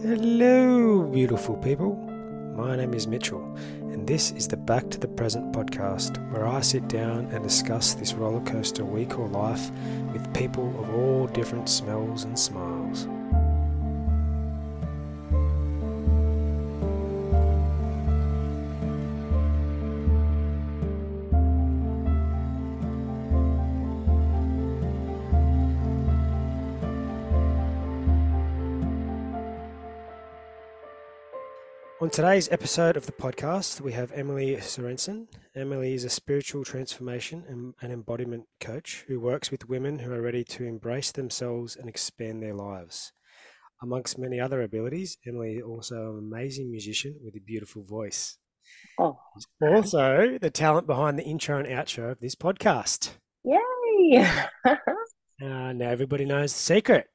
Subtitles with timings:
[0.00, 1.96] Hello, beautiful people.
[2.54, 3.42] My name is Mitchell,
[3.90, 7.94] and this is the Back to the Present podcast where I sit down and discuss
[7.94, 9.72] this rollercoaster we call life
[10.12, 13.08] with people of all different smells and smiles.
[32.18, 35.28] Today's episode of the podcast, we have Emily Sorensen.
[35.54, 40.20] Emily is a spiritual transformation and an embodiment coach who works with women who are
[40.20, 43.12] ready to embrace themselves and expand their lives.
[43.80, 48.36] Amongst many other abilities, Emily is also an amazing musician with a beautiful voice.
[48.98, 49.20] Oh,
[49.62, 53.10] Also, the talent behind the intro and outro of this podcast.
[53.44, 54.28] yay!
[55.40, 57.06] Uh, now everybody knows the secret.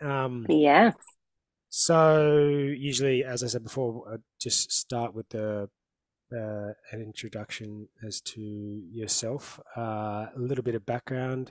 [0.00, 0.92] Um, yeah.
[1.74, 5.70] So usually, as I said before, I just start with the
[6.30, 11.50] uh, an introduction as to yourself, uh, a little bit of background,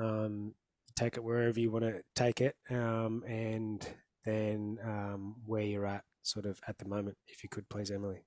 [0.00, 0.54] um,
[0.96, 3.86] take it wherever you want to take it, um, and
[4.24, 8.22] then um, where you're at, sort of at the moment, if you could, please, Emily.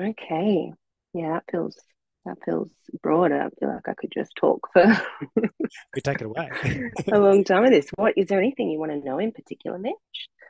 [0.00, 0.72] Okay.
[1.14, 1.76] Yeah, that feels
[2.24, 2.68] that feels
[3.02, 3.40] broader.
[3.42, 4.84] I feel like I could just talk for
[5.92, 6.48] Could take it away.
[7.12, 7.88] a long time with this.
[7.96, 9.94] What is there anything you want to know in particular, Mitch?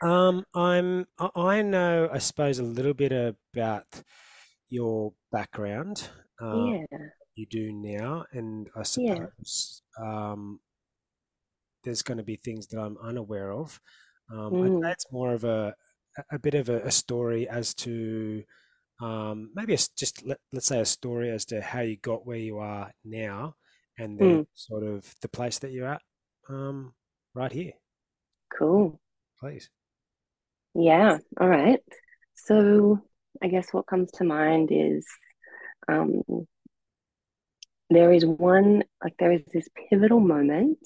[0.02, 4.02] Um, I'm I know, I suppose, a little bit about
[4.68, 6.08] your background.
[6.40, 6.98] Um, Yeah.
[7.34, 8.84] you do now, and I Yeah.
[8.84, 10.60] suppose um,
[11.84, 13.80] there's going to be things that I'm unaware of.
[14.30, 15.74] Um, Mm, it's more of a
[16.16, 18.42] a a bit of a, a story as to
[19.00, 22.38] um, maybe it's just let, let's say a story as to how you got where
[22.38, 23.54] you are now,
[23.98, 26.02] and then mm, sort of the place that you're at
[26.48, 26.94] um,
[27.34, 27.72] right here,
[28.56, 29.00] cool.
[29.40, 29.70] please.
[30.74, 31.18] Yeah.
[31.40, 31.80] All right.
[32.34, 33.00] So
[33.42, 35.06] I guess what comes to mind is
[35.88, 36.22] um,
[37.90, 40.78] there is one, like there is this pivotal moment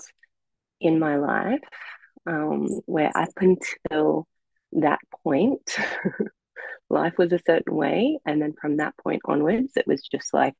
[0.80, 1.60] in my life
[2.26, 4.26] um, where up until
[4.72, 5.76] that point,
[6.92, 8.19] life was a certain way.
[8.26, 10.56] And then from that point onwards, it was just like,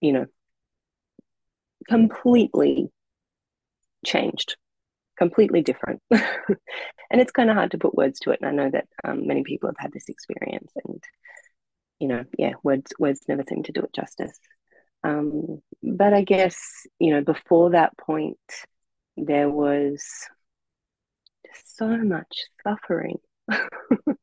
[0.00, 0.26] you know,
[1.88, 2.90] completely
[4.04, 4.56] changed,
[5.16, 6.02] completely different.
[6.10, 8.40] and it's kind of hard to put words to it.
[8.42, 10.72] And I know that um, many people have had this experience.
[10.84, 11.02] And,
[11.98, 14.38] you know, yeah, words, words never seem to do it justice.
[15.04, 18.38] Um, but I guess, you know, before that point,
[19.16, 20.04] there was
[21.64, 23.18] so much suffering,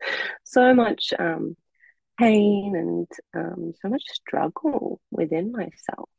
[0.44, 1.56] so much um,
[2.19, 6.09] pain, and um, so much struggle within myself.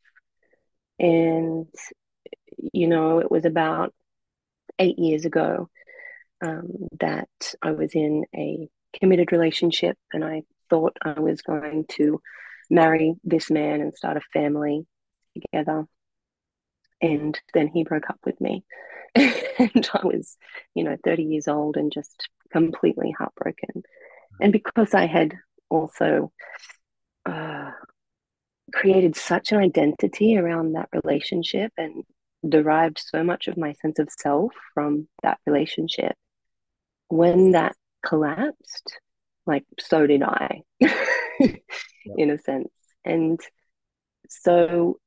[0.99, 1.67] And,
[2.73, 3.95] you know, it was about
[4.79, 5.69] eight years ago
[6.43, 7.29] um, that
[7.63, 8.69] I was in a
[8.99, 12.21] committed relationship and I thought I was going to
[12.71, 14.87] marry this man and start a family
[15.35, 15.87] together.
[17.01, 18.65] And then he broke up with me.
[19.15, 20.37] and I was,
[20.75, 23.83] you know, 30 years old and just completely heartbroken.
[24.41, 25.35] And because I had
[25.71, 26.33] also
[27.25, 27.71] uh,
[28.75, 32.05] created such an identity around that relationship and
[32.47, 36.15] derived so much of my sense of self from that relationship,
[37.09, 37.75] when that
[38.05, 39.01] collapsed,
[39.47, 40.63] like so did I,
[42.17, 42.71] in a sense.
[43.05, 43.41] And
[44.29, 44.99] so,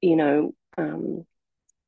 [0.00, 1.24] you know, um,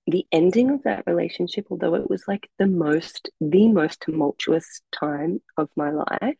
[0.06, 5.41] the ending of that relationship, although it was like the most, the most tumultuous time
[5.56, 6.38] of my life,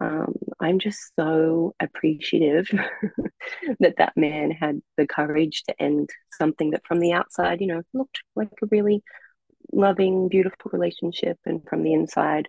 [0.00, 2.68] um, I'm just so appreciative
[3.80, 6.08] that that man had the courage to end
[6.38, 9.02] something that from the outside, you know, looked like a really
[9.72, 11.38] loving, beautiful relationship.
[11.44, 12.48] And from the inside,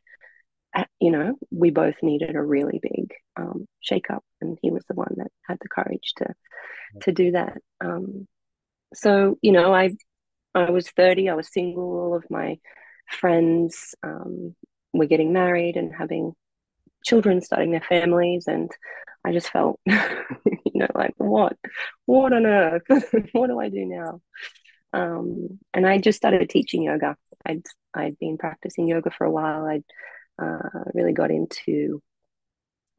[0.74, 4.24] uh, you know, we both needed a really big um, shake up.
[4.40, 6.34] And he was the one that had the courage to,
[7.02, 7.58] to do that.
[7.84, 8.28] Um,
[8.94, 9.96] so, you know, I,
[10.54, 12.60] I was 30, I was single, all of my
[13.08, 14.56] friends um,
[14.94, 16.34] were getting married and having
[17.04, 18.72] children starting their families and
[19.24, 19.98] I just felt you
[20.74, 21.58] know like what?
[22.06, 22.84] What on earth?
[23.34, 24.22] What do I do now?
[24.94, 27.16] Um, and I just started teaching yoga.
[27.46, 27.64] I'd
[27.94, 29.66] I'd been practicing yoga for a while.
[29.66, 29.84] I'd
[30.42, 32.02] uh, really got into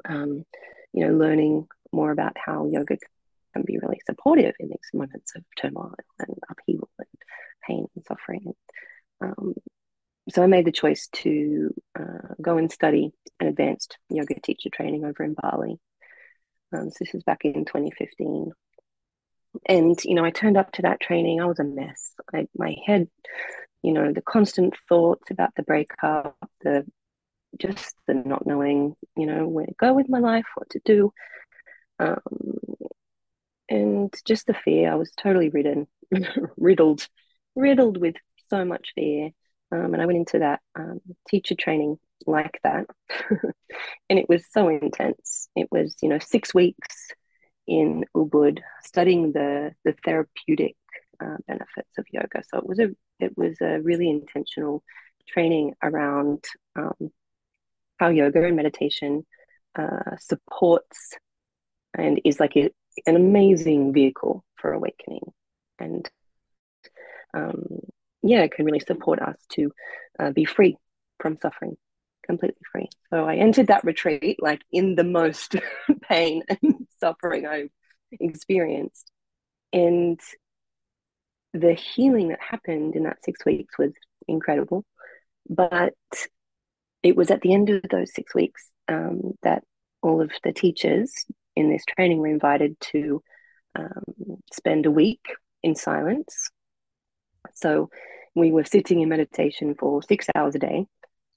[0.08, 0.44] um,
[0.93, 2.99] you know learning more about how yoga
[3.52, 7.08] can be really supportive in these moments of turmoil and upheaval and
[7.66, 8.54] pain and suffering
[9.20, 9.54] um,
[10.31, 13.10] so I made the choice to uh, go and study
[13.40, 15.81] an advanced yoga teacher training over in Bali.
[16.72, 18.52] Um, so this was back in 2015.
[19.69, 21.40] And, you know, I turned up to that training.
[21.40, 22.14] I was a mess.
[22.32, 23.08] I, my head,
[23.82, 26.87] you know, the constant thoughts about the breakup, the
[27.60, 31.12] just the not knowing, you know, where to go with my life, what to do.
[31.99, 32.20] Um,
[33.72, 34.92] and just the fear.
[34.92, 35.86] I was totally ridden,
[36.56, 37.08] riddled,
[37.56, 38.16] riddled with
[38.50, 39.30] so much fear.
[39.72, 41.96] Um, and I went into that um, teacher training
[42.26, 42.86] like that,
[44.10, 45.48] and it was so intense.
[45.56, 47.08] It was, you know, six weeks
[47.66, 50.76] in Ubud studying the the therapeutic
[51.25, 52.42] uh, benefits of yoga.
[52.50, 54.84] So it was a it was a really intentional
[55.26, 56.44] training around
[56.76, 57.10] um,
[57.98, 59.25] how yoga and meditation
[59.78, 61.14] uh, supports
[61.94, 62.70] and is like a,
[63.06, 65.32] an amazing vehicle for awakening.
[65.78, 66.08] And
[67.34, 67.80] um,
[68.22, 69.72] yeah it can really support us to
[70.18, 70.76] uh, be free
[71.18, 71.76] from suffering
[72.24, 72.88] completely free.
[73.10, 75.56] So i entered that retreat like in the most
[76.02, 77.70] pain and suffering i've
[78.12, 79.10] experienced.
[79.72, 80.20] And
[81.52, 83.92] the healing that happened in that six weeks was
[84.28, 84.84] incredible.
[85.48, 85.94] But
[87.02, 89.64] it was at the end of those six weeks um, that
[90.02, 91.12] all of the teachers
[91.56, 93.22] in this training we were invited to
[93.75, 95.20] um, spend a week
[95.62, 96.50] in silence.
[97.54, 97.90] So
[98.34, 100.87] we were sitting in meditation for six hours a day.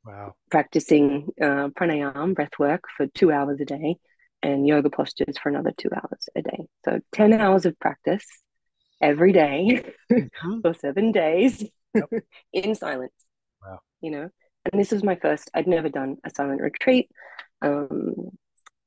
[0.06, 0.35] Wow.
[0.51, 3.95] Practicing uh, pranayama, breath work for two hours a day,
[4.44, 6.65] and yoga postures for another two hours a day.
[6.85, 8.25] So 10 hours of practice
[9.01, 10.59] every day mm-hmm.
[10.62, 11.63] for seven days
[11.94, 12.09] yep.
[12.53, 13.13] in silence.
[13.63, 13.79] Wow.
[14.01, 14.29] You know,
[14.71, 17.09] and this was my first, I'd never done a silent retreat.
[17.62, 18.29] Um,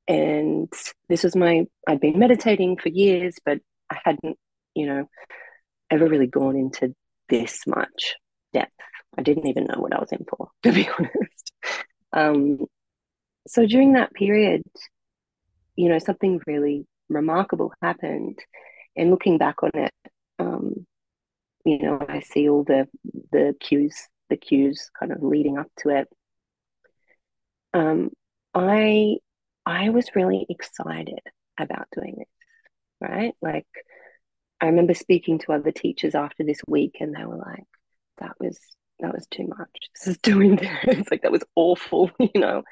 [0.08, 0.72] and
[1.10, 3.58] this was my, I'd been meditating for years, but
[3.90, 4.38] I hadn't,
[4.74, 5.08] you know,
[5.90, 6.94] ever really gone into
[7.28, 8.16] this much
[8.54, 8.72] depth.
[9.16, 11.52] I didn't even know what I was in for, to be honest.
[12.12, 12.66] Um,
[13.46, 14.62] so during that period,
[15.76, 18.38] you know, something really remarkable happened.
[18.96, 19.92] And looking back on it,
[20.38, 20.86] um,
[21.64, 22.88] you know, I see all the
[23.30, 23.94] the cues,
[24.28, 26.08] the cues kind of leading up to it.
[27.74, 28.10] Um,
[28.54, 29.18] I
[29.68, 31.20] I was really excited
[31.60, 32.28] about doing this,
[33.02, 33.34] right?
[33.42, 33.66] Like
[34.62, 37.66] I remember speaking to other teachers after this week and they were like,
[38.16, 38.58] that was
[39.00, 39.68] that was too much.
[39.94, 40.70] This is doing this.
[40.84, 42.62] It's like that was awful, you know.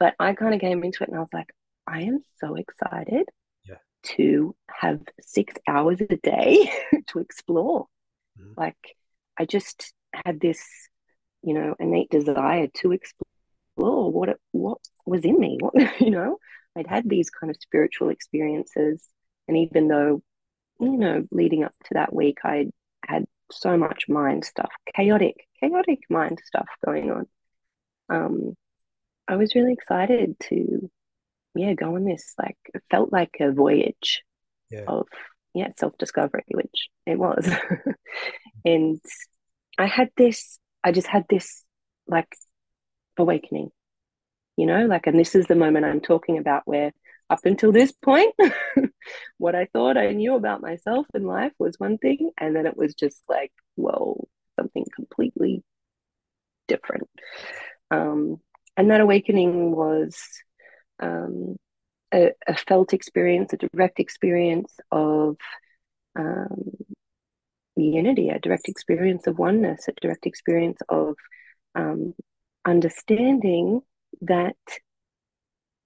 [0.00, 1.50] But I kind of came into it and I was like,
[1.86, 3.28] I am so excited
[3.68, 3.76] yeah.
[4.14, 6.72] to have six hours a day
[7.08, 7.88] to explore.
[8.40, 8.54] Mm-hmm.
[8.56, 8.96] Like
[9.38, 9.92] I just
[10.24, 10.64] had this,
[11.42, 13.27] you know, innate desire to explore
[13.78, 15.58] what it, what was in me.
[15.60, 16.38] What you know,
[16.76, 19.06] I'd had these kind of spiritual experiences,
[19.46, 20.22] and even though,
[20.80, 22.70] you know, leading up to that week, I
[23.06, 27.26] had so much mind stuff, chaotic, chaotic mind stuff going on.
[28.10, 28.56] Um,
[29.26, 30.90] I was really excited to,
[31.54, 32.34] yeah, go on this.
[32.38, 34.22] Like, it felt like a voyage
[34.70, 34.84] yeah.
[34.86, 35.06] of
[35.54, 37.48] yeah self discovery, which it was.
[38.64, 39.00] and
[39.78, 40.58] I had this.
[40.84, 41.64] I just had this
[42.06, 42.28] like
[43.18, 43.70] awakening
[44.56, 46.92] you know like and this is the moment i'm talking about where
[47.30, 48.34] up until this point
[49.38, 52.76] what i thought i knew about myself and life was one thing and then it
[52.76, 54.26] was just like whoa
[54.58, 55.62] something completely
[56.68, 57.08] different.
[57.90, 58.40] Um,
[58.76, 60.16] and that awakening was
[61.00, 61.56] um,
[62.14, 65.36] a, a, felt experience a direct experience of
[66.16, 66.70] um,
[67.76, 71.14] unity a direct experience of oneness a direct experience of
[71.76, 72.14] um,
[72.68, 73.80] understanding
[74.20, 74.56] that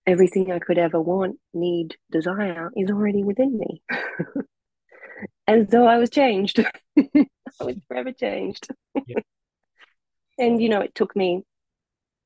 [0.07, 3.83] everything I could ever want, need, desire is already within me.
[5.47, 6.59] and so I was changed.
[6.99, 7.27] I
[7.61, 8.69] was forever changed.
[10.39, 11.45] and, you know, it took me,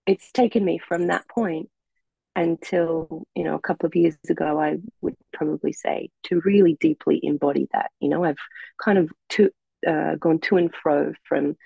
[0.06, 1.68] it's taken me from that point
[2.34, 7.20] until, you know, a couple of years ago, I would probably say to really deeply
[7.22, 7.90] embody that.
[8.00, 8.36] You know, I've
[8.82, 9.50] kind of to,
[9.86, 11.56] uh, gone to and fro from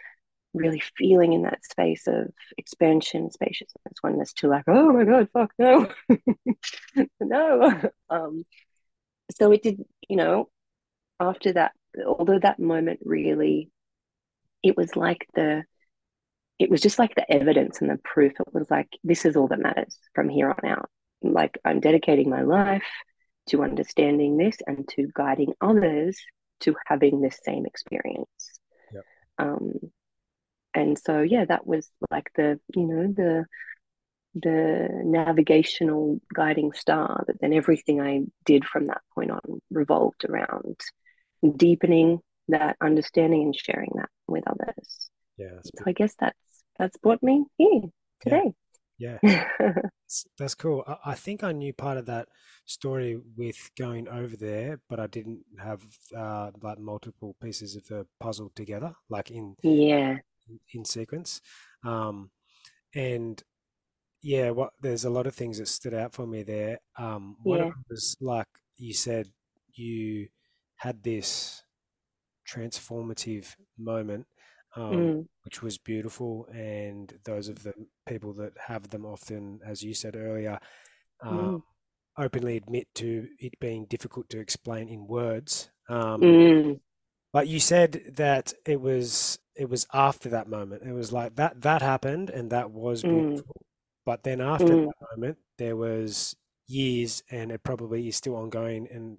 [0.52, 2.28] really feeling in that space of
[2.58, 5.88] expansion, spaciousness, oneness to like, oh my God, fuck, no,
[7.20, 7.90] no.
[8.08, 8.44] Um,
[9.36, 10.48] so it did, you know,
[11.20, 11.72] after that,
[12.04, 13.70] although that moment really,
[14.62, 15.64] it was like the,
[16.58, 18.32] it was just like the evidence and the proof.
[18.32, 20.90] It was like, this is all that matters from here on out.
[21.22, 22.84] Like, I'm dedicating my life
[23.48, 26.18] to understanding this and to guiding others
[26.60, 28.60] to having this same experience.
[28.92, 29.04] Yep.
[29.38, 29.72] Um,
[30.74, 33.44] and so yeah that was like the you know the
[34.34, 40.76] the navigational guiding star that then everything i did from that point on revolved around
[41.56, 45.10] deepening that understanding and sharing that with others.
[45.36, 46.36] Yeah so i guess that's
[46.78, 47.82] that's brought me here
[48.22, 48.52] today.
[48.98, 49.44] Yeah, yeah.
[49.58, 50.84] that's, that's, cool.
[50.86, 52.28] I, I, think i knew part of that
[52.66, 55.82] story with going over there but i didn't have
[56.16, 60.18] uh like multiple pieces of the puzzle together like in yeah
[60.74, 61.40] in sequence.
[61.84, 62.30] Um,
[62.94, 63.42] and
[64.22, 66.78] yeah, what there's a lot of things that stood out for me there.
[66.98, 67.72] Um, one of Yeah.
[67.90, 69.28] was like you said,
[69.74, 70.28] you
[70.76, 71.62] had this
[72.48, 74.26] transformative moment,
[74.76, 77.74] um, Mm, which was beautiful, and those of the
[78.06, 80.58] people that have them often, as you said earlier,
[81.22, 81.62] um, mm,
[82.18, 85.70] openly admit to it being difficult to explain in words.
[85.88, 86.80] Um, mm,
[87.32, 90.82] but you said that it was it was after that moment.
[90.84, 93.56] It was like that that happened and that was mm, beautiful.
[94.06, 94.86] But then after mm.
[94.86, 96.34] that moment, there was
[96.66, 99.18] years, and it probably is still ongoing and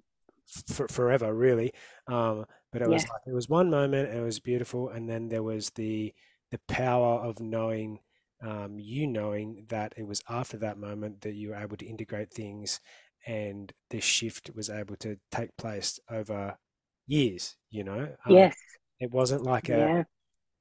[0.66, 1.72] for forever, really.
[2.08, 5.28] Um, but it was like it was one moment, and it was beautiful, and then
[5.28, 6.12] there was the
[6.50, 8.00] the power of knowing,
[8.42, 12.32] um, you knowing that it was after that moment that you were able to integrate
[12.32, 12.80] things,
[13.26, 16.58] and the shift was able to take place over
[17.06, 17.56] years.
[17.70, 18.56] You know, um, Yes.
[19.00, 20.04] it wasn't like a Yeah.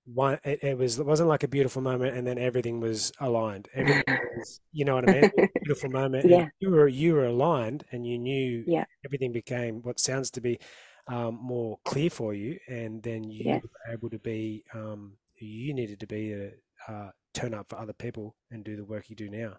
[0.06, 3.68] One it, it was it wasn't like a beautiful moment and then everything was aligned
[3.76, 6.50] everything was you know what i mean it was a beautiful moment Yeah.
[6.60, 8.86] you were you were aligned and you knew Yeah.
[9.06, 10.60] everything became what sounds to be
[11.08, 13.62] um, more clear for you and then you Yes.
[13.64, 16.52] were able to be um, you needed to be to
[16.88, 19.54] uh, turn up for other people and do the work you do now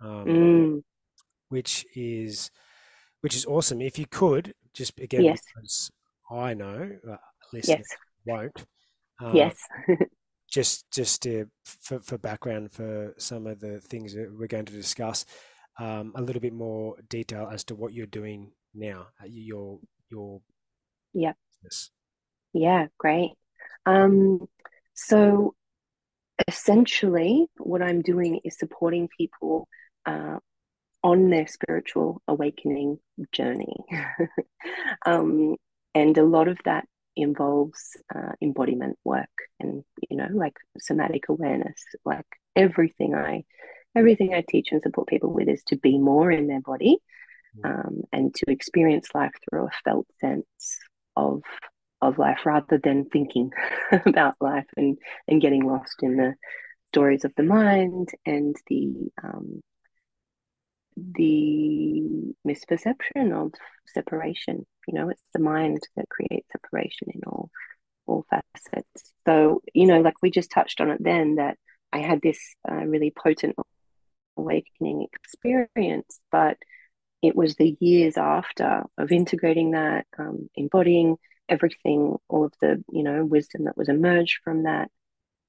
[0.00, 0.82] um, Mm.
[1.48, 2.50] which is
[3.20, 5.40] which is awesome if you could just again Yes.
[5.54, 5.90] because
[6.30, 7.16] i know uh,
[7.66, 7.80] Yes.
[7.80, 7.88] listeners
[8.24, 8.66] won't
[9.20, 9.56] um, Yes.
[10.50, 14.72] just just to, for, for background for some of the things that we're going to
[14.72, 15.24] discuss,
[15.80, 19.80] um, a little bit more detail as to what you're doing now, your
[20.10, 20.40] your
[21.12, 21.32] Yeah.
[21.62, 21.90] business.
[22.52, 22.86] Yeah.
[22.98, 23.32] Great.
[23.86, 24.46] Um,
[24.94, 25.54] so
[26.48, 29.68] essentially, what I'm doing is supporting people
[30.06, 30.38] uh,
[31.02, 32.98] on their spiritual awakening
[33.32, 33.76] journey.
[35.06, 35.56] um,
[35.94, 39.28] and a lot of that involves uh, embodiment work
[39.60, 43.44] and, you know, like somatic awareness, like everything I.
[43.96, 46.98] Everything I teach and support people with is to be more in their body
[47.62, 50.78] Mm, um, and to experience life through a felt sense
[51.16, 51.42] of
[52.00, 53.50] of life rather than thinking
[54.06, 56.34] about life and and getting lost in the
[56.92, 59.62] stories of the mind and the um,
[60.96, 63.52] the misperception of
[63.86, 64.66] separation.
[64.86, 67.50] You know, it's the mind that creates separation in all
[68.06, 69.12] all facets.
[69.26, 71.56] So, you know, like we just touched on it then, that
[71.92, 72.38] I had this
[72.70, 73.56] uh, really potent
[74.36, 76.58] awakening experience, but
[77.22, 81.16] it was the years after of integrating that, um, embodying
[81.48, 84.90] everything, all of the, you know, wisdom that was emerged from that.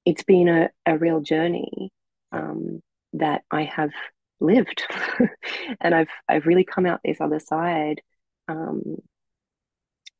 [0.06, 1.90] It's been a, a real journey
[2.32, 2.80] um,
[3.12, 3.90] that I have
[4.40, 4.82] lived.
[5.80, 8.00] and I've I've really come out this other side.
[8.48, 8.96] Um,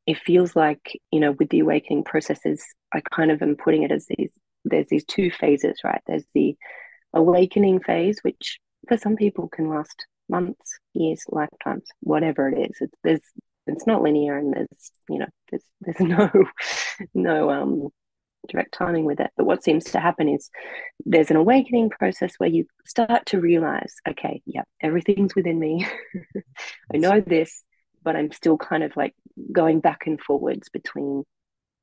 [0.05, 3.91] it feels like, you know, with the awakening processes, I kind of am putting it
[3.91, 4.31] as these
[4.65, 6.01] there's these two phases, right?
[6.07, 6.55] There's the
[7.13, 12.77] awakening phase, which for some people can last months, years, lifetimes, whatever it is.
[12.81, 13.21] It's there's
[13.67, 16.29] it's not linear and there's you know there's there's no
[17.13, 17.89] no um
[18.47, 19.31] direct timing with it.
[19.37, 20.49] But what seems to happen is
[21.05, 25.87] there's an awakening process where you start to realize, okay, yeah, everything's within me.
[26.93, 27.63] I know this,
[28.03, 29.13] but I'm still kind of like
[29.51, 31.23] going back and forwards between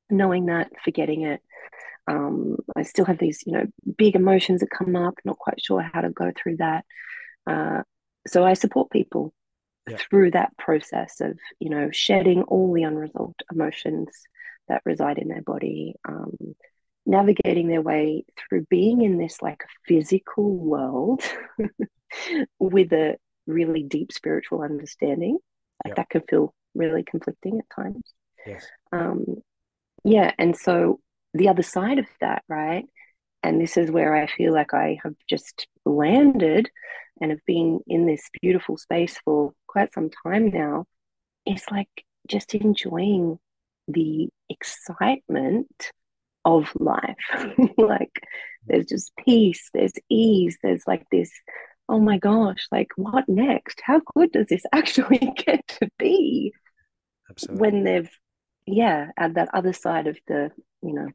[0.09, 1.41] knowing that, forgetting it,
[2.07, 3.65] um, I still have these, you know,
[3.97, 6.85] big emotions that come up, not quite sure how to go through that.
[7.47, 7.81] Uh,
[8.27, 9.33] so I support people
[9.89, 14.09] yeah, through that process of, you know, shedding all the unresolved emotions
[14.67, 16.55] that reside in their body, um,
[17.05, 21.21] navigating their way through being in this like physical world
[22.59, 23.17] with a
[23.47, 25.37] really deep spiritual understanding.
[25.83, 28.13] Like yeah, that can feel really conflicting at times.
[28.45, 29.25] yes, Um,
[30.03, 30.99] yeah, and so
[31.33, 32.85] the other side of that, right?
[33.43, 36.69] And this is where I feel like I have just landed
[37.21, 40.85] and have been in this beautiful space for quite some time now.
[41.45, 41.89] It's like
[42.27, 43.39] just enjoying
[43.87, 45.91] the excitement
[46.43, 47.15] of life.
[47.77, 48.21] like
[48.65, 51.31] there's just peace, there's ease, there's like this,
[51.89, 53.81] oh my gosh, like what next?
[53.83, 56.53] How good does this actually get to be
[57.29, 57.61] absolutely.
[57.61, 58.09] when they've,
[58.65, 60.51] yeah, at that other side of the,
[60.81, 61.07] you know,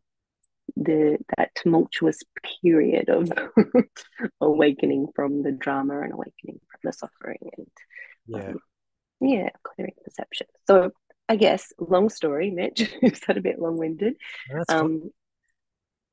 [0.76, 2.22] the that tumultuous
[2.62, 3.30] period of
[4.40, 7.66] awakening from the drama and awakening from the suffering and
[8.26, 8.58] Yeah, um,
[9.20, 10.92] yeah clearing perception so
[11.30, 14.14] i guess long story mitch is that a bit long-winded
[14.52, 14.80] that's fine.
[14.80, 15.10] um,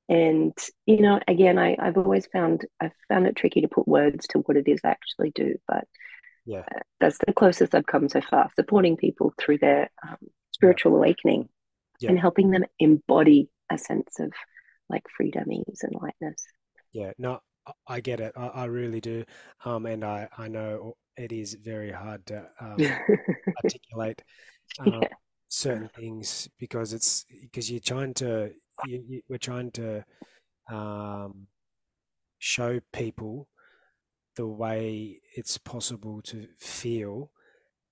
[0.09, 0.53] and
[0.85, 4.39] you know again I, i've always found i've found it tricky to put words to
[4.39, 5.83] what it is i actually do but
[6.45, 10.29] Yeah, uh, that's the closest i've come so far supporting people through their um, yeah,
[10.51, 11.49] spiritual awakening
[11.99, 14.31] yeah, and helping them embody a sense of
[14.89, 16.41] like freedom ease and lightness
[16.93, 17.11] yeah.
[17.17, 17.41] No,
[17.87, 18.33] I get it.
[18.35, 19.23] I, I really do.
[19.65, 22.77] Um, and I, I know it is very hard to um,
[23.63, 24.23] articulate
[24.79, 25.07] um, yeah.
[25.49, 28.51] certain things because it's because you're trying to
[28.87, 30.03] you, you, we're trying to
[30.71, 31.47] um,
[32.39, 33.47] show people
[34.35, 37.31] the way it's possible to feel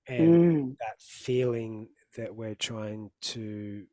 [0.08, 0.77] and Mm.
[0.79, 3.86] that feeling that we're trying to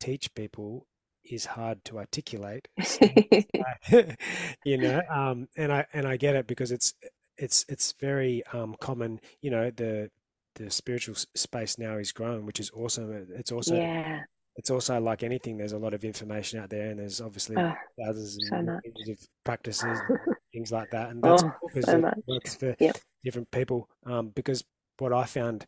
[0.00, 0.86] teach people
[1.24, 3.06] is hard to articulate so
[4.64, 6.94] you know um and i and i get it because it's
[7.38, 10.10] it's it's very um common you know the
[10.56, 14.20] the spiritual space now is growing which is awesome it's also Yeah.
[14.56, 17.74] it's also like anything there's a lot of information out there and there's obviously Oh,
[17.98, 20.10] thousands so of practices and
[20.52, 22.98] things like that and that's Oh, because so it works for Yep.
[23.24, 24.62] different people um because
[24.98, 25.66] what i found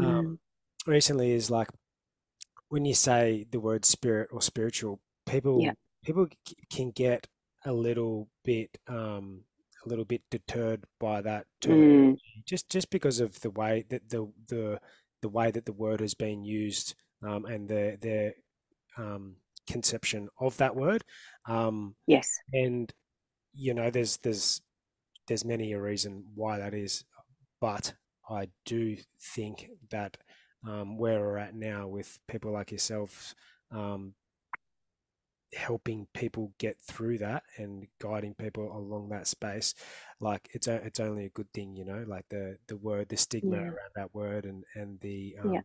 [0.00, 0.38] um Mm.
[0.86, 1.68] recently is like
[2.68, 5.00] when you say the word spirit or spiritual,
[5.56, 5.72] Yeah.
[5.72, 7.26] people people c- can get
[7.64, 9.42] a little bit um
[9.84, 12.16] a little bit deterred by that Mm.
[12.46, 14.80] just just because of the way that the the
[15.22, 18.34] the way that the word has been used um and the their
[18.96, 21.04] um conception of that word
[21.46, 22.28] um Yes.
[22.52, 22.92] and
[23.52, 24.60] you know there's there's
[25.26, 27.04] there's many a reason why that is
[27.60, 27.92] but
[28.30, 28.96] I do
[29.34, 30.16] think that
[30.68, 33.34] um, where we're at now with people like yourself
[33.72, 34.14] um,
[35.54, 39.74] helping people get through that and guiding people along that space,
[40.20, 42.04] like it's a, it's only a good thing, you know.
[42.06, 43.62] Like the the word, the stigma Yeah.
[43.62, 45.60] around that word, and and the Yeah.
[45.60, 45.64] um,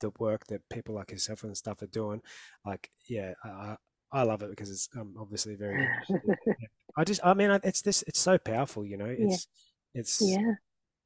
[0.00, 2.20] the work that people like yourself and stuff are doing,
[2.64, 3.76] like yeah, I
[4.12, 5.88] I love it because it's um, obviously very
[6.96, 9.06] I just, I mean, it's this, it's so powerful, you know.
[9.06, 9.24] Yeah.
[9.26, 9.48] It's
[9.94, 10.54] it's Yeah.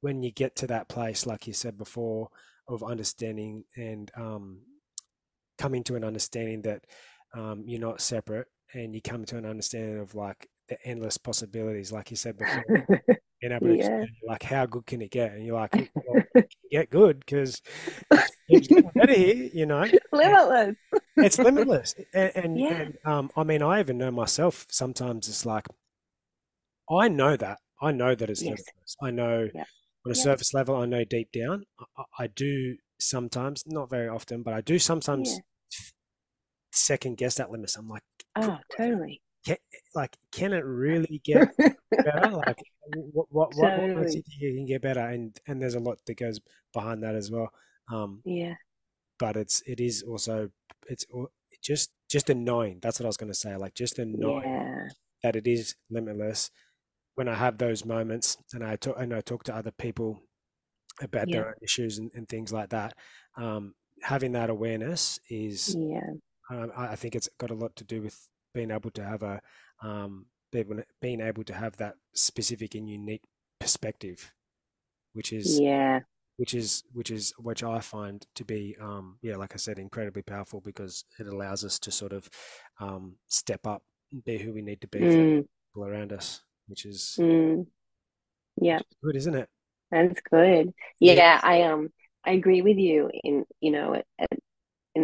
[0.03, 2.29] when you get to that place, like you said before,
[2.69, 4.61] of understanding and um,
[5.59, 6.85] coming to an understanding that
[7.35, 11.93] um, you're not separate, and you come to an understanding of like the endless possibilities,
[11.93, 12.65] like you said before,
[13.41, 14.05] being able to Yeah.
[14.27, 15.33] like how good can it get?
[15.33, 16.23] And you're like, well,
[16.71, 17.61] get good because
[18.49, 19.89] it keeps better here, you know.
[20.13, 20.77] Limitless.
[21.17, 22.83] it's limitless, and and, Yeah.
[22.83, 24.67] and um, I mean, I even know myself.
[24.71, 25.67] Sometimes it's like
[26.91, 28.51] I know that I know that it's Yes.
[28.51, 28.97] limitless.
[29.03, 29.67] I know Yep.
[30.07, 31.65] on a surface level, I know deep down.
[31.97, 35.41] I, I do sometimes, not very often, but I do sometimes Yeah.
[36.73, 37.77] Second guess that limits.
[37.77, 38.03] I'm like,
[38.37, 39.21] Oh, totally.
[39.47, 39.57] can,
[39.95, 41.49] like, can it really get
[41.91, 42.31] better?
[42.31, 42.59] Like,
[43.13, 45.01] what what what, what you think it can get better?
[45.01, 46.41] And and there's a lot that goes
[46.73, 47.51] behind that as well.
[47.93, 48.55] Um, Yeah.
[49.19, 50.51] but it's it is also
[50.89, 51.05] it's
[51.63, 52.79] just just a knowing.
[52.81, 53.57] That's what I was going to say.
[53.57, 54.89] Like just a knowing Yeah.
[55.23, 56.51] that it is limitless.
[57.15, 60.23] When I have those moments, and I talk and I talk to other people
[61.03, 61.37] about Yeah.
[61.37, 62.95] their own issues and, and things like that.
[63.37, 66.11] Um, having that awareness is, Yeah.
[66.51, 69.23] Um, I I think it's got a lot to do with being able to have
[69.23, 69.41] a,
[69.83, 70.27] um,
[71.01, 73.25] being able to have that specific and unique
[73.61, 74.33] perspective,
[75.13, 76.01] which is Yeah.
[76.37, 80.23] which is which is which I find to be um yeah like I said incredibly
[80.23, 82.29] powerful because it allows us to sort of
[82.81, 83.83] um step up
[84.13, 85.47] and be who we need to be for Mm.
[85.69, 87.67] people around us which is Mm.
[88.61, 88.81] Yeah.
[89.03, 89.49] good isn't it
[89.91, 90.73] That's good.
[91.01, 91.91] yeah Yeah, I um
[92.25, 94.28] I agree with you in you know at, at, in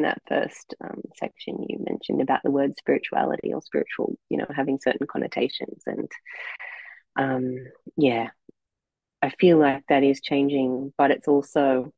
[0.04, 4.78] that first um, section you mentioned about the word spirituality or spiritual you know having
[4.80, 6.10] certain connotations and
[7.16, 7.56] um
[7.96, 8.28] yeah
[9.22, 11.92] I feel like that is changing but it's also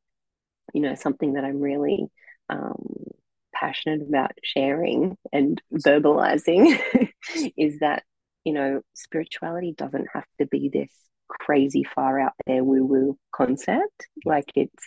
[0.73, 2.05] you know something that I'm really
[2.49, 3.05] um
[3.53, 6.79] passionate about sharing and verbalizing
[7.57, 8.03] is that
[8.43, 10.91] you know spirituality doesn't have to be this
[11.27, 14.07] crazy far out there woo woo concept.
[14.25, 14.83] Like it's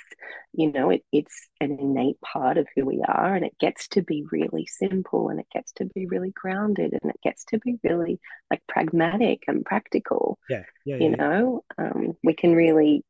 [0.53, 4.03] you know it, it's an innate part of who we are and it gets to
[4.03, 7.79] be really simple and it gets to be really grounded and it gets to be
[7.83, 10.38] really like pragmatic and practical.
[10.48, 10.64] Yeah.
[10.85, 11.16] Yeah you yeah.
[11.16, 13.05] know um, we can really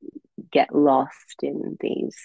[0.51, 2.17] get lost in these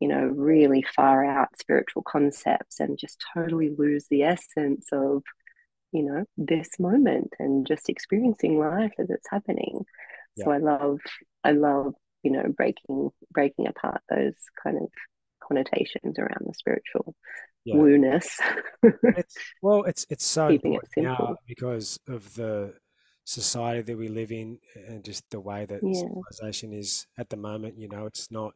[0.00, 5.22] you know really far out spiritual concepts and just totally lose the essence of
[5.92, 9.84] you know this moment and just experiencing life as it's happening
[10.36, 10.44] yeah.
[10.44, 10.98] So i love
[11.44, 14.88] i love you know breaking breaking apart those kind of
[15.46, 17.14] connotations around the spiritual
[17.64, 17.76] yeah.
[17.76, 18.40] woo-ness
[18.82, 21.36] it's well it's it's so keeping it simple.
[21.46, 22.74] because of the
[23.24, 26.00] society that we live in and just the way that yeah.
[26.00, 28.52] civilization is at the moment you know it's not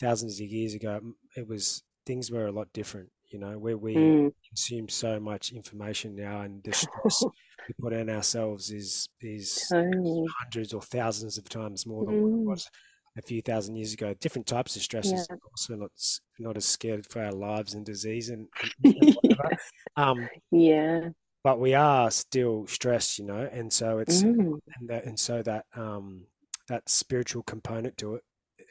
[0.00, 1.00] thousands of years ago
[1.36, 4.32] it was things were a lot different you know where we mm.
[4.48, 7.24] consume so much information now and the stress
[7.68, 12.28] we put on ourselves is is totally hundreds or thousands of times more than what
[12.28, 12.44] it mm.
[12.44, 12.70] was
[13.18, 15.90] a few thousand years ago different types of yeah stresses course we're not
[16.38, 18.46] not as scared for our lives and disease and,
[18.84, 19.56] and, and whatever
[19.96, 21.08] um yeah
[21.42, 25.42] but we are still stressed, you know, and so it's Mm, and that and so
[25.42, 26.26] that um
[26.68, 28.22] that spiritual component to it.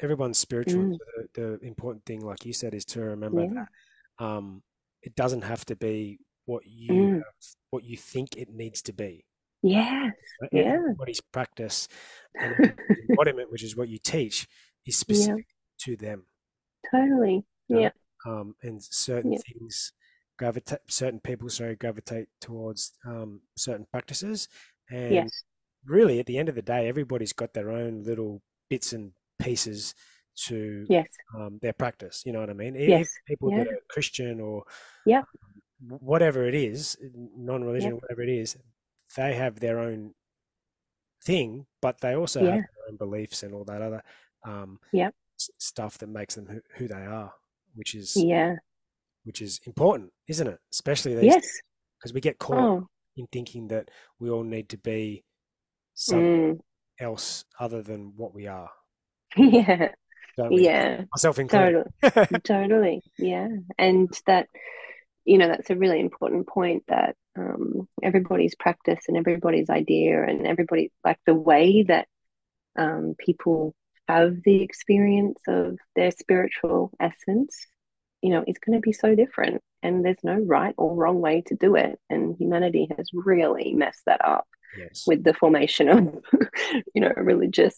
[0.01, 0.83] Everyone's spiritual.
[0.83, 0.97] mm,
[1.33, 3.53] The, the important thing, like you said, is to remember yeah.
[3.55, 3.67] that
[4.19, 4.61] um
[5.01, 7.21] it doesn't have to be what you Mm,
[7.71, 9.25] what you think it needs to be.
[9.61, 10.13] yes.
[10.41, 10.49] right?
[10.53, 10.73] E- Yeah.
[10.73, 11.87] Everybody's practice
[12.41, 12.55] and
[13.09, 14.47] embodiment, which is what you teach,
[14.85, 14.99] is Yeah.
[14.99, 15.47] specific
[15.81, 16.25] to them.
[16.91, 17.45] Totally.
[17.67, 17.91] Yeah.
[18.25, 19.39] um, and certain Yeah.
[19.47, 19.93] things
[20.37, 24.47] gravitate certain people sorry gravitate towards um, certain practices
[24.89, 25.43] and Yes.
[25.85, 29.93] really at the end of the day everybody's got their own little bits and pieces
[30.47, 31.07] to Yes.
[31.37, 32.89] um, their practice you know what i mean Yes.
[32.89, 33.57] even people Yeah.
[33.63, 34.63] that are christian or
[35.05, 35.25] Yep.
[35.87, 36.97] w- whatever it is
[37.35, 38.01] non-religion Yep.
[38.01, 38.57] whatever it is
[39.15, 40.13] they have their own
[41.23, 44.03] thing but they also have their own beliefs and all that other
[44.45, 45.13] um, Yep.
[45.37, 47.33] s- stuff that makes them who, who they are
[47.75, 48.55] which is Yeah.
[49.25, 50.59] which is important, isn't it?
[50.71, 51.61] Especially these Yes.
[51.97, 52.87] because we get caught Oh.
[53.17, 55.23] in thinking that we all need to be
[55.93, 56.59] something Mm.
[56.99, 58.71] else other than what we are,
[59.37, 59.93] Yeah.
[60.51, 61.03] Yeah.
[61.13, 61.85] Myself included.
[62.01, 62.39] Totally.
[62.43, 63.01] Totally.
[63.17, 63.47] Yeah.
[63.77, 64.47] And that,
[65.25, 70.47] you know, that's a really important point that um, everybody's practice and everybody's idea and
[70.47, 72.07] everybody, like the way that
[72.77, 73.73] um, people
[74.07, 77.67] have the experience of their spiritual essence,
[78.21, 79.61] you know, is going to be so different.
[79.83, 81.99] And there's no right or wrong way to do it.
[82.09, 84.47] And humanity has really messed that up
[84.77, 85.03] yes.
[85.07, 86.23] with the formation of,
[86.93, 87.77] you know, religious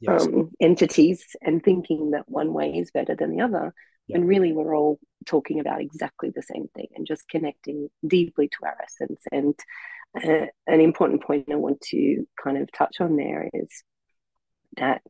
[0.00, 0.26] yes.
[0.26, 3.74] um, entities and thinking that one way is better than the other.
[4.06, 4.16] Yeah.
[4.16, 8.58] And really, we're all talking about exactly the same thing and just connecting deeply to
[8.64, 9.20] our essence.
[9.32, 9.54] And
[10.16, 13.68] uh, an important point I want to kind of touch on there is
[14.76, 15.02] that,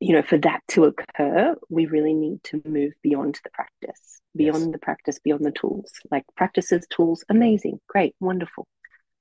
[0.00, 4.64] you know, for that to occur, we really need to move beyond the practice, beyond
[4.64, 4.72] Yes.
[4.72, 5.92] the practice, beyond the tools.
[6.10, 8.66] Like practices, tools, amazing, great, wonderful,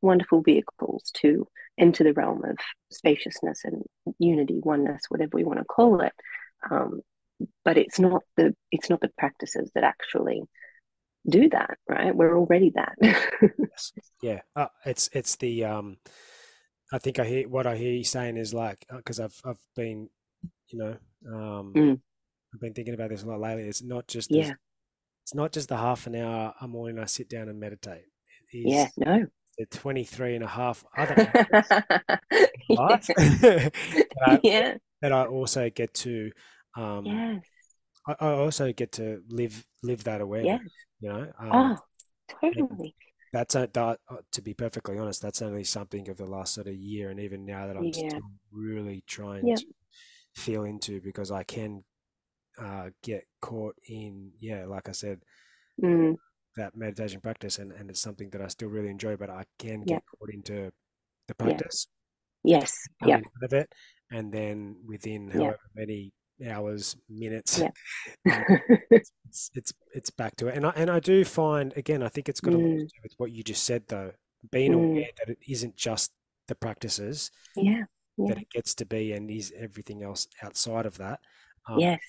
[0.01, 1.47] wonderful vehicles to
[1.77, 2.57] enter the realm of
[2.91, 3.83] spaciousness and
[4.19, 6.13] unity, oneness, whatever we want to call it.
[6.69, 7.01] Um,
[7.65, 10.43] but it's not the it's not the practices that actually
[11.27, 12.15] do that, right?
[12.15, 12.95] We're already that.
[13.01, 13.91] yes.
[14.21, 14.41] Yeah.
[14.55, 15.97] Uh, it's it's the um.
[16.93, 20.09] I think I hear what I hear you saying is like because I've I've been,
[20.67, 20.97] you know,
[21.33, 21.99] um, Mm.
[22.53, 23.63] I've been thinking about this a lot lately.
[23.63, 24.51] It's not just yeah,
[25.23, 28.03] it's not just the half an hour a morning I sit down and meditate.
[28.51, 29.25] It is yeah, no.
[29.57, 31.81] The 23 and a half other life
[32.69, 33.71] that,
[34.25, 36.31] I, yeah, that I also get to
[36.77, 37.45] um, yes,
[38.07, 40.71] I, I also get to live live that awareness yeah.
[41.01, 41.79] you know um, Oh,
[42.27, 42.95] totally.
[43.33, 46.67] that's a, that, uh, to be perfectly honest that's only something of the last sort
[46.67, 49.65] of year and even now that I'm Yeah, still really trying yeah, to
[50.35, 51.83] feel into because I can
[52.61, 55.21] uh, get caught in yeah like I said
[55.77, 56.15] mm,
[56.57, 59.83] that meditation practice and, and it's something that I still really enjoy but I can
[59.85, 60.71] yeah, get caught into
[61.27, 61.87] the yeah, practice
[62.43, 63.73] yes, yeah, of it,
[64.11, 66.11] and then within yeah, however many
[66.49, 67.69] hours, minutes, yeah.
[68.31, 68.43] um,
[68.91, 70.55] it's it's it's back to it.
[70.55, 72.79] And I and I do find again, I think it's got a lot to mm,
[72.79, 74.11] do with what you just said, though,
[74.51, 76.11] being mm, aware that it isn't just
[76.47, 77.83] the practices yeah,
[78.17, 81.19] that it gets to be, and is everything else outside of that.
[81.69, 81.99] Um, yes,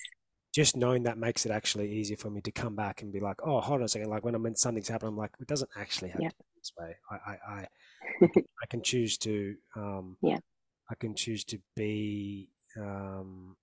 [0.53, 3.37] just knowing that makes it actually easier for me to come back and be like,
[3.43, 4.09] oh, hold on a second.
[4.09, 6.45] Like when I'm in something's happening, I'm like, it doesn't actually have yeah, to be
[6.57, 6.95] this way.
[7.09, 7.67] I I I,
[8.61, 10.37] I can choose to um yeah,
[10.89, 13.55] I can choose to be um,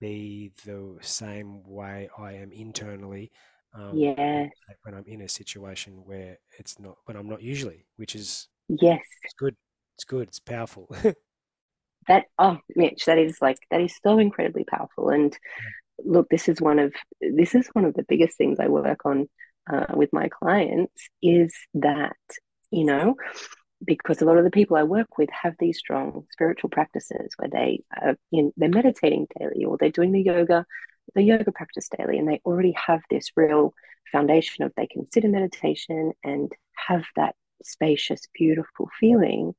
[0.00, 3.32] be the same way I am internally
[3.74, 4.50] um, when,
[4.82, 9.00] when I'm in a situation where it's not when I'm not usually, which is yes.
[9.24, 9.56] it's good.
[9.96, 10.28] It's good.
[10.28, 10.94] It's powerful.
[12.06, 15.10] That, oh, Mitch, that is like, that is so incredibly powerful.
[15.10, 15.36] And
[16.04, 19.28] look, this is one of, this is one of the biggest things I work on
[19.70, 22.16] uh, with my clients is that,
[22.70, 23.16] you know,
[23.84, 27.50] because a lot of the people I work with have these strong spiritual practices where
[27.50, 30.66] they are, know, they're meditating daily or they're doing the yoga,
[31.14, 33.72] the yoga practice daily, and they already have this real
[34.10, 39.54] foundation of they can sit in meditation and have that spacious, beautiful feeling.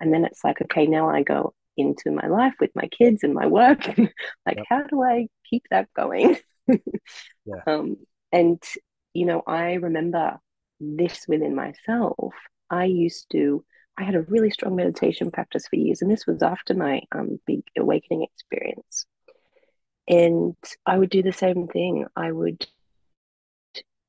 [0.00, 3.34] And then it's like, okay, now I go into my life with my kids and
[3.34, 3.86] my work.
[4.46, 4.66] like, Yep.
[4.68, 6.36] how do I keep that going?
[7.46, 7.64] Yeah.
[7.66, 7.96] um,
[8.32, 8.62] and
[9.14, 10.38] you know, I remember
[10.78, 12.34] this within myself.
[12.70, 13.64] I used to,
[13.98, 17.40] I had a really strong meditation practice for years, and this was after my um,
[17.46, 19.06] big awakening experience.
[20.08, 22.06] And I would do the same thing.
[22.16, 22.66] I would,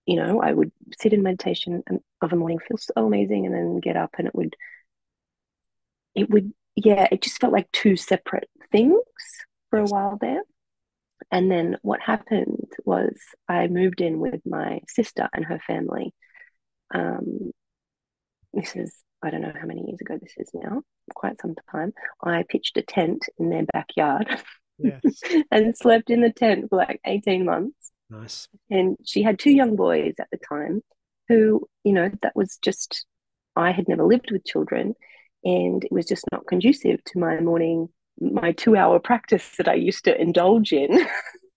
[0.06, 1.84] you know, I would sit in meditation
[2.22, 4.56] of a morning, feel so amazing, and then get up, and it would,
[6.16, 9.00] it would, yeah, it just felt like two separate things
[9.70, 10.42] for a while there.
[11.32, 13.16] And then what happened was
[13.48, 16.14] I moved in with my sister and her family.
[16.94, 17.52] Um,
[18.54, 20.82] this is I don't know how many years ago this is now,
[21.14, 21.94] quite some time.
[22.24, 24.28] I pitched a tent in their backyard
[24.80, 25.02] yes.
[25.52, 27.92] and slept in the tent for like 18 months.
[28.10, 28.48] Nice.
[28.70, 30.82] And she had two young boys at the time
[31.28, 33.06] who, you know, that was just,
[33.56, 34.96] I had never lived with children
[35.44, 39.76] and it was just not conducive to my morning, my two hour practice that I
[39.76, 41.08] used to indulge in.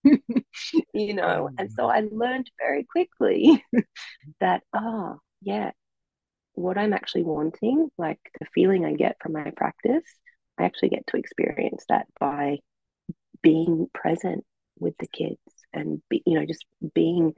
[0.93, 3.63] you know, and so I learned very quickly
[4.39, 5.71] that, oh, yeah,
[6.53, 10.03] what I'm actually wanting, like the feeling I get from my practice,
[10.57, 12.59] I actually get to experience that by
[13.41, 14.43] being present
[14.79, 15.37] with the kids
[15.73, 17.33] and be, you know just being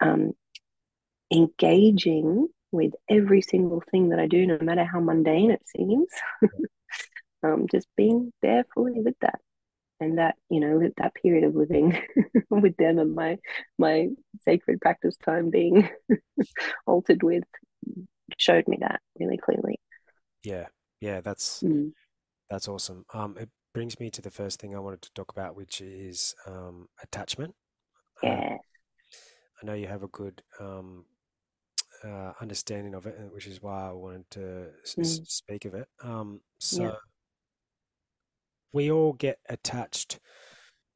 [0.00, 0.32] um,
[1.32, 6.08] engaging with every single thing that I do, no matter how mundane it seems.
[7.42, 9.38] um, just being there fully with that,
[10.00, 12.00] and that you know that period of living
[12.50, 13.38] with them and my
[13.78, 14.08] my
[14.44, 15.88] sacred practice time being
[16.86, 17.44] altered with
[18.38, 19.78] showed me that really clearly.
[20.42, 20.66] Yeah,
[21.00, 21.92] yeah, that's mm.
[22.50, 23.04] that's awesome.
[23.12, 26.34] Um, it brings me to the first thing I wanted to talk about, which is
[26.46, 27.54] um, attachment.
[28.22, 28.52] Yeah.
[28.52, 28.58] Um,
[29.62, 31.04] I know you have a good um,
[32.04, 35.26] uh, understanding of it, which is why I wanted to mm.
[35.26, 35.88] speak of it.
[36.02, 36.94] Um, so yeah.
[38.72, 40.18] we all get attached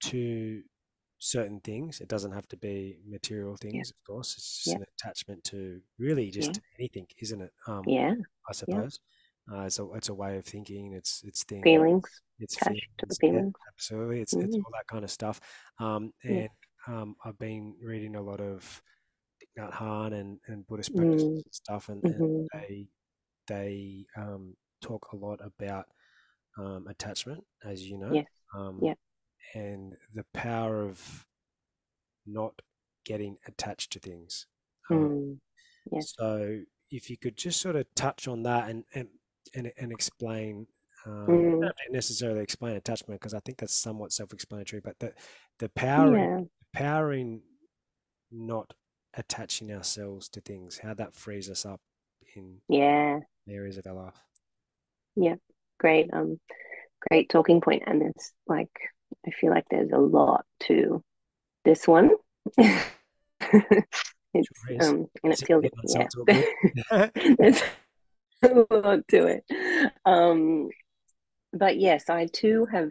[0.05, 0.63] to
[1.19, 2.01] certain things.
[2.01, 3.81] It doesn't have to be material things, yeah.
[3.81, 4.35] of course.
[4.37, 4.77] It's just yeah.
[4.77, 7.53] an attachment to really just anything, isn't it?
[7.67, 8.15] Um, yeah.
[8.49, 9.01] I suppose.
[9.51, 10.93] Uh, it's a it's a way of thinking.
[10.93, 11.63] It's it's things.
[11.63, 12.09] Feelings.
[12.41, 12.81] It's feelings.
[12.99, 13.53] to the feelings.
[13.75, 14.21] Absolutely.
[14.21, 14.45] It's mm-hmm.
[14.47, 15.41] it's all that kind of stuff.
[15.79, 16.49] Um, and
[16.89, 18.83] um, I've been reading a lot of
[19.59, 21.45] Nhat Hanh and, and Buddhist practices mm.
[21.45, 22.23] and stuff, and, mm-hmm.
[22.23, 22.89] and they
[23.49, 25.87] they um, talk a lot about
[26.59, 28.13] um, attachment, as you know.
[28.13, 28.27] Yes.
[28.57, 28.95] Um, yeah.
[29.55, 31.27] And the power of
[32.27, 32.61] not
[33.05, 34.47] getting attached to things.
[34.91, 35.39] Um, mm.
[35.93, 36.15] Yes.
[36.19, 39.09] So if you could just sort of touch on that and, and
[39.55, 40.67] and, and explain
[41.07, 41.61] um, mm.
[41.61, 45.13] not necessarily explain attachment because I think that's somewhat self-explanatory, but the
[45.59, 46.45] the power yeah.
[46.73, 47.43] powering
[48.33, 48.75] not
[49.17, 51.81] attaching ourselves to things, how that frees us up
[52.35, 54.23] in yeah areas of our life.
[55.15, 55.37] Yeah,
[55.79, 56.39] great, um,
[57.09, 57.85] great talking point.
[57.87, 58.71] and it's like
[59.27, 61.03] I feel like there's a lot to
[61.65, 62.11] this one.
[62.59, 64.49] it's
[64.81, 67.09] um, and it feels yeah.
[67.39, 67.63] there's
[68.43, 69.45] a lot to it.
[70.05, 70.69] Um,
[71.53, 72.91] but yes, I too have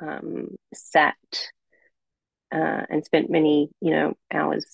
[0.00, 1.16] um, sat
[2.52, 4.64] uh, and spent many, you know, hours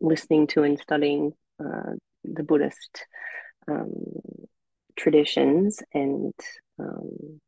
[0.00, 1.92] listening to and studying uh,
[2.24, 3.04] the Buddhist
[3.68, 3.92] um,
[4.96, 6.34] traditions, and
[6.78, 7.40] um,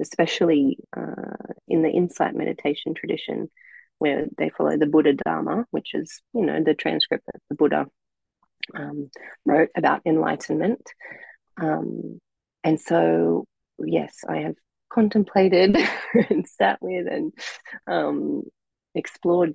[0.00, 3.50] especially uh, in the insight meditation tradition,
[3.98, 7.86] where they follow the Buddha Dharma, which is, you know, the transcript that the Buddha
[8.74, 9.10] um,
[9.44, 10.82] wrote about enlightenment.
[11.60, 12.20] Um,
[12.62, 13.46] and so
[13.78, 14.56] yes, I have
[14.90, 15.76] contemplated
[16.30, 17.32] and sat with and
[17.86, 18.42] um,
[18.94, 19.54] explored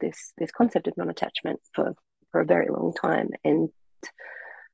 [0.00, 1.94] this this concept of non-attachment for
[2.30, 3.30] for a very long time.
[3.44, 3.70] And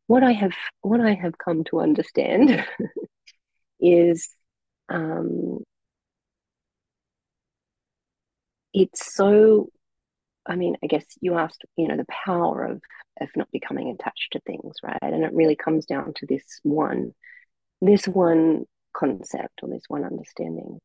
[0.07, 0.53] what I have
[0.83, 2.65] what I have come to understand
[3.81, 4.29] is
[4.89, 5.61] um,
[8.73, 9.71] it's so
[10.47, 12.83] I mean, I guess you asked, you know, the power of
[13.21, 14.99] of not becoming attached to things, right?
[15.03, 17.13] And it really comes down to this one,
[17.83, 20.81] this one concept or this one understanding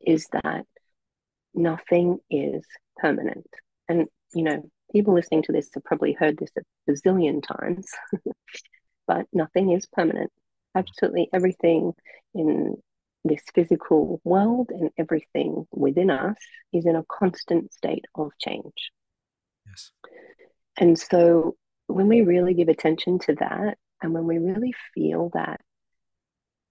[0.00, 0.66] is that
[1.54, 2.64] nothing is
[2.96, 3.46] permanent.
[3.88, 7.86] And, you know, people listening to this have probably heard this a bazillion times,
[9.06, 10.30] but nothing is permanent.
[10.74, 11.92] Absolutely everything
[12.34, 12.76] in
[13.24, 16.36] this physical world and everything within us
[16.72, 18.92] is in a constant state of change.
[19.66, 19.90] Yes.
[20.78, 25.60] And so when we really give attention to that and when we really feel that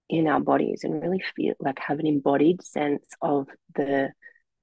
[0.08, 4.10] in our bodies and really feel like have an embodied sense of the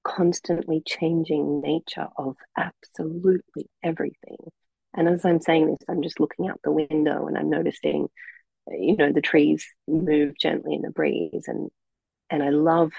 [0.08, 4.38] constantly changing nature of absolutely everything.
[4.96, 8.08] And as I'm saying this, I'm just looking out the window and I'm noticing,
[8.70, 11.43] you know, the trees move gently in the breeze.
[11.48, 11.70] And
[12.30, 12.91] and I love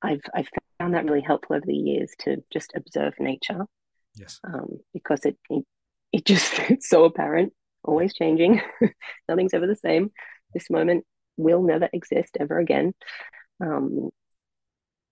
[0.00, 3.66] I've I've found that really helpful over the years to just observe nature.
[4.14, 4.40] Yes.
[4.44, 5.64] Um, because it, it
[6.12, 7.52] it just it's so apparent,
[7.84, 8.62] always changing.
[9.28, 10.10] Nothing's ever the same
[10.54, 11.04] this moment
[11.36, 12.94] will never exist ever again.
[13.60, 14.10] Um,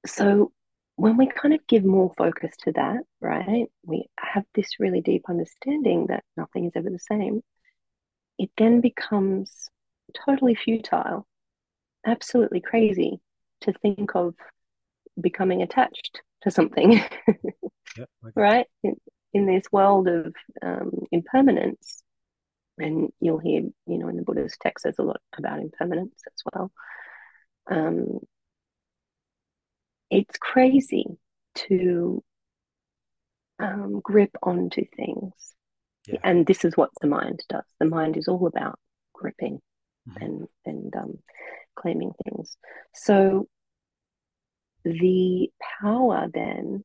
[0.06, 0.52] so
[0.96, 5.24] when we kind of give more focus to that, right, we have this really deep
[5.28, 7.42] understanding that nothing is ever the same.
[8.38, 9.68] It then becomes
[10.24, 11.26] totally futile,
[12.06, 13.20] absolutely crazy
[13.62, 14.34] to think of
[15.20, 17.02] becoming attached to something,
[18.34, 18.66] right?
[18.82, 18.96] In,
[19.32, 22.02] in, this world of um, impermanence,
[22.78, 26.42] and you'll hear, you know, in the Buddhist text, there's a lot about impermanence as
[26.52, 26.70] well.
[27.70, 28.20] Um,
[30.10, 31.06] it's crazy
[31.54, 32.22] to
[33.58, 35.32] um, grip onto things.
[36.06, 36.20] Yeah.
[36.22, 37.64] And this is what the mind does.
[37.80, 38.78] The mind is all about
[39.12, 39.60] gripping
[40.08, 40.22] Mhm.
[40.22, 41.18] and and um,
[41.74, 42.56] claiming things.
[42.94, 43.48] So
[44.84, 46.84] the power then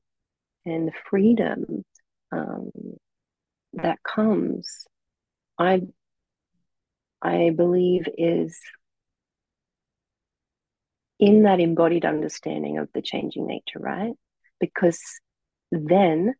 [0.65, 1.85] and the freedom
[2.31, 2.71] um,
[3.73, 4.87] that comes,
[5.59, 5.81] I
[7.21, 8.59] I believe is
[11.21, 14.13] in that embodied understanding of the changing nature, right?
[14.59, 14.99] Because
[15.71, 16.33] then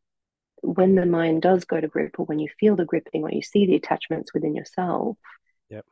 [0.64, 3.44] when the mind does go to grip or when you feel the gripping or you
[3.44, 5.18] see the attachments within yourself,
[5.70, 5.86] Yep.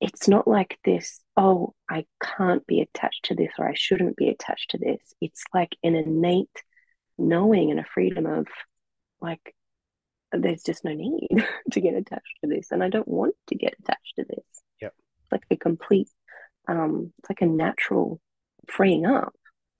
[0.00, 4.28] it's not like this, oh, I can't be attached to this or I shouldn't be
[4.28, 5.00] attached to this.
[5.20, 6.62] It's like an innate
[7.18, 8.46] knowing and a freedom of
[9.20, 9.54] like,
[10.32, 11.28] there's just no need
[11.72, 12.70] to get attached to this.
[12.70, 14.44] And I don't want to get attached to this.
[14.80, 14.94] Yep.
[15.32, 16.08] Like a complete,
[16.68, 18.20] um, it's like a natural
[18.68, 19.34] freeing up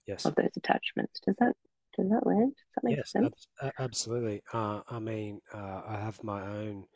[0.07, 0.25] Yes.
[0.25, 1.21] of those attachments.
[1.27, 1.57] Does that
[1.97, 2.53] does that land?
[2.53, 3.35] Does that make Yes, sense?
[3.35, 4.43] abs- a- absolutely.
[4.53, 6.87] Uh, I mean, uh, I have my own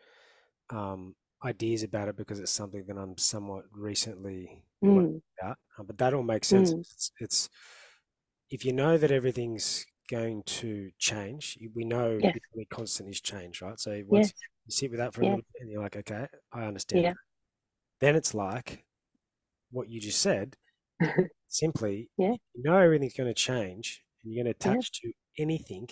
[0.71, 5.59] um, ideas about it because it's something that I'm somewhat recently Mm, about.
[5.79, 6.73] Uh, but that all makes sense.
[6.73, 7.51] mm, It's, it's
[8.51, 13.63] if you know that everything's going to change, we know yes, the constant is change,
[13.63, 13.79] right?
[13.79, 14.33] So once yes,
[14.67, 17.15] you sit with that for a little bit and you're like, okay, I understand yeah.
[18.01, 18.85] Then it's like
[19.71, 20.57] what you just said,
[21.49, 25.13] simply, yeah, you know everything's going to change and you're going to yeah, attach to
[25.39, 25.89] anything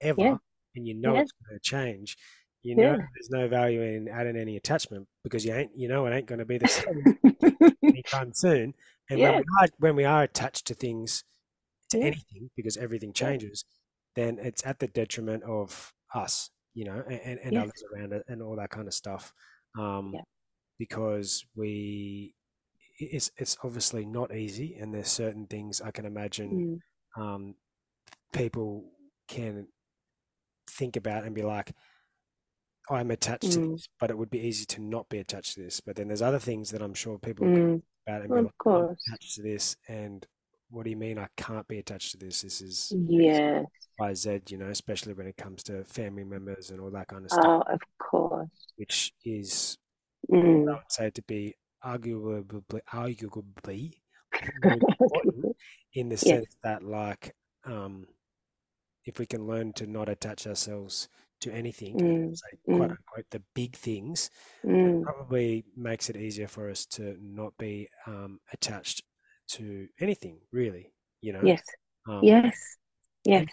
[0.00, 0.40] yeah, ever,
[0.76, 2.16] and you know yeah, it's going to change,
[2.62, 2.96] you know yeah.
[2.96, 6.38] there's no value in adding any attachment because you ain't, you know, it ain't going
[6.38, 8.74] to be the same anytime soon.
[9.08, 11.24] And when we are when we are attached to things,
[11.90, 13.64] to yeah, anything, because everything yeah, changes,
[14.14, 18.42] then it's at the detriment of us, you know, and, and, others around it and
[18.42, 19.32] all that kind of stuff.
[19.78, 20.20] Um, yeah,
[20.78, 22.34] because we
[23.00, 26.80] it's it's obviously not easy, and there's certain things I can imagine
[27.16, 27.54] mm, um,
[28.32, 28.84] people
[29.28, 29.66] can
[30.68, 31.72] think about and be like,
[32.90, 35.62] I'm attached to mm, this, but it would be easy to not be attached to
[35.62, 35.80] this.
[35.80, 37.72] But then there's other things that I'm sure people can mm.
[37.72, 39.02] think about and be Of like, course.
[39.08, 40.26] attached to this, and
[40.70, 42.42] what do you mean I can't be attached to this?
[42.42, 43.62] This is Yeah.
[43.98, 47.24] Y, Z, you know, especially when it comes to family members and all that kind
[47.24, 48.48] of stuff, Oh, of course.
[48.76, 49.76] which is
[50.30, 50.70] Mm.
[50.70, 53.92] I would say to be arguably arguably
[54.64, 55.56] important
[55.94, 56.44] in the Yes.
[56.44, 58.06] sense that like um
[59.04, 61.08] if we can learn to not attach ourselves
[61.40, 64.30] to anything Mm, say quote mm, unquote the big things
[64.64, 65.02] mm.
[65.02, 69.02] probably makes it easier for us to not be um attached
[69.48, 71.62] to anything really you know Yes.
[72.08, 72.76] um Yes.
[73.24, 73.46] Yes.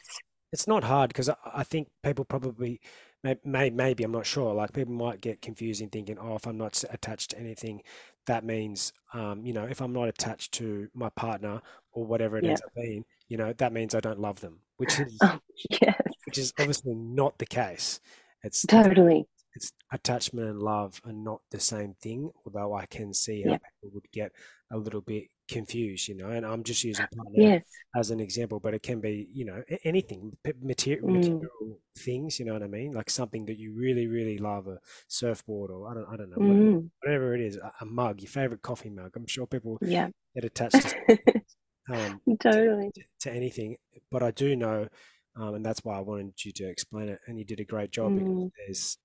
[0.51, 2.79] it's not hard because I, I think people probably
[3.23, 6.45] may, may maybe I'm not sure like people might get confused in thinking oh if
[6.45, 7.81] I'm not attached to anything
[8.27, 11.61] that means um you know if I'm not attached to my partner
[11.91, 12.49] or whatever it Yeah.
[12.49, 15.39] ends up being you know that means I don't love them which is Oh,
[15.81, 15.97] yes.
[16.25, 17.99] which is obviously not the case
[18.43, 19.25] it's Totally.
[19.55, 23.57] it's attachment and love are not the same thing, although I can see how Yeah.
[23.57, 24.31] people would get
[24.71, 26.29] a little bit confused, you know.
[26.29, 27.63] And I'm just using partner Yes.
[27.95, 32.45] as an example, but it can be, you know, anything, material, Mm, material things, you
[32.45, 32.93] know what I mean?
[32.93, 36.41] Like something that you really, really love, a surfboard or I don't, I don't know,
[36.41, 36.89] mm.
[37.03, 39.11] whatever it is, a, a mug, your favorite coffee mug.
[39.15, 40.09] I'm sure people Yeah.
[40.35, 40.89] get attached to
[41.89, 42.91] um, Totally.
[42.95, 43.77] to, to anything,
[44.11, 44.87] but I do know,
[45.35, 47.91] um, and that's why I wanted you to explain it, and you did a great
[47.91, 48.51] job because Mm.
[48.57, 48.97] there's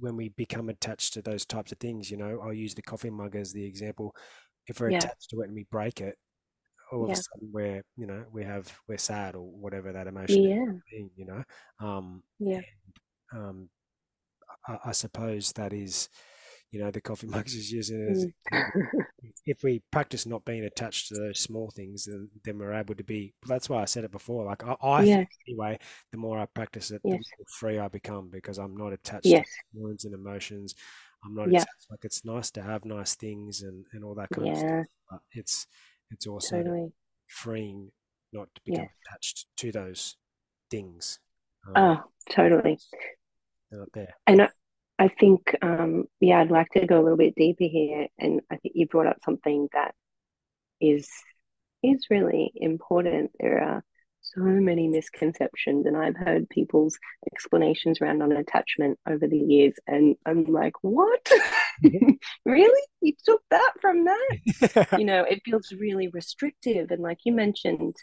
[0.00, 3.10] when we become attached to those types of things, you know, I'll use the coffee
[3.10, 4.14] mug as the example.
[4.68, 4.98] If we're Yeah.
[4.98, 6.16] attached to it and we break it,
[6.92, 10.42] all of a sudden we're, you know, we have we're sad or whatever that emotion
[10.44, 10.64] Yeah.
[10.90, 11.44] being, you know.
[11.80, 12.60] Um, Yeah.
[13.32, 13.68] and um,
[14.66, 16.08] I, I suppose that is,
[16.70, 18.62] you know, the coffee mug's is using it as Mm.
[19.46, 23.02] If we practice not being attached to those small things, then, then we're able to
[23.04, 23.34] be.
[23.46, 24.44] That's why I said it before.
[24.44, 25.78] Like I, I think anyway,
[26.12, 27.24] the more I practice it, the Yes.
[27.36, 29.48] more free I become because I'm not attached to Yes.
[29.74, 30.74] feelings and emotions.
[31.24, 31.60] I'm not Yeah.
[31.62, 31.86] attached.
[31.90, 35.20] Like it's nice to have nice things and and all that kind of stuff, but
[35.32, 35.66] it's
[36.10, 36.92] it's also Totally.
[37.26, 37.90] freeing
[38.32, 40.16] not to become attached to those
[40.70, 41.18] things.
[41.66, 42.78] Um, Oh, totally.
[43.70, 44.14] not there.
[44.26, 44.48] And I,
[44.98, 48.08] I think, um, yeah, I'd like to go a little bit deeper here.
[48.18, 49.94] And I think you brought up something that
[50.80, 51.08] is
[51.82, 53.30] is really important.
[53.40, 53.84] There are
[54.34, 56.98] so many misconceptions, and I've heard people's
[57.32, 61.30] explanations around non-attachment over the years, and I'm like, what?
[62.44, 62.82] Really?
[63.00, 64.88] You took that from that?
[64.98, 66.90] You know, it feels really restrictive.
[66.90, 67.94] And like you mentioned,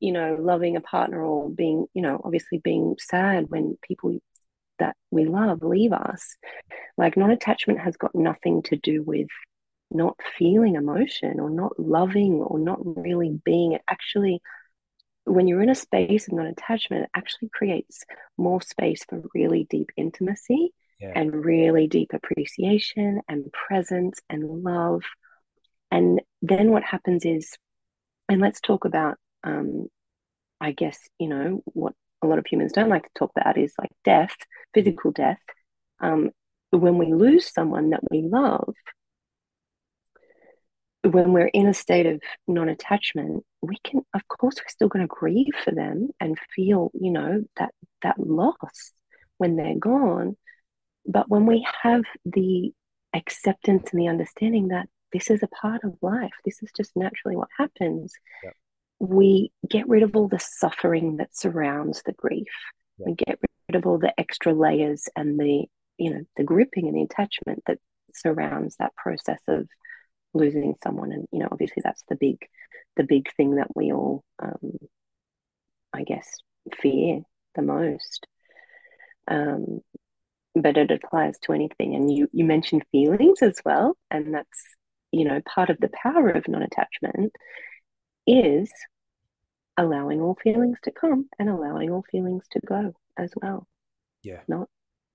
[0.00, 4.18] you know, loving a partner or being, you know, obviously being sad when people
[4.78, 6.36] that we love leave us.
[6.96, 9.28] Like non attachment has got nothing to do with
[9.90, 13.72] not feeling emotion or not loving or not really being.
[13.72, 14.40] It actually,
[15.24, 18.04] when you're in a space of non attachment, it actually creates
[18.36, 21.12] more space for really deep intimacy yeah.
[21.14, 25.02] and really deep appreciation and presence and love.
[25.90, 27.52] And then what happens is,
[28.28, 29.88] and let's talk about, um,
[30.60, 33.72] I guess, you know, what a lot of humans don't like to talk about is
[33.78, 34.34] like death,
[34.74, 35.40] physical death.
[36.00, 36.30] Um,
[36.70, 38.74] when we lose someone that we love,
[41.02, 45.08] when we're in a state of non-attachment, we can, of course, we're still going to
[45.08, 47.70] grieve for them and feel, you know, that
[48.02, 48.92] that loss
[49.38, 50.36] when they're gone.
[51.06, 52.72] But when we have the
[53.14, 57.36] acceptance and the understanding that this is a part of life, this is just naturally
[57.36, 58.12] what happens,
[58.44, 58.54] yep.
[58.98, 62.46] we get rid of all the suffering that surrounds the grief.
[62.98, 63.08] Yep.
[63.08, 63.38] We get
[63.68, 65.64] rid of all the extra layers and the,
[65.98, 67.78] you know, the gripping and the attachment that
[68.14, 69.66] surrounds that process of
[70.34, 71.12] losing someone.
[71.12, 72.38] And, you know, obviously that's the big,
[72.96, 74.78] the big thing that we all, um,
[75.92, 76.28] I guess,
[76.80, 77.22] fear
[77.54, 78.26] the most.
[79.28, 79.80] Um,
[80.54, 81.94] but it applies to anything.
[81.94, 84.76] And you you mentioned feelings as well, and that's
[85.12, 87.32] you know part of the power of non-attachment
[88.26, 88.70] is
[89.76, 93.66] allowing all feelings to come and allowing all feelings to go as well.
[94.22, 94.40] Yeah.
[94.48, 94.68] Not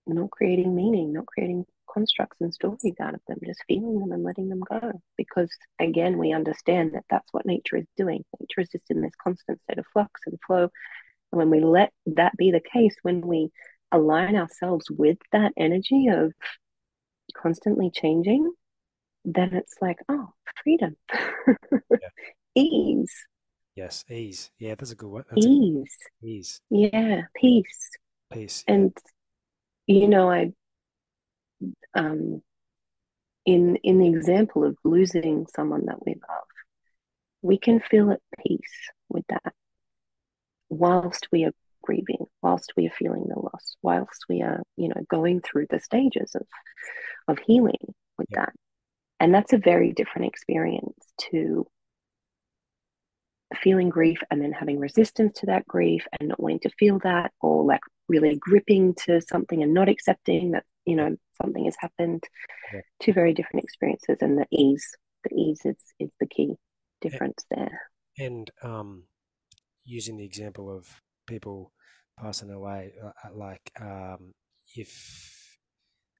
[0.07, 4.23] not creating meaning, not creating constructs and stories out of them, just feeling them and
[4.23, 5.01] letting them go.
[5.17, 5.49] Because
[5.79, 8.23] again, we understand that that's what nature is doing.
[8.39, 10.69] Nature is just in this constant state of flux and flow.
[11.31, 13.49] And when we let that be the case, when we
[13.91, 16.33] align ourselves with that energy of
[17.35, 18.51] constantly changing,
[19.23, 20.29] then it's like, oh,
[20.63, 22.09] freedom, yeah.
[22.55, 23.13] ease.
[23.75, 24.51] Yes, ease.
[24.57, 25.23] Yeah, that's a good one.
[25.29, 25.97] That's ease.
[26.23, 26.61] ease.
[26.69, 27.89] Yeah, peace.
[28.31, 28.63] Peace.
[28.67, 28.87] Yeah.
[29.87, 30.51] You know, I
[31.93, 32.41] um
[33.45, 36.47] in in the example of losing someone that we love,
[37.41, 39.53] we can feel at peace with that
[40.69, 41.51] whilst we are
[41.83, 45.79] grieving, whilst we are feeling the loss, whilst we are, you know, going through the
[45.79, 46.47] stages of
[47.27, 48.45] of healing with yeah.
[48.45, 48.53] that.
[49.19, 50.97] And that's a very different experience
[51.31, 51.67] to
[53.61, 57.31] feeling grief and then having resistance to that grief and not wanting to feel that
[57.41, 62.23] or like really gripping to something and not accepting that you know something has happened
[62.73, 62.81] yeah.
[63.01, 64.87] two very different experiences and the ease
[65.23, 66.55] the ease is is the key
[67.01, 67.81] difference and, there
[68.17, 69.03] and um
[69.85, 71.71] using the example of people
[72.19, 74.33] passing away uh, uh, like um,
[74.75, 75.57] if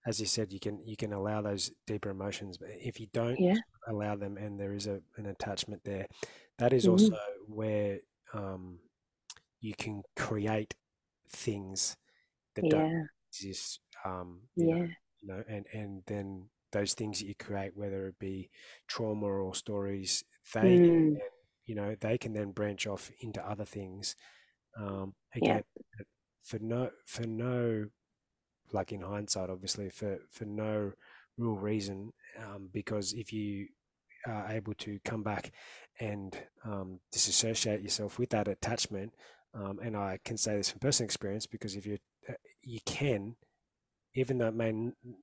[0.06, 3.40] as you said you can you can allow those deeper emotions but if you don't
[3.40, 3.56] yeah.
[3.88, 6.06] allow them and there is a, an attachment there
[6.60, 6.92] that is mm-hmm.
[6.92, 7.18] also
[7.48, 8.00] where
[8.34, 8.80] um,
[9.62, 10.74] you can create
[11.30, 11.98] things
[12.56, 12.72] that yeah.
[12.72, 14.88] don't exist um, you yeah know,
[15.22, 18.50] you know and and then those things that you create whether it be
[18.88, 20.24] trauma or stories
[20.54, 21.18] they mm.
[21.66, 24.16] you know they can then branch off into other things
[24.78, 26.04] um, again, yeah.
[26.44, 27.86] for no for no
[28.72, 30.92] like in hindsight, obviously for for no
[31.38, 32.12] real reason,
[32.44, 33.68] um, because if you
[34.28, 35.52] are able to come back
[36.00, 39.14] and um, disassociate yourself with that attachment,
[39.56, 41.98] um, and I can say this from personal experience because if you
[42.30, 43.36] uh, you can,
[44.14, 44.74] even though it may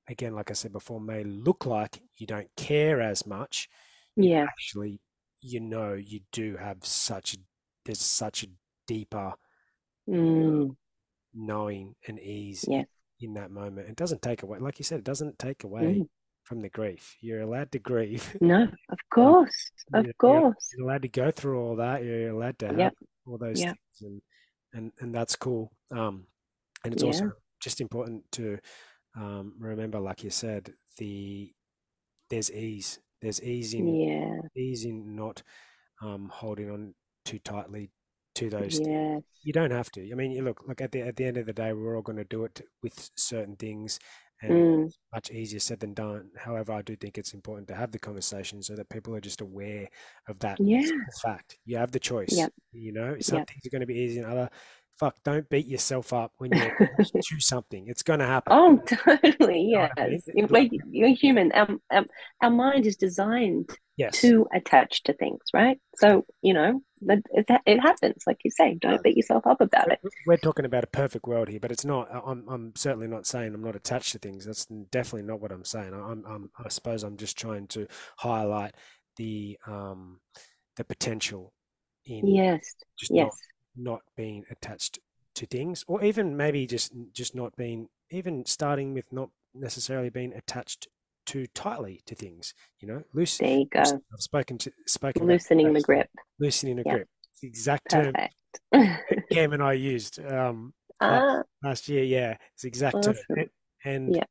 [0.09, 3.69] again, like I said before, may look like you don't care as much,
[4.15, 4.99] yeah, actually,
[5.41, 7.37] you know, you do have such a,
[7.85, 8.47] there's such a
[8.87, 9.33] deeper
[10.09, 10.75] mm.
[11.35, 12.87] knowing and ease yes.
[13.19, 13.87] in that moment.
[13.87, 16.07] It doesn't take away, like you said, it doesn't take away mm.
[16.43, 17.17] from the grief.
[17.21, 18.35] You're allowed to grieve.
[18.41, 20.69] No, of course, of you're, course.
[20.75, 22.03] You're allowed to go through all that.
[22.03, 22.93] You're allowed to have yep.
[23.25, 23.77] All those yep.
[23.99, 24.21] things, and
[24.73, 25.71] and and that's cool.
[25.91, 26.27] Um,
[26.83, 27.07] and it's yeah.
[27.07, 28.59] also just important to
[29.15, 31.51] um, remember, like you said, the
[32.29, 32.99] there's ease.
[33.21, 34.39] There's ease in yeah.
[34.55, 35.43] ease in not
[36.01, 36.93] um, holding on
[37.23, 37.91] too tightly
[38.35, 39.21] to those yes.
[39.43, 41.45] you don't have to i mean you look look at the at the end of
[41.45, 43.99] the day we're all going to do it with certain things
[44.43, 44.93] and mm.
[45.13, 48.61] much easier said than done however i do think it's important to have the conversation
[48.61, 49.87] so that people are just aware
[50.27, 50.81] of that yeah.
[51.21, 52.51] fact you have the choice yep.
[52.71, 53.47] you know some yep.
[53.47, 54.49] things are going to be easy and other
[54.99, 56.71] fuck, don't beat yourself up when you
[57.29, 57.87] do something.
[57.87, 58.53] It's going to happen.
[58.53, 59.69] Oh, totally.
[59.71, 60.23] Yes.
[60.33, 61.51] You know you're human.
[61.53, 62.05] Um, um,
[62.41, 64.21] our mind is designed yes.
[64.21, 65.79] to attach to things, right?
[65.95, 67.23] So, you know, it,
[67.65, 68.75] it happens, like you say.
[68.75, 69.99] Don't beat yourself up about it.
[70.25, 72.09] We're talking about a perfect world here, but it's not.
[72.25, 74.45] I'm, I'm certainly not saying I'm not attached to things.
[74.45, 75.93] That's definitely not what I'm saying.
[75.93, 77.87] I'm, I'm I suppose I'm just trying to
[78.17, 78.75] highlight
[79.17, 80.19] the um,
[80.77, 81.53] the potential
[82.05, 82.75] in yes,
[83.09, 83.35] yes.
[83.75, 84.99] Not, being attached
[85.35, 90.31] to things or even maybe just just not being even starting with not necessarily being
[90.33, 90.87] attached
[91.25, 92.53] too tightly to things.
[92.79, 93.37] You know, loose.
[93.39, 93.79] There you go.
[93.81, 96.09] I've spoken to spoken Loosening the grip.
[96.39, 97.07] loosening the grip.
[97.41, 99.25] The exact term Perfect.
[99.31, 102.03] Cam and I used um, ah, last year.
[102.03, 103.37] Yeah, it's exact term, Awesome.
[103.39, 103.51] It-
[103.85, 104.23] and Yeah.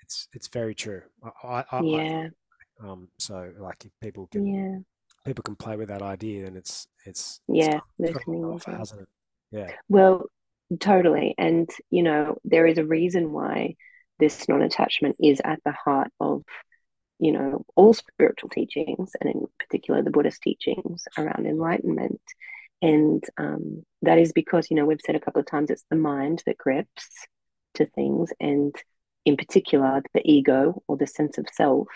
[0.00, 1.02] it's it's very true.
[1.24, 2.28] I, I, I, I yeah,
[2.82, 4.78] um, so like if people can yeah,
[5.26, 7.80] people can play with that idea, then it's it's yeah.
[7.98, 9.08] it's got a Loosening lot the off, hasn't it?
[9.50, 9.72] Yeah.
[9.88, 10.26] Well,
[10.80, 11.34] totally.
[11.36, 13.74] And, you know, there is a reason why
[14.18, 16.44] this non attachment is at the heart of,
[17.18, 22.22] you know, all spiritual teachings, and in particular the Buddhist teachings around enlightenment.
[22.82, 25.96] And um, that is because, you know, we've said a couple of times it's the
[25.96, 27.08] mind that grips
[27.74, 28.30] to things.
[28.40, 28.74] And
[29.24, 31.88] in particular, the ego or the sense of self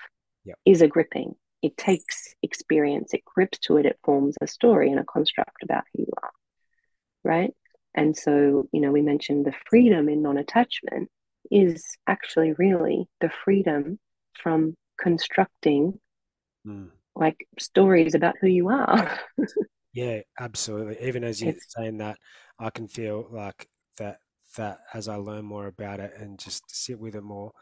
[0.44, 0.56] Yep.
[0.64, 1.34] is a gripping.
[1.62, 5.84] It takes experience, it grips to it, it forms a story and a construct about
[5.92, 6.30] who you are.
[7.22, 7.52] Right.
[7.94, 11.10] And so, you know, we mentioned the freedom in non attachment
[11.50, 13.98] is actually really the freedom
[14.34, 15.98] from constructing
[16.66, 16.90] Mm.
[17.16, 19.18] like stories about who you are.
[19.92, 20.98] Yeah, absolutely.
[21.08, 22.16] Even as you're It's- saying that,
[22.60, 24.20] I can feel like that
[24.56, 27.52] that as I learn more about it and just sit with it more,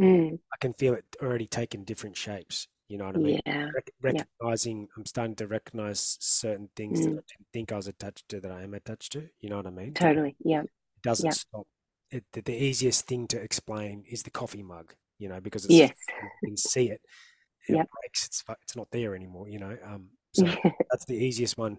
[0.00, 2.68] Mm, I can feel it already taking different shapes.
[2.88, 3.40] You know what I mean?
[3.46, 3.68] yeah.
[3.74, 7.18] Rec- recognizing, I'm starting to recognize certain things that Mm.
[7.18, 9.28] I didn't think I was attached to that I am attached to.
[9.40, 9.92] You know what I mean?
[9.94, 10.36] Totally.
[10.44, 10.62] Yeah.
[10.62, 10.70] it
[11.02, 11.32] doesn't yeah.
[11.32, 11.66] stop.
[12.12, 15.74] It, the, the easiest thing to explain is the coffee mug, you know, because it's
[15.74, 15.92] Yes.
[16.22, 17.00] you can see it.
[17.68, 17.88] and Yep.
[18.00, 18.26] Breaks.
[18.26, 19.48] It's it's not there anymore.
[19.48, 19.76] You know.
[19.84, 20.10] Um.
[20.36, 20.44] So
[20.90, 21.78] that's the easiest one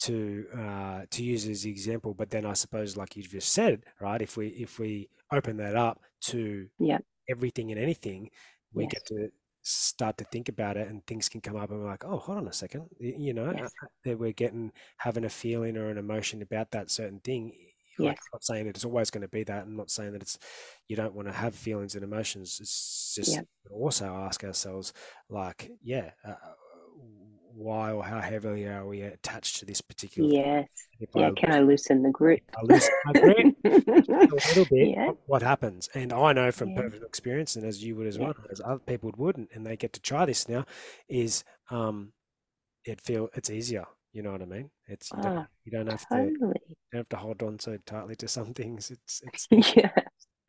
[0.00, 2.14] to uh, to use as the example.
[2.14, 4.22] But then I suppose, like you just said, right?
[4.22, 6.00] If we if we open that up
[6.30, 7.04] to Yep.
[7.28, 8.30] everything and anything,
[8.72, 8.92] we Yes.
[8.92, 9.28] get to
[9.68, 12.38] start to think about it, and things can come up, and we're like, oh, hold
[12.38, 13.70] on a second, you know, Yes.
[13.82, 17.52] uh, that we're getting having a feeling or an emotion about that certain thing.
[17.98, 18.18] Like, Yes.
[18.32, 19.62] I'm not saying that it's always going to be that.
[19.64, 20.38] I'm not saying that it's
[20.86, 22.58] you don't want to have feelings and emotions.
[22.60, 23.46] It's just Yep.
[23.70, 24.92] also ask ourselves,
[25.28, 26.34] like, yeah, uh,
[27.58, 30.30] why or how heavily are we attached to this particular?
[30.32, 30.68] Yes.
[31.14, 31.28] Yeah.
[31.28, 32.40] I, Can I loosen the grip?
[32.56, 35.10] I lose my grip a little bit, Yeah.
[35.26, 35.88] what, happens?
[35.94, 36.82] And I know from Yeah.
[36.82, 38.26] personal experience, and as you would as Yeah.
[38.26, 40.64] well, as other people would, and, they get to try this now,
[41.08, 42.12] is um,
[42.84, 43.86] it feel it's easier.
[44.12, 44.70] You know what I mean?
[44.86, 46.60] It's you don't, Ah, you don't have to totally.
[46.68, 48.90] you don't have to hold on so tightly to some things.
[48.90, 49.90] It's it's Yeah.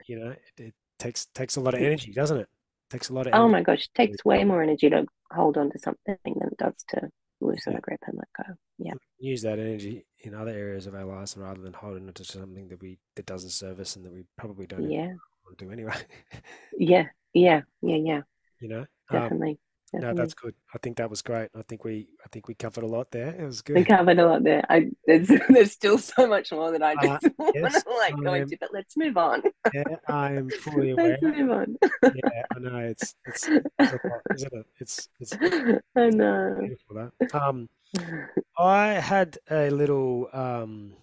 [0.08, 2.48] you know it, it takes takes a lot of energy, doesn't it?
[2.90, 5.70] Takes a lot of Oh my gosh, it takes way more energy to hold on
[5.72, 7.10] to something than it does to
[7.40, 7.78] loosen Yeah.
[7.78, 8.54] the grip and let go.
[8.80, 8.94] Yeah.
[9.20, 12.68] Use that energy in other areas of our lives rather than holding on to something
[12.70, 15.14] that we that doesn't serve us and that we probably don't Yeah.
[15.46, 15.94] want to do anyway.
[16.78, 17.06] Yeah.
[17.34, 17.62] Yeah.
[17.82, 17.96] Yeah.
[17.98, 18.22] Yeah.
[18.60, 18.86] you know.
[19.12, 19.56] Um,
[19.92, 20.08] Definitely.
[20.08, 20.56] no, that's good.
[20.74, 21.50] I think that was great.
[21.56, 23.30] I think we I think we covered a lot there.
[23.36, 23.76] It was good.
[23.76, 24.64] We covered a lot there.
[24.70, 28.16] I there's there's still so much more that I Uh, just want yes, to like
[28.24, 29.44] go into, but let's move on.
[29.74, 31.20] Yeah, I am fully aware.
[31.22, 31.78] Let's move on.
[32.14, 33.48] Yeah, I know it's it's,
[33.80, 34.66] it's a lot, isn't it?
[34.80, 35.38] It's it's
[35.96, 36.56] I know.
[36.60, 37.12] beautiful that.
[37.34, 37.70] Um,
[38.58, 40.94] I had a little um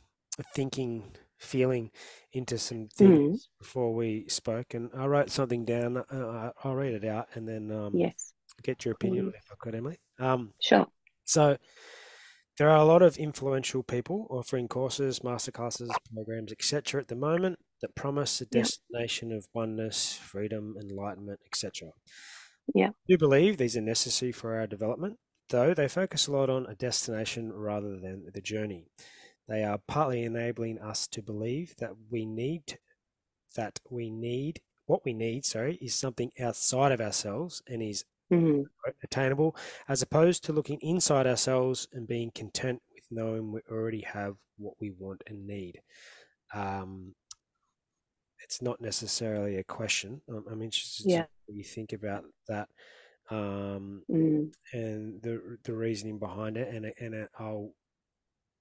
[0.54, 1.04] thinking
[1.38, 1.90] feeling
[2.32, 5.98] into some things before we spoke, and I wrote something down.
[5.98, 8.25] Uh, I- I'll read it out and then um Yes.
[8.62, 9.38] Get your opinion on Please.
[9.44, 9.98] if I could, Emily.
[10.18, 10.86] Um, Sure.
[11.24, 11.56] So
[12.58, 17.00] there are a lot of influential people offering courses, masterclasses, programs, etc.
[17.00, 18.62] at the moment that promise a Yeah.
[18.62, 21.92] destination of oneness, freedom, enlightenment, etc.
[22.74, 22.88] Yeah.
[22.90, 25.18] I do believe these are necessary for our development,
[25.50, 28.86] though they focus a lot on a destination rather than the journey.
[29.48, 32.78] They are partly enabling us to believe that we need
[33.54, 38.64] that we need what we need, sorry, is something outside of ourselves and is Mhm.
[39.02, 39.56] attainable,
[39.88, 44.74] as opposed to looking inside ourselves and being content with knowing we already have what
[44.80, 45.80] we want and need.
[46.52, 47.14] Um,
[48.42, 50.20] it's not necessarily a question.
[50.28, 51.22] I'm, I'm interested Yeah.
[51.22, 52.68] to what you think about that
[53.30, 54.52] um, Mm.
[54.72, 56.72] and the the reasoning behind it.
[56.72, 57.74] And and it, I'll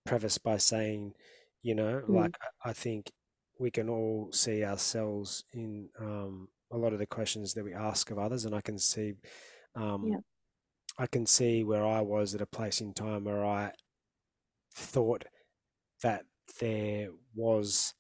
[0.05, 1.13] preface by saying,
[1.61, 2.09] you know, Mm.
[2.15, 3.11] like I I think
[3.59, 8.09] we can all see ourselves in um, a lot of the questions that we ask
[8.11, 9.13] of others, and I can see,
[9.75, 10.17] um, Yeah.
[10.97, 13.71] I can see where I was at a place in time where I
[14.73, 15.25] thought
[16.03, 16.25] that
[16.59, 17.93] there was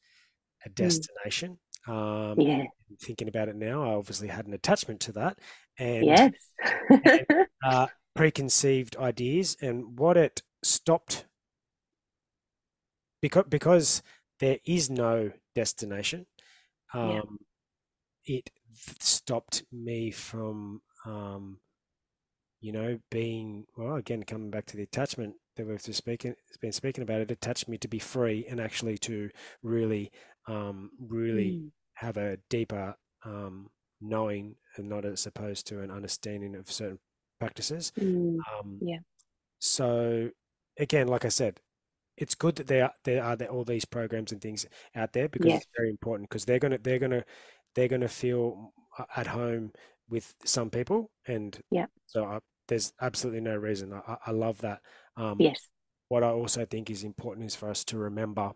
[0.65, 0.75] a Mm.
[0.75, 1.59] destination.
[1.87, 2.65] Um, Yeah.
[3.01, 5.39] thinking about it now, I obviously had an attachment to that,
[5.77, 6.31] and Yes.
[7.65, 11.25] uh, preconceived ideas and what it stopped
[13.21, 14.03] because because
[14.39, 16.25] there is no destination
[16.93, 17.19] Yeah.
[17.19, 17.37] um,
[18.25, 18.49] it
[18.99, 21.59] stopped me from um,
[22.65, 26.71] you know being well again coming back to the attachment that we've just speaking been
[26.71, 29.29] speaking about it attached me to be free and actually to
[29.61, 30.11] really
[30.47, 31.71] um, really Mm.
[31.95, 33.69] have a deeper um,
[34.01, 36.99] knowing and not as opposed to an understanding of certain
[37.39, 37.91] practices.
[37.99, 38.99] Mm, Um, yeah.
[39.59, 40.29] so
[40.79, 41.59] again, like I said,
[42.17, 45.29] it's good that there are, there are there, all these programs and things out there
[45.29, 45.63] because Yes.
[45.63, 47.23] it's very important because they're gonna they're gonna
[47.75, 49.71] they're gonna feel uh, at home
[50.09, 51.87] with some people, and Yeah.
[52.07, 53.93] so I, there's absolutely no reason.
[53.93, 54.81] I, I- love that.
[55.17, 55.67] Um, Yes.
[56.09, 58.51] what I also think is important is for us to remember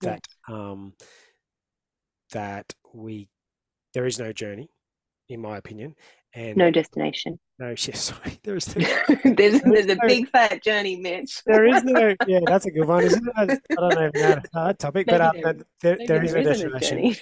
[0.00, 0.94] that um,
[2.32, 3.28] that we
[3.94, 4.70] there is no journey,
[5.28, 5.94] in my opinion,
[6.34, 7.38] and No destination.
[7.58, 8.64] no, yes, sorry, there is
[9.24, 11.42] there's there's a no- big fat journey, Mitch.
[11.46, 13.32] there is no yeah, that's a good one, isn't it?
[13.36, 13.46] I
[13.80, 16.40] don't know if that's a hard topic, but Maybe uh, there- there, there is no
[16.40, 17.16] a destination,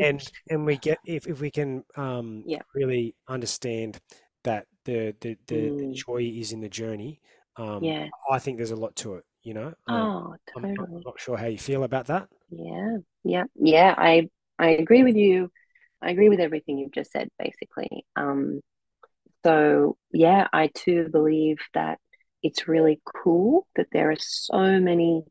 [0.00, 2.62] and and we get if if we can um Yeah.
[2.74, 3.98] really understand
[4.44, 5.94] that the the the, Mm.
[5.94, 7.20] joy is in the journey.
[7.56, 8.08] Um, yeah.
[8.30, 9.24] I think there's a lot to it.
[9.42, 12.28] You know, um, Oh, I'm, I'm not sure how you feel about that.
[12.50, 12.98] Yeah.
[13.24, 13.44] Yeah.
[13.54, 13.94] Yeah.
[13.96, 14.28] I
[14.58, 15.50] I agree with you.
[16.02, 18.06] I agree with everything you've just said, basically.
[18.16, 18.60] Um,
[19.44, 21.98] so yeah, I too believe that
[22.42, 25.24] it's really cool that there are so many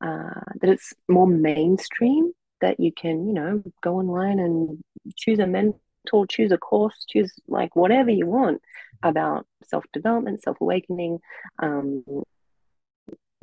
[0.00, 4.82] uh, that it's more mainstream that you can, you know, go online and
[5.16, 8.62] choose a mentor, choose a course, choose like whatever you want
[9.02, 11.18] about self development, self awakening,
[11.62, 12.04] um,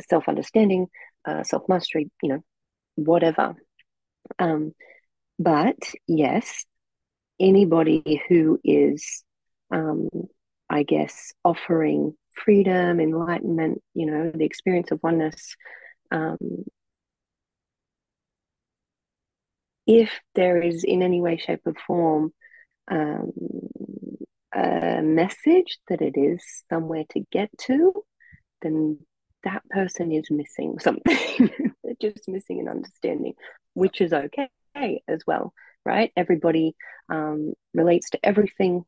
[0.09, 0.87] self understanding,
[1.25, 2.43] uh, self mastery, you know,
[2.95, 3.55] whatever.
[4.39, 4.73] Um,
[5.39, 5.77] but
[6.07, 6.65] yes,
[7.39, 9.23] anybody who is,
[9.71, 10.09] um,
[10.69, 15.55] I guess, offering freedom, enlightenment, you know, the experience of oneness,
[16.11, 16.65] um,
[19.85, 22.33] if there is in any way, shape, or form
[22.89, 23.31] um,
[24.55, 27.93] a message that it is somewhere to get to,
[28.61, 28.99] then
[29.43, 31.49] that person is missing something.
[31.83, 33.33] They're just missing an understanding,
[33.73, 34.49] which is okay
[35.07, 35.53] as well,
[35.85, 36.11] right?
[36.15, 36.75] Everybody
[37.09, 38.83] um, relates to everything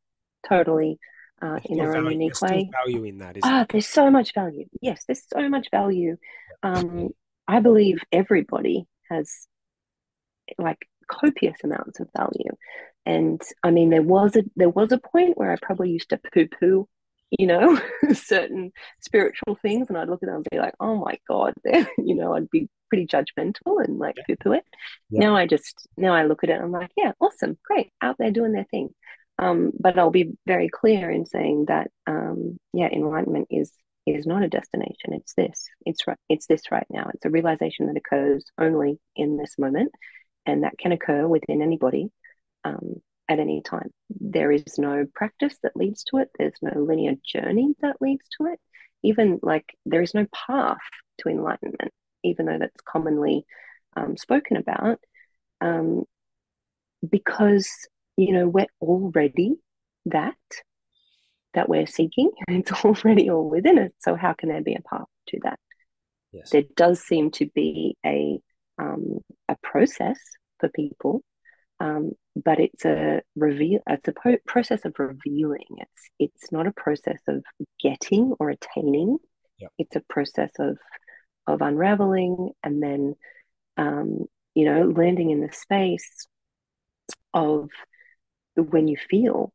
[0.48, 1.00] totally
[1.42, 2.70] uh, in their own unique way.
[2.72, 4.66] value in that, isn't Ah, there's so much value.
[4.82, 6.18] Yes, there's so much value.
[6.64, 7.10] Um,
[7.48, 9.48] I believe everybody has
[10.58, 12.52] like copious amounts of value.
[13.06, 16.20] And I mean, there was a there was a point where I probably used to
[16.34, 16.88] poo poo,
[17.38, 17.80] you know,
[18.14, 22.16] certain spiritual things, and I'd look at them and be like, "Oh my god," you
[22.16, 24.64] know, I'd be pretty judgmental and like poo poo it.
[25.10, 25.22] Yeah.
[25.22, 28.16] Now I just now I look at it, and I'm like, "Yeah, awesome, great, out
[28.18, 28.90] there doing their thing."
[29.38, 33.72] Um, but I'll be very clear in saying that, um, yeah, enlightenment is
[34.08, 35.14] is not a destination.
[35.14, 35.68] It's this.
[35.86, 36.18] It's right.
[36.30, 37.10] It's this right now.
[37.14, 39.92] It's a realization that occurs only in this moment,
[40.46, 42.10] and that can occur within anybody
[42.66, 43.92] um, at any time.
[44.10, 46.30] There is no practice that leads to it.
[46.38, 48.60] There's no linear journey that leads to it.
[49.04, 50.78] Even like there is no path
[51.20, 51.92] to enlightenment,
[52.24, 53.46] even though that's commonly
[53.96, 55.00] um, spoken about,
[55.62, 56.04] um,
[57.08, 57.70] because
[58.18, 59.56] you know we're already
[60.08, 60.36] that
[61.54, 62.32] that we're seeking.
[62.48, 63.92] It's already all within us.
[64.00, 65.60] So how can there be a path to that?
[66.32, 66.50] Yes.
[66.50, 68.40] There does seem to be a
[68.78, 70.20] um, a process
[70.60, 71.22] for people,
[71.80, 73.80] um, but it's a reveal.
[73.88, 75.66] It's a po- process of revealing.
[75.78, 77.44] It's it's not a process of
[77.82, 79.18] getting or attaining.
[79.60, 79.72] Yep.
[79.80, 80.78] It's a process of
[81.48, 83.16] of unraveling and then
[83.78, 86.28] um, you know landing in the space
[87.34, 87.70] of
[88.56, 89.52] when you feel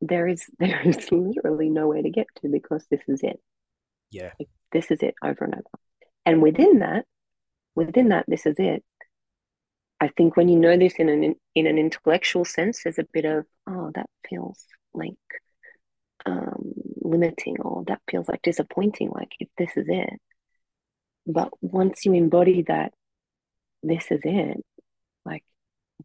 [0.00, 3.40] there is there is literally nowhere to get to because this is it
[4.10, 4.32] Yeah.
[4.72, 5.64] this is it over and over
[6.24, 7.04] and within that
[7.74, 8.82] within that this is it
[10.00, 13.24] i think when you know this in an in an intellectual sense there's a bit
[13.24, 15.14] of oh that feels like
[16.26, 16.72] um
[17.10, 20.20] limiting or that feels like disappointing like if this is it.
[21.26, 22.92] But once you embody that
[23.82, 24.64] this is it
[25.24, 25.44] like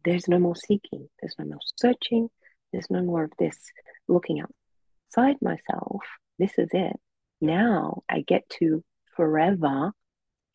[0.04, 2.28] there's no more seeking there's no more searching
[2.72, 3.58] there's no more of this
[4.08, 6.02] looking outside myself
[6.38, 6.96] this is it.
[7.40, 8.82] Now i get to
[9.16, 9.92] forever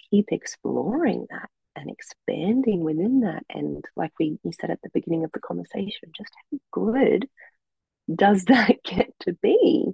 [0.09, 3.43] keep exploring that and expanding within that.
[3.49, 7.27] And like we you said at the beginning of the conversation just how good
[8.13, 9.85] does that get to be?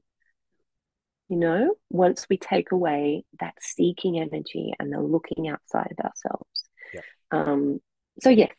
[1.29, 6.63] You know once we take away that seeking energy and the looking outside of ourselves.
[6.93, 7.01] Yeah.
[7.31, 7.79] um
[8.21, 8.53] so yes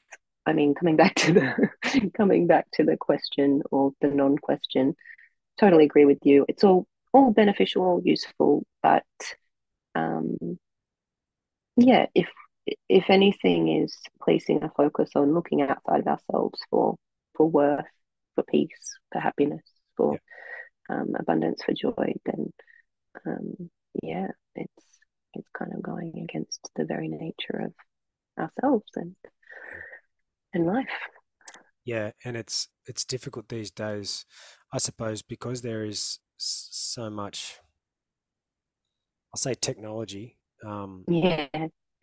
[0.45, 4.95] i mean coming back to the coming back to the question or the non-question
[5.59, 6.45] totally agree with you.
[6.49, 9.03] It's all all beneficial all useful but
[9.95, 10.37] um
[11.77, 12.29] yeah if
[12.89, 16.97] if anything is placing a focus on looking outside of ourselves for
[17.37, 17.87] for worth
[18.35, 19.63] for peace for happiness
[19.97, 20.19] for
[20.91, 22.53] um, abundance for joy then
[23.27, 23.71] um
[24.03, 24.87] yeah it's
[25.35, 27.73] it's kind of going against the very nature of
[28.39, 29.15] ourselves and
[30.55, 30.87] and life.
[31.85, 34.27] Yeah, and it's it's difficult these days,
[34.73, 37.59] I suppose, because there is so much,
[39.33, 40.37] I'll say technology.
[40.65, 41.47] Um, Yeah,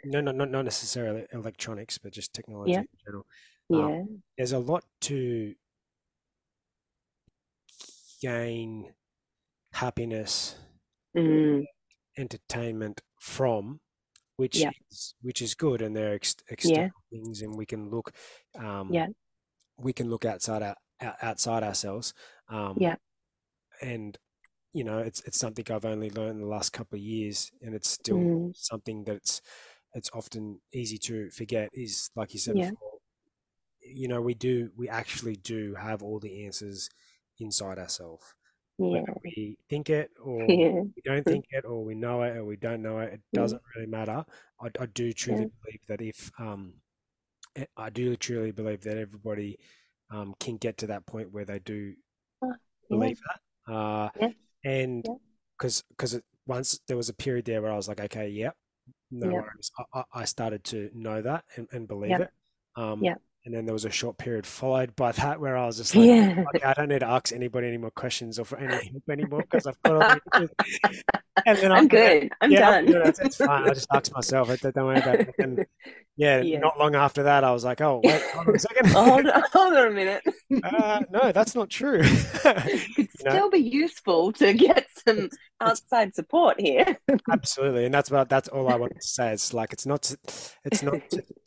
[0.05, 3.25] no, no, not not necessarily electronics, but just technology yeah, in general.
[3.73, 4.03] Um, yeah.
[4.37, 5.55] there's a lot to
[8.21, 8.93] gain
[9.73, 10.55] happiness,
[11.15, 11.65] Mm,
[12.17, 13.79] entertainment from,
[14.37, 17.89] which yeah, is which is good, and there are ex yeah, things, and we can
[17.89, 18.13] look,
[18.59, 19.07] um, yeah,
[19.79, 20.75] we can look outside our
[21.23, 22.13] outside ourselves,
[22.49, 22.95] um, yeah.
[23.81, 24.17] and
[24.73, 27.75] you know, it's it's something I've only learned in the last couple of years, and
[27.75, 29.41] it's still Mm, something that's
[29.95, 31.69] it's often easy to forget.
[31.73, 32.99] Is like you said yeah, before,
[33.81, 36.89] you know, we do we actually do have all the answers
[37.39, 38.35] inside ourselves.
[38.77, 42.35] Whether yeah, we think it or yeah, we don't think it, or we know it
[42.35, 44.25] or we don't know it, it doesn't really matter.
[44.61, 46.73] I, I do truly believe that if um,
[47.55, 49.57] eh, I do truly believe that everybody
[50.11, 51.93] um, can get to that point where they do
[52.89, 53.73] believe that.
[53.73, 54.29] Uh, yeah,
[54.65, 55.07] and
[55.57, 58.55] because because once there was a period there where I was like, okay, yep,
[59.19, 59.71] no yeah, worries.
[59.93, 62.29] I, I started to know that and, and believe yeah, it.
[62.75, 65.77] Um, yeah, and then there was a short period followed by that where I was
[65.77, 66.43] just like, yeah.
[66.55, 69.41] okay, I don't need to ask anybody any more questions or for any help anymore
[69.41, 70.49] because I've got all the.
[71.45, 72.29] And then I, I'm good.
[72.41, 72.93] I'm yeah, I'm done.
[72.93, 73.07] good.
[73.07, 73.69] It's, it's fine.
[73.69, 74.49] I just ask myself.
[74.49, 75.35] I don't worry about it.
[75.37, 75.65] And
[76.17, 76.59] yeah, Yeah.
[76.59, 78.87] not long after that, I was like, oh, wait, hold on a second.
[78.91, 80.23] Hold on, hold on a minute.
[80.63, 82.01] uh, no, that's not true.
[82.03, 85.29] It could You know, still be useful to get some
[85.61, 86.97] outside support here.
[87.31, 89.31] absolutely, and that's what that's all I wanted to say.
[89.33, 90.13] It's like it's not
[90.63, 91.01] it's not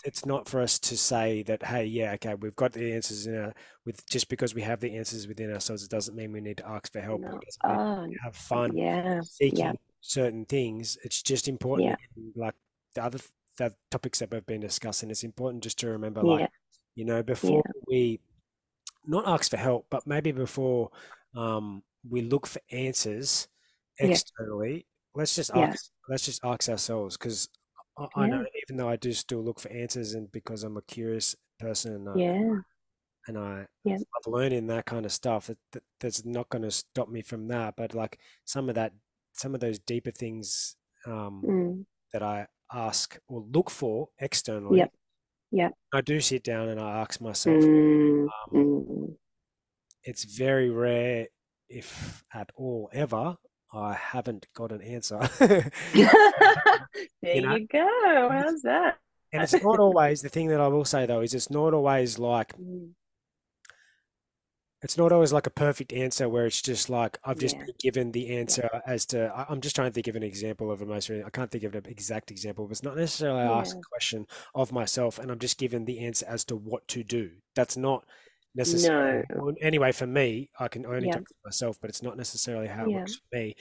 [0.04, 3.36] it's not for us to say that hey, yeah, okay, we've got the answers in
[3.36, 3.54] our
[3.86, 6.68] with just because we have the answers within ourselves, it doesn't mean we need to
[6.68, 7.28] ask for help No.
[7.28, 10.98] it doesn't mean Oh, have fun yeah, yeah, seeking certain things.
[11.04, 12.54] It's just important, yeah, like
[12.94, 13.18] the other
[13.58, 15.10] the topics that we've been discussing.
[15.10, 16.50] It's important just to remember, like
[16.94, 18.20] you know, yeah, before we
[19.06, 20.90] not ask for help, but maybe before
[21.36, 23.48] um, we look for answers
[24.00, 25.90] yeah, externally, let's just yeah, ask.
[26.08, 27.48] Let's just ask ourselves because
[27.98, 30.82] I, I know even though I do still look for answers, and because I'm a
[30.82, 32.54] curious person and I yeah,
[33.26, 33.96] and I yeah.
[33.96, 37.48] love learning that kind of stuff, that, that that's not going to stop me from
[37.48, 37.74] that.
[37.76, 38.92] But like some of that,
[39.34, 44.92] some of those deeper things um, Mm, that I ask or look for externally, yep,
[45.50, 45.70] Yeah.
[45.92, 47.62] I do sit down and I ask myself.
[47.64, 49.16] Mm, Um, mm.
[50.04, 51.26] it's very rare,
[51.68, 53.36] if at all ever,
[53.72, 55.20] I haven't got an answer.
[57.22, 58.28] There You know, you go.
[58.30, 58.98] How's that?
[59.32, 62.18] and it's not always the thing that I will say though is it's not always
[62.18, 62.92] like Mm,
[64.82, 67.74] it's not always like a perfect answer where it's just like I've just Yeah, been
[67.80, 70.82] given the yeah, answer as to I'm just trying to think of an example of
[70.82, 73.76] a most I can't think of an exact example, but it's not necessarily I ask
[73.76, 77.30] a question of myself and I'm just given the answer as to what to do.
[77.56, 78.04] That's not
[78.54, 79.52] necessarily No.
[79.60, 80.50] anyway for me.
[80.58, 83.16] I can only Yeah, talk to myself, but it's not necessarily how it yeah, works
[83.16, 83.54] for me.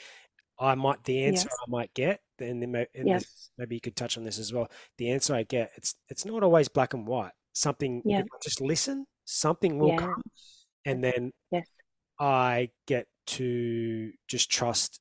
[0.59, 3.81] I might the answer yes, I might get, and then and yeah, this maybe you
[3.81, 4.69] could touch on this as well.
[4.97, 7.33] The answer I get, it's it's not always black and white.
[7.53, 10.23] Something yeah, just listen, something will yeah, come,
[10.87, 11.67] and then yes,
[12.19, 14.99] I get to just trust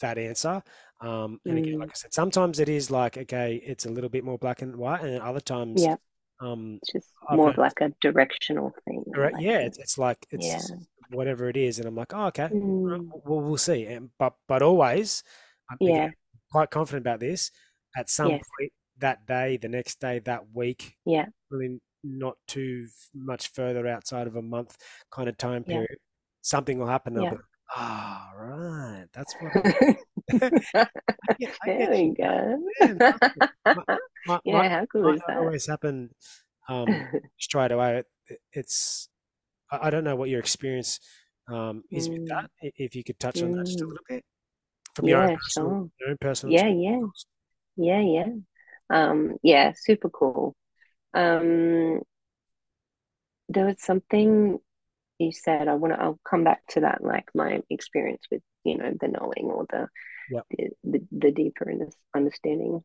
[0.00, 0.62] that answer.
[1.00, 4.10] Um, and again, like mm, I said, sometimes it is like okay, it's a little
[4.10, 5.96] bit more black and white, and other times, yeah.
[6.40, 9.98] um, It's just I've more of like a directional thing, right, like yeah, it's, it's
[9.98, 10.72] like yeah, it's
[11.10, 13.86] whatever it is, and I'm like, oh, okay, mm, well, we'll see.
[13.86, 15.22] And but but always,
[15.70, 16.08] I'm again yeah,
[16.50, 17.50] quite confident about this.
[17.96, 22.86] At some yes, point that day, the next day, that week, yeah, really not too
[23.14, 24.76] much further outside of a month
[25.10, 25.98] kind of time yeah, period,
[26.42, 27.20] something will happen.
[27.20, 27.34] Yeah.
[27.76, 29.52] ah, right, that's what.
[29.56, 29.72] I
[31.38, 32.58] get, I There we go.
[32.80, 32.94] Yeah.
[33.74, 33.86] Might,
[34.26, 35.38] might, might, Yeah, how cool is that?
[35.38, 36.10] always happen
[36.68, 38.02] um, straight away.
[38.28, 39.08] It, it's,
[39.70, 41.00] I, I don't know what your experience
[41.48, 42.50] um, is with Mm, that.
[42.60, 44.24] If you could touch on that just a mm, little bit
[44.94, 45.90] from your own personal, sure.
[46.00, 47.00] your own personal Yeah, yeah,
[47.76, 48.26] yeah, yeah.
[48.90, 50.54] Um, yeah, super cool.
[51.14, 52.00] Um,
[53.48, 54.58] there was something
[55.18, 58.78] you said, I want to, I'll come back to that, like my experience with, you
[58.78, 59.88] know, the knowing or the
[60.30, 60.44] Yep.
[60.50, 62.84] the, the, the deeper in this understanding,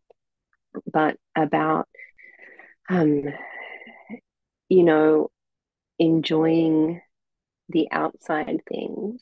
[0.91, 1.87] but about
[2.89, 3.23] um,
[4.69, 5.29] you know,
[5.99, 7.01] enjoying
[7.69, 9.21] the outside things,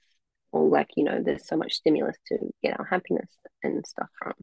[0.52, 3.30] or like, you know, there's so much stimulus to get our happiness
[3.62, 4.34] and stuff from.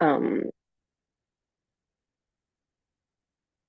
[0.00, 0.42] Um,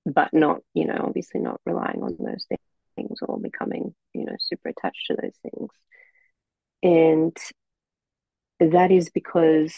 [0.06, 2.46] but not, you know, obviously not relying on those
[2.94, 5.70] things or becoming, you know, super attached to those things.
[6.82, 7.36] And
[8.60, 9.74] that is because,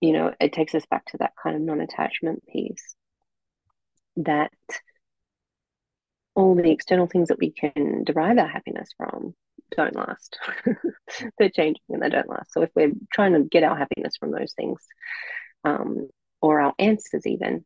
[0.00, 2.94] you know, it takes us back to that kind of non attachment piece
[4.16, 4.50] that
[6.34, 9.34] all the external things that we can derive our happiness from
[9.76, 10.38] don't last.
[11.38, 12.52] They're changing and they don't last.
[12.52, 14.80] So if we're trying to get our happiness from those things,
[15.64, 16.08] um,
[16.40, 17.64] or our answers even,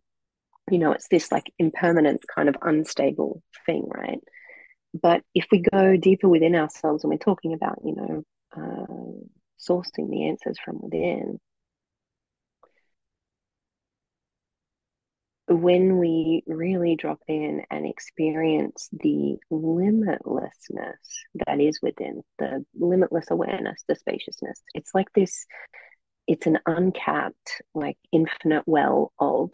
[0.70, 4.20] you know, it's this like impermanent kind of unstable thing, right?
[5.00, 8.22] But if we go deeper within ourselves and we're talking about, you know,
[8.56, 9.26] uh,
[9.58, 11.40] sourcing the answers from within,
[15.48, 20.94] when we really drop in and experience the limitlessness
[21.46, 25.44] that is within, the limitless awareness, the spaciousness, it's like this,
[26.26, 29.50] it's an uncapped, like infinite well of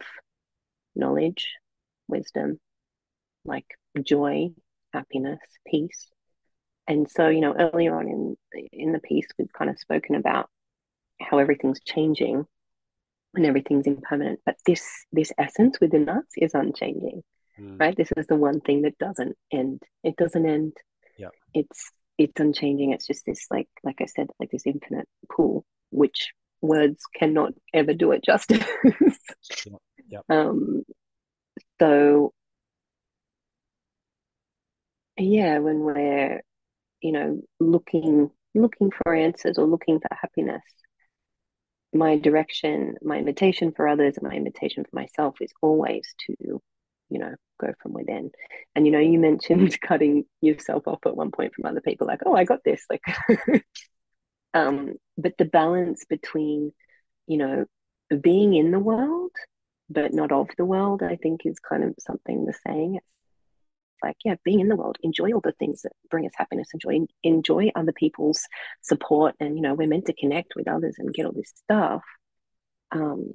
[0.95, 1.53] knowledge,
[2.07, 2.59] wisdom,
[3.45, 3.65] like
[4.01, 4.49] joy,
[4.93, 6.07] happiness, peace.
[6.87, 8.37] And so, you know, earlier on in
[8.71, 10.49] in the piece, we've kind of spoken about
[11.21, 12.45] how everything's changing
[13.35, 17.23] and everything's impermanent but this this essence within us is unchanging
[17.59, 17.79] mm.
[17.79, 20.73] right this is the one thing that doesn't end it doesn't end
[21.17, 25.65] yeah it's it's unchanging it's just this like like i said like this infinite pool
[25.91, 26.31] which
[26.61, 28.65] words cannot ever do it justice
[29.65, 29.77] yeah.
[30.11, 30.19] Yeah.
[30.29, 30.83] um
[31.79, 32.33] so
[35.17, 36.41] yeah when we're
[37.01, 40.61] you know looking looking for answers or looking for happiness
[41.93, 46.61] my direction, my invitation for others, and my invitation for myself is always to,
[47.09, 48.31] you know, go from within.
[48.75, 52.21] And you know, you mentioned cutting yourself off at one point from other people, like,
[52.25, 53.03] oh, I got this, like,
[54.53, 56.71] um, but the balance between,
[57.27, 57.65] you know,
[58.21, 59.31] being in the world
[59.91, 62.95] but not of the world, I think is kind of something the saying.
[62.95, 63.05] It's
[64.03, 66.99] like yeah being in the world enjoy all the things that bring us happiness enjoy
[67.23, 68.47] enjoy other people's
[68.81, 72.01] support and you know we're meant to connect with others and get all this stuff.
[72.91, 73.33] Um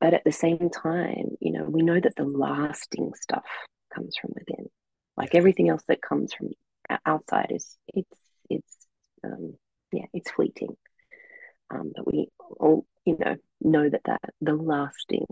[0.00, 3.44] but at the same time you know we know that the lasting stuff
[3.94, 4.66] comes from within.
[5.16, 6.50] Like everything else that comes from
[7.04, 8.18] outside is it's
[8.48, 8.76] it's
[9.24, 9.54] um
[9.92, 10.76] yeah it's fleeting.
[11.72, 12.28] Um but we
[12.58, 15.26] all you know know that that the lasting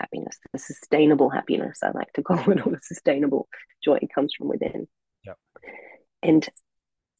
[0.00, 3.48] happiness, the sustainable happiness, I like to call it, or the sustainable
[3.84, 4.88] joy comes from within.
[5.24, 5.36] Yep.
[6.22, 6.48] And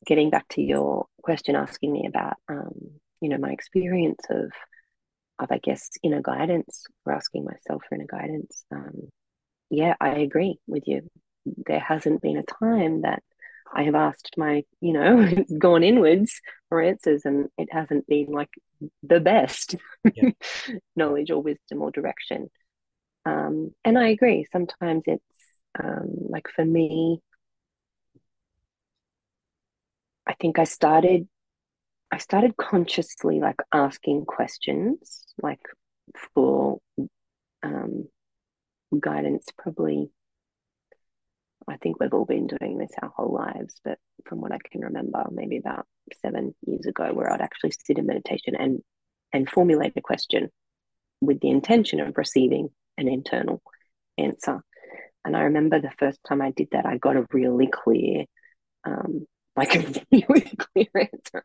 [0.06, 2.72] getting back to your question, asking me about, um,
[3.20, 4.50] you know, my experience of,
[5.38, 8.64] of I guess, inner guidance, or asking myself for inner guidance.
[8.72, 9.08] Um,
[9.70, 11.08] yeah, I agree with you.
[11.44, 13.22] There hasn't been a time that
[13.72, 15.28] I have asked my, you know,
[15.58, 18.50] gone inwards for answers, and it hasn't been like
[19.02, 19.76] the best
[20.14, 20.30] yeah.
[20.96, 22.50] knowledge or wisdom or direction.
[23.24, 24.46] Um, and I agree.
[24.52, 25.22] Sometimes it's
[25.82, 27.20] um, like for me,
[30.26, 31.28] I think I started
[32.12, 35.60] I started consciously like asking questions like
[36.34, 36.80] for
[37.62, 38.08] um,
[38.98, 40.10] guidance probably
[41.68, 44.80] I think we've all been doing this our whole lives, but from what I can
[44.80, 45.86] remember, maybe about
[46.20, 48.80] seven years ago, where I'd actually sit in meditation and
[49.32, 50.50] and formulate a question
[51.20, 53.62] with the intention of receiving an internal
[54.18, 54.62] answer.
[55.24, 58.24] And I remember the first time I did that, I got a really clear,
[58.84, 59.26] um,
[59.56, 61.42] like a really clear answer.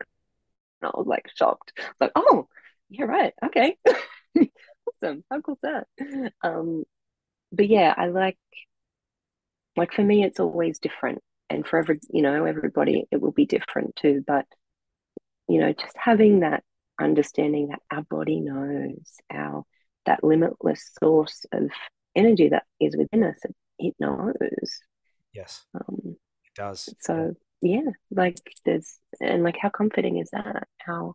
[0.80, 1.72] And I was like shocked.
[2.00, 2.48] like, oh,
[2.88, 3.34] yeah, right.
[3.44, 3.76] Okay.
[4.36, 5.24] awesome.
[5.30, 6.32] How cool is that?
[6.42, 6.84] Um,
[7.52, 8.38] but yeah, I like,
[9.76, 11.20] like for me, it's always different.
[11.50, 14.24] And for every, you know, everybody, it will be different too.
[14.26, 14.46] But,
[15.48, 16.64] you know, just having that
[17.00, 19.64] understanding that our body knows, our
[20.06, 21.70] that limitless source of
[22.14, 23.36] energy that is within us.
[23.78, 24.34] It, knows.
[25.34, 25.64] Yes.
[25.74, 26.92] Um, it does.
[27.00, 30.66] So yeah, like there's and like how comforting is that?
[30.78, 31.14] How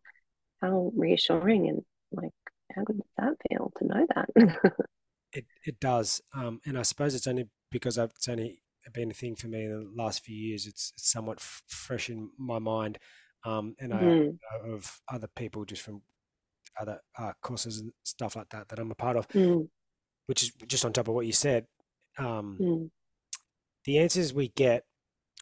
[0.61, 1.81] how reassuring and
[2.11, 2.31] like
[2.75, 4.29] how good does that feel to know that?
[5.33, 6.21] it it does.
[6.35, 8.61] Um, and I suppose it's only because I've, it's only
[8.93, 10.65] been a thing for me in the last few years.
[10.65, 12.97] It's, it's somewhat f- fresh in my mind.
[13.43, 14.25] Um, and I mm.
[14.27, 16.01] know of other people just from
[16.79, 19.67] other uh, courses and stuff like that that I'm a part of, mm.
[20.27, 21.65] which is just on top of what you said.
[22.17, 22.89] Um, mm.
[23.85, 24.83] The answers we get,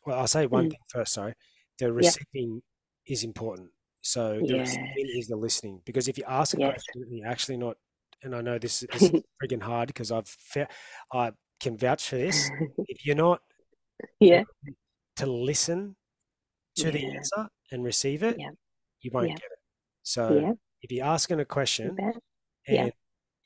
[0.05, 0.71] well, I'll say one mm.
[0.71, 1.13] thing first.
[1.13, 1.33] Sorry,
[1.77, 2.61] the receiving
[3.05, 3.13] yeah.
[3.13, 3.69] is important.
[4.01, 6.71] So the receiving is the listening because if you ask a yes.
[6.71, 7.77] question and you're actually not,
[8.23, 9.11] and I know this, this is
[9.43, 10.33] freaking hard because I've
[11.13, 12.49] I can vouch for this.
[12.87, 13.41] if you're not,
[14.19, 14.43] yeah,
[15.17, 15.95] to listen
[16.77, 16.91] to yeah.
[16.91, 18.37] the answer and receive it,
[19.01, 19.59] you won't get it.
[20.03, 22.15] So if you're asking a question and
[22.67, 22.89] yeah.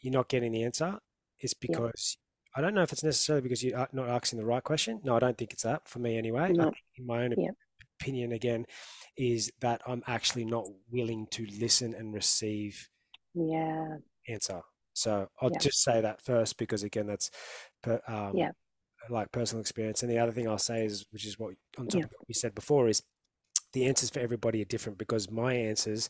[0.01, 0.99] you're not getting the answer,
[1.39, 2.17] it's because
[2.55, 2.59] yeah.
[2.59, 5.01] I don't know if it's necessarily because you're not asking the right question.
[5.03, 6.51] No, I don't think it's that for me anyway.
[6.53, 6.71] No.
[6.97, 7.51] in my own yeah.
[7.99, 8.65] opinion, again,
[9.17, 12.89] is that I'm actually not willing to listen and receive
[13.33, 14.61] yeah answer.
[14.93, 17.31] So I'll just say that first because again, that's
[18.07, 18.51] um, yeah
[19.09, 20.01] like personal experience.
[20.03, 22.33] And the other thing I'll say is, which is what on top of what you
[22.33, 23.01] said before, is
[23.73, 26.09] the answers for everybody are different because my answers,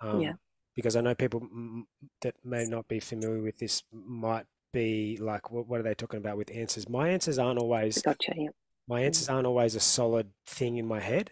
[0.00, 0.32] um, Yeah.
[0.74, 1.86] Because I know people m-
[2.22, 6.18] that may not be familiar with this might be like, what, what are they talking
[6.18, 6.88] about with answers?
[6.88, 8.32] My answers aren't always Gotcha.
[8.36, 8.48] Yeah.
[8.88, 9.06] my Mm.
[9.06, 11.30] answers aren't always a solid thing in my head.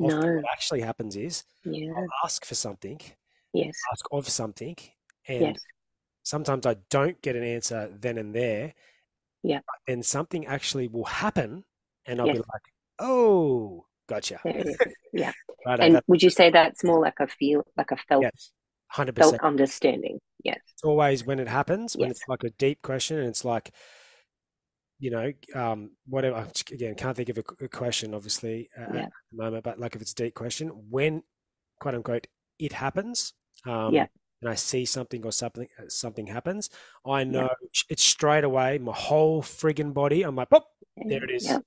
[0.00, 0.36] Often No.
[0.36, 1.92] what actually happens is Yeah.
[1.96, 3.00] I'll ask for something,
[3.52, 3.74] Yes.
[3.92, 4.76] ask of something,
[5.26, 5.58] and Yes.
[6.22, 8.74] sometimes I don't get an answer then and there.
[9.42, 9.60] Yeah.
[9.86, 11.64] Then something actually will happen,
[12.06, 12.66] and I'll be like,
[12.98, 14.78] "Oh, gotcha." There it is.
[15.12, 15.32] Yeah.
[15.66, 18.52] Right, And would you say that's more like a feel, like a felt, yes,
[18.90, 19.44] hundred felt percent.
[19.46, 20.18] understanding?
[20.44, 20.60] Yes.
[20.72, 22.18] It's always when it happens, when Yes.
[22.18, 23.70] it's like a deep question, and it's like,
[25.00, 26.46] you know, um, whatever.
[26.72, 29.02] Again, can't think of a, question, obviously, uh, Yeah.
[29.04, 29.64] at the moment.
[29.64, 31.22] But like, if it's a deep question, when
[31.80, 32.26] quote unquote
[32.58, 33.32] it happens,
[33.66, 34.06] um, Yeah.
[34.40, 36.70] and I see something or something uh, something happens,
[37.06, 38.78] I know sh- it's straight away.
[38.78, 41.44] My whole friggin' body, I'm like, pop, there it is.
[41.44, 41.58] Yeah.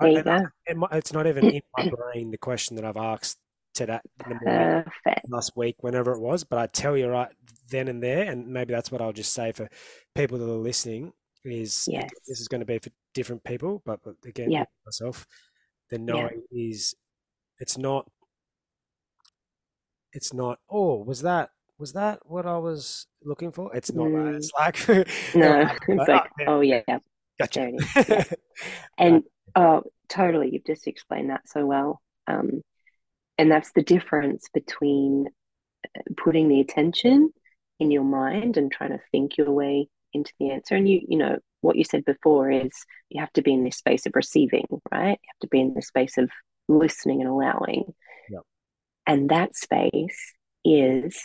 [0.00, 0.46] I- There you and I- go.
[0.68, 3.38] and it's not even in my brain the question that I've asked
[3.74, 4.84] to that morning
[5.28, 6.44] last week, whenever it was.
[6.44, 7.30] But I tell you right
[7.70, 9.68] then and there, and maybe that's what I'll just say for
[10.14, 11.12] people that are listening
[11.44, 12.10] is Yes.
[12.26, 14.64] this is going to be for different people, but, but again, Yeah.
[14.84, 15.26] myself,
[15.88, 16.04] the Yeah.
[16.04, 16.94] knowing is
[17.58, 18.10] it's not
[20.12, 23.74] it's not oh was that was that what I was looking for?
[23.74, 24.34] It's not that.
[24.36, 24.76] It's like
[25.34, 26.82] No, it's like, "Oh, oh yeah,
[27.38, 27.70] gotcha.
[28.06, 28.06] there.
[28.08, 28.24] Yeah.
[28.98, 29.22] And
[29.54, 32.02] oh, totally, you've just explained that so well.
[32.26, 32.62] Um,
[33.40, 35.26] and that's the difference between
[35.96, 37.32] uh, putting the attention
[37.78, 40.74] in your mind and trying to think your way into the answer.
[40.74, 42.70] And you, you know, what you said before is
[43.08, 45.18] you have to be in this space of receiving, right?
[45.22, 46.28] You have to be in this space of
[46.68, 47.94] listening and allowing.
[48.28, 48.42] Yep.
[49.06, 51.18] And that space is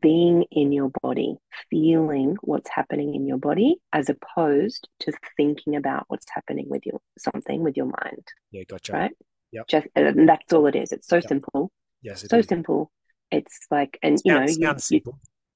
[0.00, 1.38] being in your body,
[1.70, 7.00] feeling what's happening in your body, as opposed to thinking about what's happening with your
[7.18, 8.92] something with your mind, yeah, gotcha.
[8.92, 9.12] right?
[9.52, 9.68] Yep.
[9.68, 10.92] Just and that's all it is.
[10.92, 11.28] It's so Yep.
[11.28, 11.70] simple,
[12.02, 12.46] Yes, it so is.
[12.46, 12.90] simple.
[13.30, 15.00] It's like, and you know, Sounds, you, sounds you,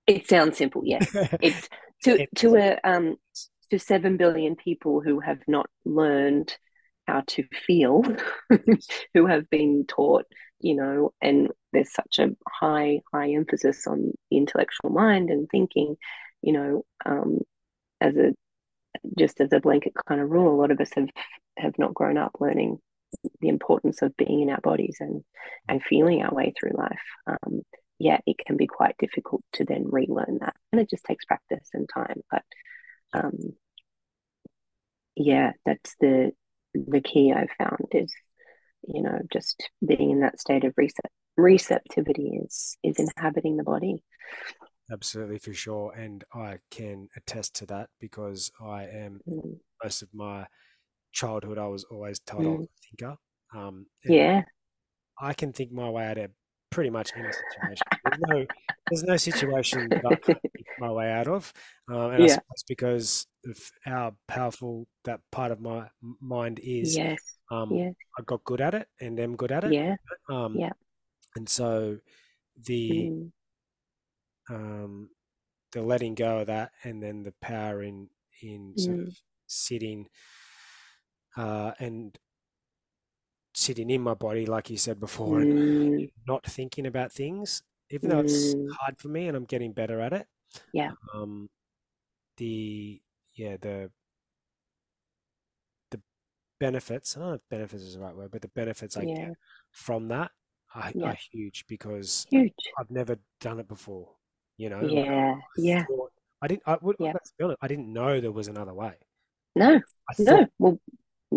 [0.07, 0.83] it sounds simple.
[0.85, 1.69] Yes, it's
[2.05, 3.17] to It- to a um
[3.71, 6.57] to seven billion people who have not learned
[7.07, 8.03] how to feel,
[9.15, 10.25] who have been taught,
[10.61, 15.97] you know, and there's such a high high emphasis on the intellectual mind and thinking,
[16.43, 17.41] you know, um,
[18.01, 18.35] as a
[19.19, 21.09] just as a blanket kind of rule, a lot of us have
[21.59, 22.79] have not grown up learning
[23.41, 25.23] the importance of being in our bodies and
[25.69, 27.03] and feeling our way through life.
[27.27, 27.63] Um,
[27.99, 31.69] yeah, it can be quite difficult to then relearn that, and it just takes practice
[31.73, 32.21] and time.
[32.31, 32.43] But
[33.13, 33.39] um,
[35.17, 36.33] yeah, that's the
[36.75, 38.13] the key I've found is
[38.87, 44.03] you know just being in that state of recept receptivity is is inhabiting the body.
[44.91, 45.93] Absolutely, for sure.
[45.93, 50.47] And I can attest to that because I am Mm, most of my
[51.15, 53.17] childhood, I was always told I was a thinker.
[53.55, 54.15] Um, Mm.
[54.17, 54.43] Yeah,
[55.21, 56.31] I can think my way out of
[56.71, 57.87] pretty much any situation.
[58.03, 58.47] There's no,
[58.91, 61.53] there's no situation that I can't think my way out of.
[61.89, 65.89] Um, and I suppose because of how powerful that part of my
[66.21, 69.73] mind is, yes, um, yes, I got good at it and am good at it.
[69.73, 69.97] yeah,
[70.29, 70.73] Um, Yeah.
[71.37, 71.99] And so
[72.67, 73.31] the mm,
[74.51, 75.11] um,
[75.73, 78.09] the letting go of that, and then the power in
[78.43, 79.09] in sort Mm.
[79.09, 79.15] of
[79.47, 80.09] sitting
[81.37, 82.19] uh, and
[83.55, 88.11] sitting in my body, like you said before, and mm, not thinking about things, even
[88.11, 88.71] though it's Mm.
[88.73, 90.27] hard for me and I'm getting better at it.
[90.73, 90.93] Yeah.
[91.15, 91.49] Um,
[92.37, 93.01] the
[93.37, 93.91] yeah the
[95.91, 96.01] the
[96.59, 97.17] benefits.
[97.17, 99.35] I don't know if benefits is the right word, but the benefits I yeah, get
[99.71, 100.31] from that
[100.75, 101.11] are, Yeah.
[101.11, 102.53] are huge because huge.
[102.79, 104.11] I've never done it before.
[104.57, 105.85] You know, Yeah, I yeah.
[106.43, 106.63] I didn't.
[106.67, 106.97] I would.
[106.99, 107.13] Yeah.
[107.41, 107.59] Honest.
[107.61, 108.95] I didn't know there was another way.
[109.57, 110.25] No, I no.
[110.25, 110.81] thought, Well,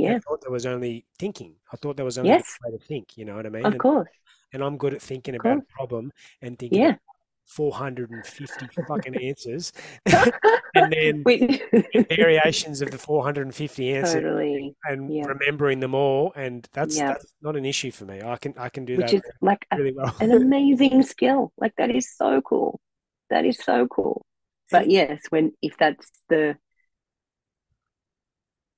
[0.05, 1.55] I thought there was only thinking.
[1.73, 2.57] I thought there was only Yes.
[2.63, 3.17] way to think.
[3.17, 3.65] You know what I mean?
[3.65, 4.09] of And, course.
[4.53, 6.95] and I'm good at thinking about a problem and thinking Yeah.
[7.47, 9.71] 450 fucking answers,
[10.75, 11.61] and then We-
[12.09, 14.75] variations of the 450 answers, totally.
[14.83, 15.25] and yeah.
[15.25, 16.33] remembering them all.
[16.35, 17.07] And that's Yeah.
[17.13, 18.21] that's not an issue for me.
[18.21, 20.13] I can I can do Which that is like a, really well.
[20.19, 21.51] an amazing skill.
[21.57, 22.79] Like that is so cool.
[23.29, 24.25] That is so cool.
[24.71, 26.57] But yes, when if that's the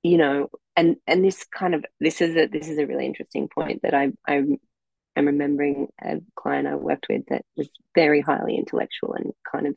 [0.02, 3.48] you know, and and this kind of this is a this is a really interesting
[3.48, 8.56] point that I I am remembering a client I worked with that was very highly
[8.56, 9.76] intellectual and kind of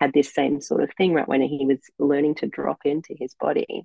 [0.00, 3.34] had this same sort of thing right when he was learning to drop into his
[3.40, 3.84] body.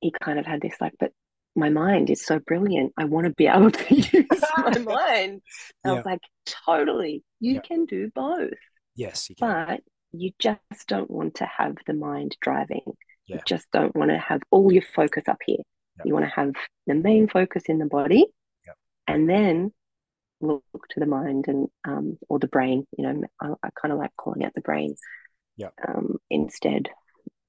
[0.00, 1.12] He kind of had this like, but
[1.56, 2.92] my mind is so brilliant.
[2.96, 5.42] I want to be able to use my mind.
[5.84, 6.20] I was like,
[6.66, 7.60] totally, you Yeah.
[7.60, 8.52] can do both,
[8.94, 9.56] Yes, you can.
[9.68, 9.80] but
[10.12, 12.82] you just don't want to have the mind driving.
[13.28, 15.58] You just don't want to have all your focus up here.
[15.98, 16.06] Yep.
[16.06, 16.52] You want to have
[16.86, 18.26] the main focus in the body,
[18.66, 18.76] Yep.
[19.06, 19.72] and then
[20.40, 22.86] look to the mind and um, or the brain.
[22.96, 24.94] You know, I, I kind of like calling out the brain
[25.56, 25.74] Yep.
[25.86, 26.88] um, instead,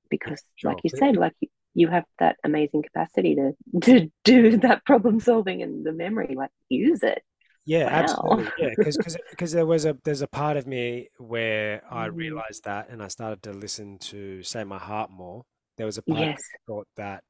[0.09, 0.71] because, Sure.
[0.71, 5.19] like you said, like you, you have that amazing capacity to to do that problem
[5.19, 6.35] solving and the memory.
[6.35, 7.21] Like use it.
[7.65, 7.91] Yeah, Wow.
[7.91, 8.51] absolutely.
[8.57, 12.15] Yeah, because because there was a there's a part of me where I Mm.
[12.15, 15.45] realized that, and I started to listen to say my heart more.
[15.79, 16.37] There was a part Yes.
[16.37, 17.23] that thought that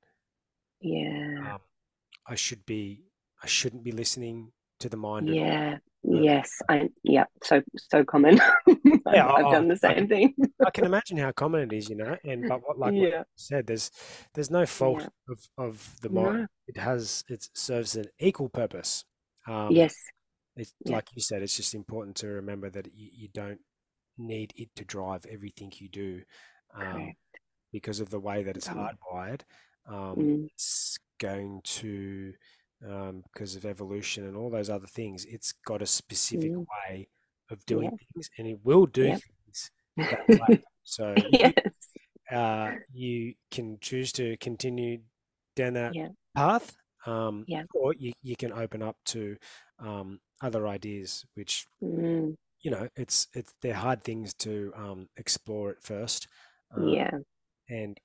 [0.82, 1.54] Yeah.
[1.54, 1.60] um,
[2.28, 3.06] I should be
[3.44, 5.30] I shouldn't be listening to the mind.
[5.30, 5.78] Yeah.
[6.04, 6.50] Yes.
[6.68, 7.26] I yeah.
[7.44, 8.42] So so common.
[9.14, 10.34] Yeah, I've, I- done the I- same thing.
[10.66, 12.18] I can imagine how common it is, you know.
[12.26, 13.92] And but what like what you said, there's
[14.34, 15.34] there's no fault Yeah.
[15.34, 16.22] of of the No.
[16.24, 16.48] mind.
[16.68, 19.06] It has it serves an equal purpose.
[19.48, 19.94] Um, Yes.
[20.56, 20.96] It's Yeah.
[20.96, 23.60] like you said, it's just important to remember that you, you don't
[24.18, 26.24] need it to drive everything you do,
[26.74, 27.14] um.
[27.72, 28.90] Because of the way that it's Mm.
[29.14, 29.42] hardwired.
[29.88, 30.46] Um, Mm.
[30.46, 32.34] it's going to,
[32.88, 36.66] um, because of evolution and all those other things, it's got a specific Mm.
[36.88, 37.10] way
[37.50, 37.98] of doing Yeah.
[38.14, 39.22] things, and it will do Yep.
[39.22, 39.72] things
[40.10, 40.64] that way.
[40.84, 41.54] So you,
[42.32, 45.02] uh, you can choose to continue
[45.56, 46.10] down that Yeah.
[46.36, 47.64] path, um, Yeah.
[47.74, 49.38] or you, you can open up to
[49.80, 52.36] um, other ideas, which Mm.
[52.62, 56.28] you know it's it's they're hard things to um, explore at first.
[56.76, 57.12] Um, Yeah.
[57.70, 58.00] And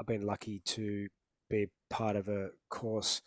[0.00, 1.08] I've been lucky to
[1.50, 3.22] be part of a course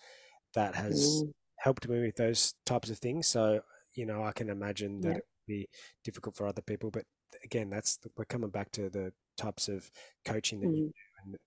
[0.55, 1.33] that has Mm.
[1.57, 3.27] helped me with those types of things.
[3.27, 3.61] So
[3.95, 5.17] you know I can imagine that Yeah.
[5.17, 5.69] it would be
[6.03, 7.05] difficult for other people, but
[7.43, 9.91] again, that's the, we're coming back to the types of
[10.25, 10.87] coaching that you Mm.
[10.87, 10.93] do,
[11.25, 11.37] and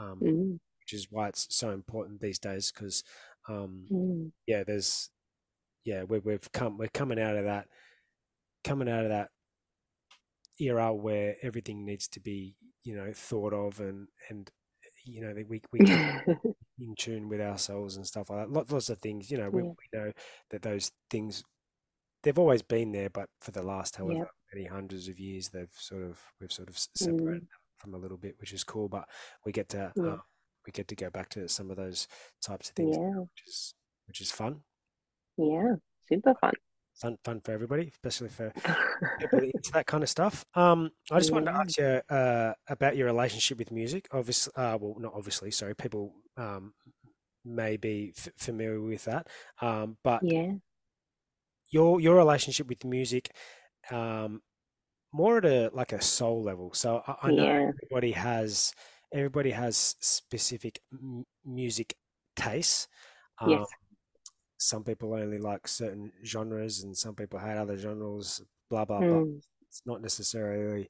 [0.00, 0.60] um, Mm.
[0.80, 3.02] which is why it's so important these days because
[3.48, 4.32] um, Mm.
[4.46, 5.10] yeah there's
[5.84, 7.68] yeah we, we've come we're coming out of that
[8.64, 9.30] coming out of that
[10.60, 12.54] era where everything needs to be
[12.84, 14.50] you know thought of and and
[15.04, 15.80] you know we we
[16.78, 19.62] in tune with ourselves and stuff like that lots, lots of things you know we,
[19.62, 19.68] Yeah.
[19.68, 20.12] we know
[20.50, 21.42] that those things
[22.22, 24.24] they've always been there but for the last however Yeah.
[24.54, 27.48] many hundreds of years they've sort of we've sort of separated Mm.
[27.78, 29.08] from a little bit which is cool but
[29.44, 30.02] we get to Yeah.
[30.14, 30.22] um,
[30.66, 32.06] we get to go back to some of those
[32.40, 33.18] types of things Yeah.
[33.20, 33.74] which is
[34.06, 34.62] which is fun
[35.36, 35.76] Yeah.
[36.08, 36.52] Super fun.
[36.94, 38.52] Fun fun for everybody especially for
[39.18, 40.44] people into that kind of stuff.
[40.54, 44.06] Um, I just wanted to ask you uh, about your relationship with music.
[44.12, 45.50] Obviously, uh, well, not obviously.
[45.50, 46.74] Sorry, people um,
[47.44, 49.28] may be f- familiar with that.
[49.60, 50.52] Um, but Yeah.
[51.70, 53.30] your your relationship with music,
[53.90, 54.42] um,
[55.12, 56.72] more at a like a soul level.
[56.74, 57.70] So I, I know Yeah.
[57.84, 58.72] everybody has
[59.12, 61.94] everybody has specific m- music
[62.36, 62.88] tastes.
[63.40, 63.66] Um, Yes.
[64.62, 68.42] Some people only like certain genres, and some people hate other genres.
[68.70, 69.40] Blah blah blah Mm.
[69.68, 70.88] it's not necessarily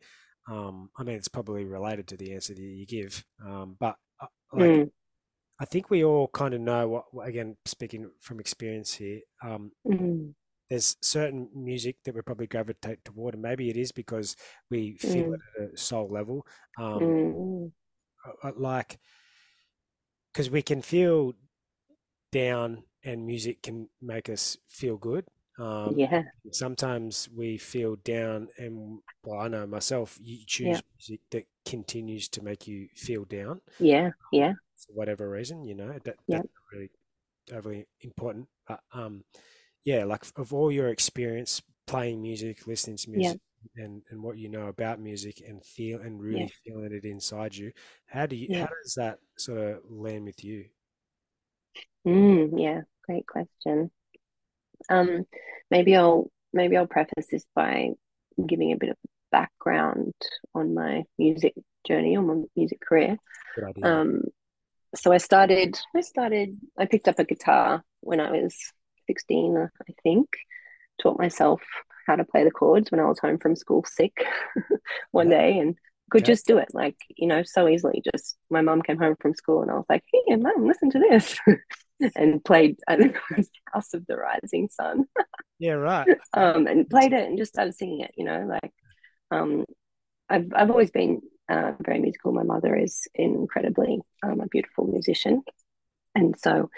[0.49, 4.27] um i mean it's probably related to the answer that you give um but uh,
[4.53, 4.91] like Mm.
[5.61, 10.35] i think we all kind of know what again speaking from experience here um Mm.
[10.71, 14.37] there's certain music that we probably gravitate toward and maybe it is because
[14.71, 15.35] we feel Mm.
[15.35, 16.47] it at a soul level
[16.79, 17.73] um Mm.
[18.27, 18.99] uh, uh, like
[20.33, 21.35] because we can feel
[22.33, 25.25] down and music can make us feel good
[25.59, 26.23] um Yeah.
[26.51, 30.47] sometimes we feel down and well i know myself you Yeah.
[30.47, 34.11] choose music that continues to make you feel down Yeah.
[34.33, 34.55] Yeah.
[34.77, 36.39] for whatever reason you know that Yeah.
[36.39, 36.91] that's really
[37.53, 39.25] overly important but um
[39.85, 43.19] yeah like of all your experience playing music listening to Yeah.
[43.19, 43.41] music
[43.77, 46.47] and and what you know about music and feel and Yeah.
[46.47, 47.73] really feeling it inside you
[48.07, 48.63] how do you Yeah.
[48.63, 50.65] how does that sort of land with you
[52.07, 52.61] Mm.
[52.61, 52.83] Yeah.
[53.07, 53.91] Great question.
[54.89, 55.27] Um,
[55.71, 57.91] maybe I'll maybe I'll preface this by
[58.47, 58.97] giving a bit of
[59.31, 60.13] background
[60.55, 61.55] on my music
[61.87, 63.17] journey or my music career.
[63.83, 64.23] Um,
[64.95, 68.55] so I started I started I picked up a guitar when I was
[69.07, 70.29] 16, I think.
[71.03, 71.63] Taught myself
[72.07, 74.25] how to play the chords when I was home from school sick
[75.11, 75.77] one day and
[76.13, 78.03] could just do it like, you know, so easily.
[78.13, 80.99] Just my mom came home from school and I was like, hey, mom, listen to
[80.99, 81.37] this.
[82.17, 85.07] and played, I think it was House of the Rising Sun.
[85.59, 88.73] yeah right Um, and played it and just started singing it, you know, like
[89.31, 89.65] um
[90.33, 92.33] I've I've always been uh, very musical.
[92.33, 95.43] My mother is incredibly um, a beautiful musician,
[96.15, 96.71] and so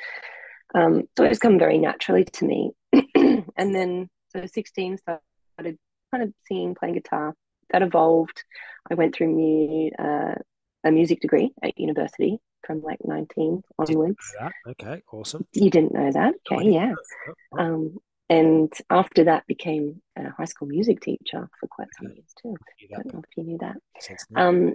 [0.75, 2.73] um, so it's come very naturally to me.
[3.15, 5.79] and then so sixteen started
[6.13, 7.35] kind of singing, playing guitar.
[7.71, 8.43] That evolved.
[8.91, 10.35] I went through mu- uh,
[10.85, 14.35] a music degree at university from like nineteen onwards.
[14.69, 16.35] okay awesome You didn't know that?
[16.51, 16.91] Okay, didn't yeah.
[16.91, 16.97] that.
[17.29, 17.99] Oh, oh, Um,
[18.31, 22.55] and after that, became a high school music teacher for quite some years too.
[22.97, 23.77] I Don't know if you knew that.
[23.95, 24.75] makes sense now Um,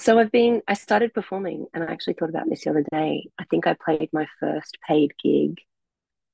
[0.00, 3.28] so I've been, I started performing and I actually thought about this the other day.
[3.38, 5.58] I think I played my first paid gig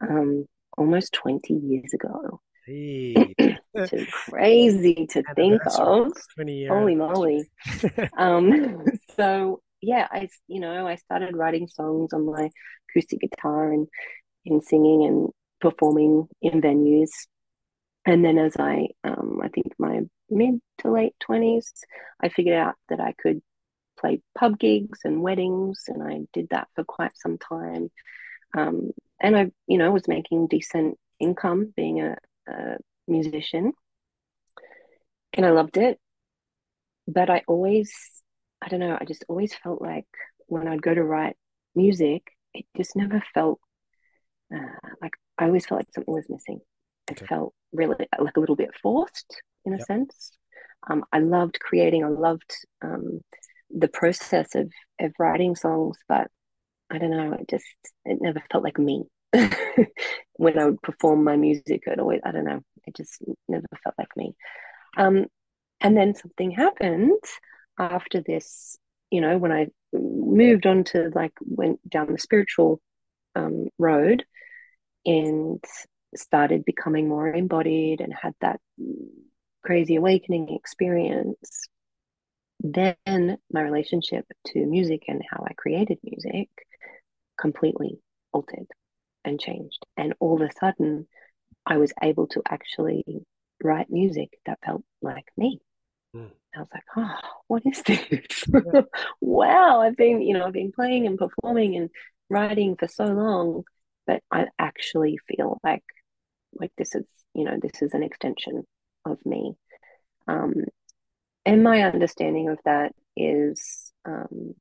[0.01, 0.47] um,
[0.77, 2.41] almost 20 years ago.
[3.75, 6.13] Is crazy to think of.
[6.35, 7.49] 20 year Holy moly.
[8.19, 8.85] um,
[9.17, 12.51] so yeah, I, you know, I started writing songs on my
[12.91, 13.87] acoustic guitar and,
[14.45, 15.29] and singing and
[15.61, 17.11] performing in venues.
[18.05, 20.01] And then as I, um, I think my
[20.31, 21.67] mid to late 20s,
[22.21, 23.41] I figured out that I could
[23.99, 27.91] play pub gigs and weddings, and I did that for quite some time.
[28.57, 32.17] Um, and I, you know, was making decent income being a,
[32.49, 32.77] a
[33.07, 33.73] musician,
[35.33, 35.99] and I loved it.
[37.07, 37.93] But I always,
[38.61, 40.07] I don't know, I just always felt like
[40.47, 41.37] when I'd go to write
[41.75, 42.23] music,
[42.53, 43.61] it just never felt
[44.55, 46.61] uh, like I always felt like something was missing.
[47.11, 47.27] It okay.
[47.27, 49.87] felt really like a little bit forced in a yep.
[49.87, 50.31] sense.
[50.89, 52.05] Um, I loved creating.
[52.05, 53.21] I loved um,
[53.71, 54.71] the process of
[55.01, 56.29] of writing songs, but
[56.91, 57.33] I don't know.
[57.33, 57.67] It just
[58.05, 59.05] it never felt like me.
[60.35, 62.61] when I would perform my music, it always I don't know.
[62.87, 64.35] It just never felt like me.
[64.97, 65.27] Um,
[65.81, 67.23] and then something happened
[67.79, 68.79] after this.
[69.11, 72.81] You know, when I moved on to like went down the spiritual
[73.35, 74.25] um, road
[75.07, 75.63] and
[76.15, 78.61] started becoming more embodied and had that
[79.63, 81.69] crazy awakening experience
[82.61, 86.49] then my relationship to music and how I created music
[87.39, 88.01] completely
[88.33, 88.67] altered
[89.29, 89.85] and changed.
[89.97, 91.07] And all of a sudden,
[91.67, 93.05] I was able to actually
[93.63, 95.61] write music that felt like me.
[96.15, 96.31] Mm.
[96.57, 98.45] I was like, oh, what is this?
[98.53, 98.83] Yeah.
[99.21, 101.91] wow, I've been, you know, I've been playing and performing and
[102.31, 103.65] writing for so long,
[104.07, 105.85] but I actually feel like
[106.55, 108.65] like this is, you know, this is an extension
[109.05, 109.55] of me.
[110.27, 110.65] Um,
[111.45, 114.55] and my understanding of that is um,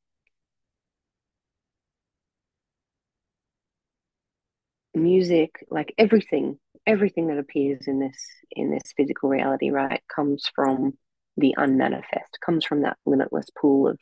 [4.98, 8.18] music like everything everything that appears in this
[8.52, 10.94] in this physical reality right comes from
[11.38, 13.98] the unmanifest comes from that limitless pool of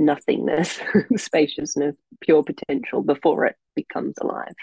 [0.00, 0.80] nothingness
[1.16, 4.54] spaciousness pure potential before it becomes alive.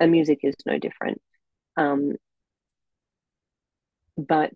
[0.00, 1.20] And music is no different.
[1.76, 2.12] Um,
[4.16, 4.54] but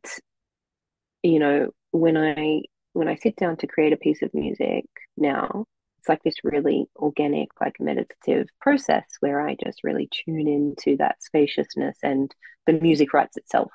[1.23, 2.63] you know when I
[2.95, 4.87] when I sit down to create a piece of music
[5.17, 5.67] now,
[6.03, 11.23] it's like this really organic, like meditative process where I just really tune into that
[11.23, 12.29] spaciousness and
[12.67, 13.71] the music writes itself,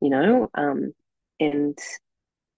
[0.00, 0.48] you know?
[0.54, 0.92] Um,
[1.40, 1.76] and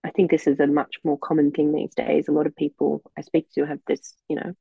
[0.05, 2.29] I think this is a much more common thing these days.
[2.29, 4.53] A lot of people I speak to have this, you know,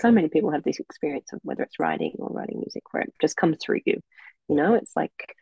[0.00, 3.12] so many people have this experience of whether it's writing or writing music where it
[3.20, 4.00] just comes through you.
[4.48, 5.34] You know, it's like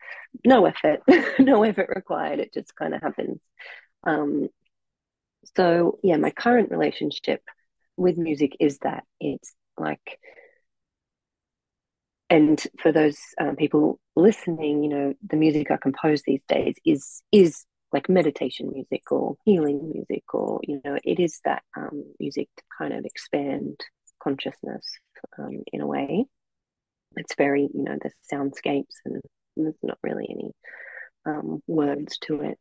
[0.43, 1.01] no effort,
[1.39, 2.39] no effort required.
[2.39, 3.39] It just kind of happens.
[4.03, 4.47] Um,
[5.55, 7.43] so yeah, my current relationship
[8.01, 10.19] with music is that it's like,
[12.29, 17.21] and for those um, people listening, you know, the music I compose these days is
[17.31, 22.47] is like meditation music or healing music, or you know, it is that um, music
[22.57, 23.79] to kind of expand
[24.23, 24.85] consciousness
[25.37, 26.25] um, in a way.
[27.17, 29.21] It's very, you know, the soundscapes and
[29.57, 30.51] there's not really any
[31.25, 32.57] um, words to it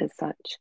[0.00, 0.56] as such.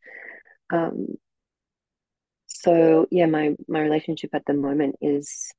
[2.61, 5.51] So yeah, my my relationship at the moment is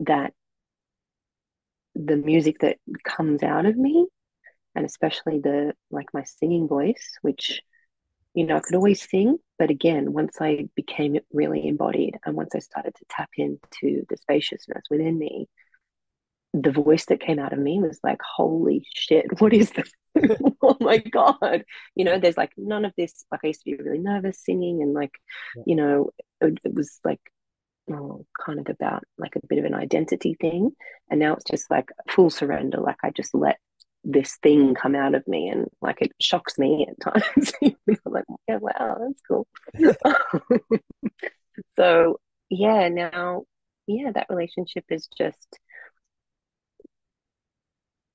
[0.00, 0.32] that
[1.94, 4.06] the music that comes out of me,
[4.74, 7.60] and especially the like my singing voice, which
[8.34, 12.54] you know I could always sing, but again, once I became really embodied, and once
[12.54, 15.48] I started to tap into the spaciousness within me,
[16.54, 19.90] the voice that came out of me was like, holy shit, what is this?
[20.62, 21.64] oh my God.
[21.94, 23.24] You know, there's like none of this.
[23.30, 25.12] Like, I used to be really nervous singing, and like,
[25.56, 25.62] yeah.
[25.66, 26.10] you know,
[26.40, 27.20] it, it, was like,
[27.90, 30.72] oh, kind of about like a bit of an identity thing.
[31.10, 32.78] And now it's just like full surrender.
[32.78, 33.58] Like, I just let
[34.04, 37.52] this thing come out of me, and like it shocks me at times.
[37.62, 39.46] I'm like, yeah, wow, that's cool.
[41.76, 42.20] so,
[42.50, 43.44] yeah, now,
[43.86, 45.58] yeah, that relationship is just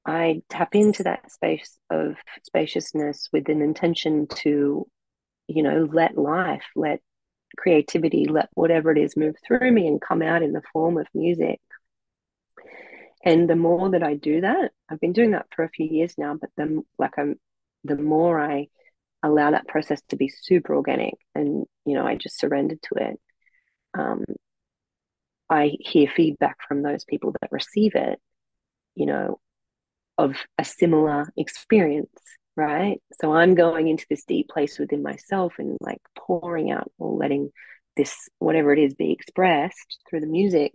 [0.08, 4.88] I tap into that space of spaciousness with an intention to,
[5.48, 7.02] you know, let life, let
[7.58, 11.08] creativity, let whatever it is move through me and come out in the form of
[11.14, 11.60] music.
[13.26, 16.14] And the more that I do that, I've been doing that for a few years
[16.18, 17.36] now, but the like I'm
[17.84, 18.68] the more I
[19.24, 23.20] allow that process to be super organic and you know, I just surrendered to it.
[23.98, 24.24] Um,
[25.50, 28.20] I hear feedback from those people that receive it,
[28.96, 29.40] you know,
[30.18, 32.12] of a similar experience,
[32.56, 33.02] right?
[33.22, 37.52] So I'm going into this deep place within myself and like pouring out or letting
[37.98, 40.74] this whatever it is be expressed through the music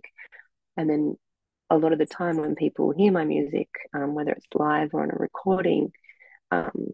[0.77, 1.15] and then
[1.69, 5.01] a lot of the time when people hear my music um, whether it's live or
[5.01, 5.91] on a recording
[6.51, 6.89] um,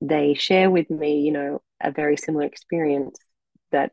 [0.00, 3.18] they share with me you know a very similar experience
[3.72, 3.90] that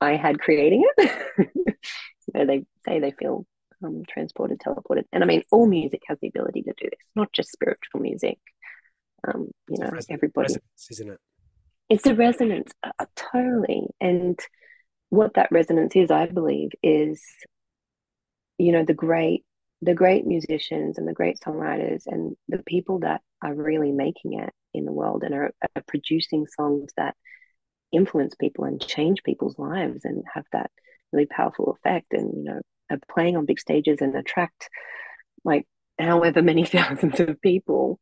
[0.00, 1.10] i had creating it
[2.20, 3.46] so they say they feel
[3.84, 5.04] um, transported teleported.
[5.12, 8.38] And i mean all music has the ability to do this not just spiritual music.
[9.26, 10.54] Um, you know everybody
[10.90, 11.18] isn't it?
[11.88, 13.88] It's a resonance uh, totally.
[14.00, 14.38] And
[15.10, 17.20] what that resonance is i believe is
[18.58, 19.44] you know the great
[19.82, 24.52] the great musicians and the great songwriters and the people that are really making it
[24.74, 27.16] in the world and are, are producing songs that
[27.92, 30.70] influence people and change people's lives and have that
[31.12, 32.60] really powerful effect and you know
[32.90, 34.68] are playing on big stages and attract
[35.44, 35.66] like
[35.98, 37.98] however many thousands of people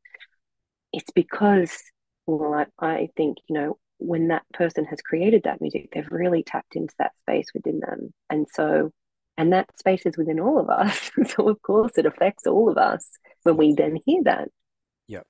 [0.92, 1.76] it's because
[2.26, 6.42] well I, I think you know when that person has created that music they've really
[6.42, 8.14] tapped into that space within them.
[8.30, 8.92] And so
[9.36, 11.10] and that space is within all of us.
[11.26, 13.08] So of course it affects all of us
[13.42, 14.48] when we then hear that.
[15.06, 15.22] Yeah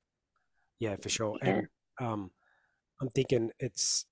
[0.78, 1.38] yeah for sure.
[1.42, 1.48] Yeah.
[1.48, 1.66] and
[2.00, 2.30] um
[3.00, 4.06] i'm thinking it's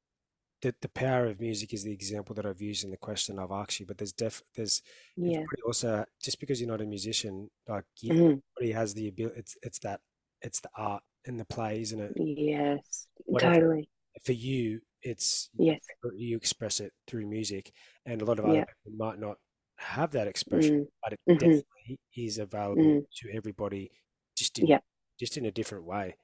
[0.63, 3.51] the, the power of music is the example that I've used in the question I've
[3.51, 4.83] asked you, but there's def there's
[5.17, 5.43] yeah.
[5.67, 8.39] also just because you're not a musician, like you, mm-hmm.
[8.57, 9.39] everybody has the ability.
[9.39, 10.01] It's it's that
[10.41, 12.13] it's the art and the play, isn't it?
[12.17, 13.55] Yes, Whatever.
[13.55, 13.89] totally.
[14.25, 15.81] For you, it's yes,
[16.15, 17.73] you express it through music,
[18.07, 18.65] and a lot of other yeah.
[18.65, 19.37] people might not
[19.77, 20.87] have that expression, mm.
[21.03, 21.39] but it mm-hmm.
[21.39, 23.03] definitely is available mm.
[23.19, 23.91] to everybody,
[24.37, 24.79] just in yeah.
[25.21, 26.17] just in a different way.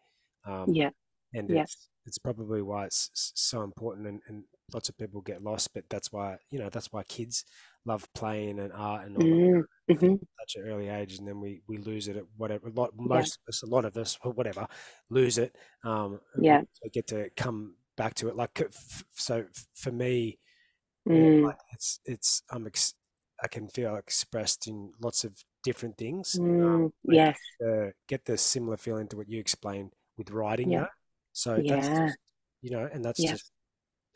[0.46, 0.90] Um, yeah,
[1.34, 1.62] and yeah.
[1.62, 5.70] it's it's probably why it's so important, and, and lots of people get lost.
[5.74, 7.44] But that's why you know that's why kids
[7.84, 9.62] love playing and art and all mm.
[9.88, 10.14] that mm-hmm.
[10.40, 12.68] such an early age, and then we we lose it at whatever.
[12.68, 13.48] A lot, most yeah.
[13.48, 14.66] of us, a lot of us, whatever,
[15.10, 15.56] lose it.
[15.84, 18.36] Um, yeah, we get to come back to it.
[18.36, 18.60] Like
[19.12, 19.44] so,
[19.74, 20.38] for me,
[21.09, 21.44] mm.
[21.44, 22.94] like it's it's I'm ex-
[23.42, 26.36] I can feel expressed in lots of different things.
[26.38, 27.38] Mm, um, yes.
[27.60, 30.70] Get, get the similar feeling to what you explained with writing.
[30.70, 30.86] Yeah.
[31.32, 31.76] So yeah.
[31.76, 32.18] that's just,
[32.62, 33.32] you know, and that's yeah.
[33.32, 33.50] just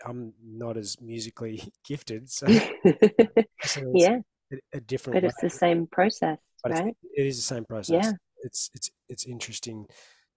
[0.04, 2.46] I'm not as musically gifted, so,
[3.64, 4.18] so yeah,
[4.52, 5.16] a, a, different.
[5.16, 6.94] But it's the same process, but right?
[7.14, 8.04] it is the same process.
[8.04, 8.12] Yeah,
[8.42, 9.86] it's it's it's interesting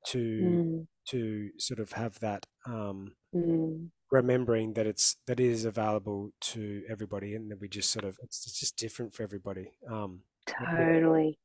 [0.07, 0.87] to mm.
[1.09, 6.83] to sort of have that um, mm remembering that it's that it is available to
[6.89, 11.37] everybody and that we just sort of it's, it's just different for everybody um totally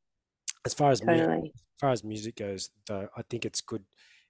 [0.64, 1.26] as far as totally.
[1.26, 3.84] music, as far as music goes though i think it's good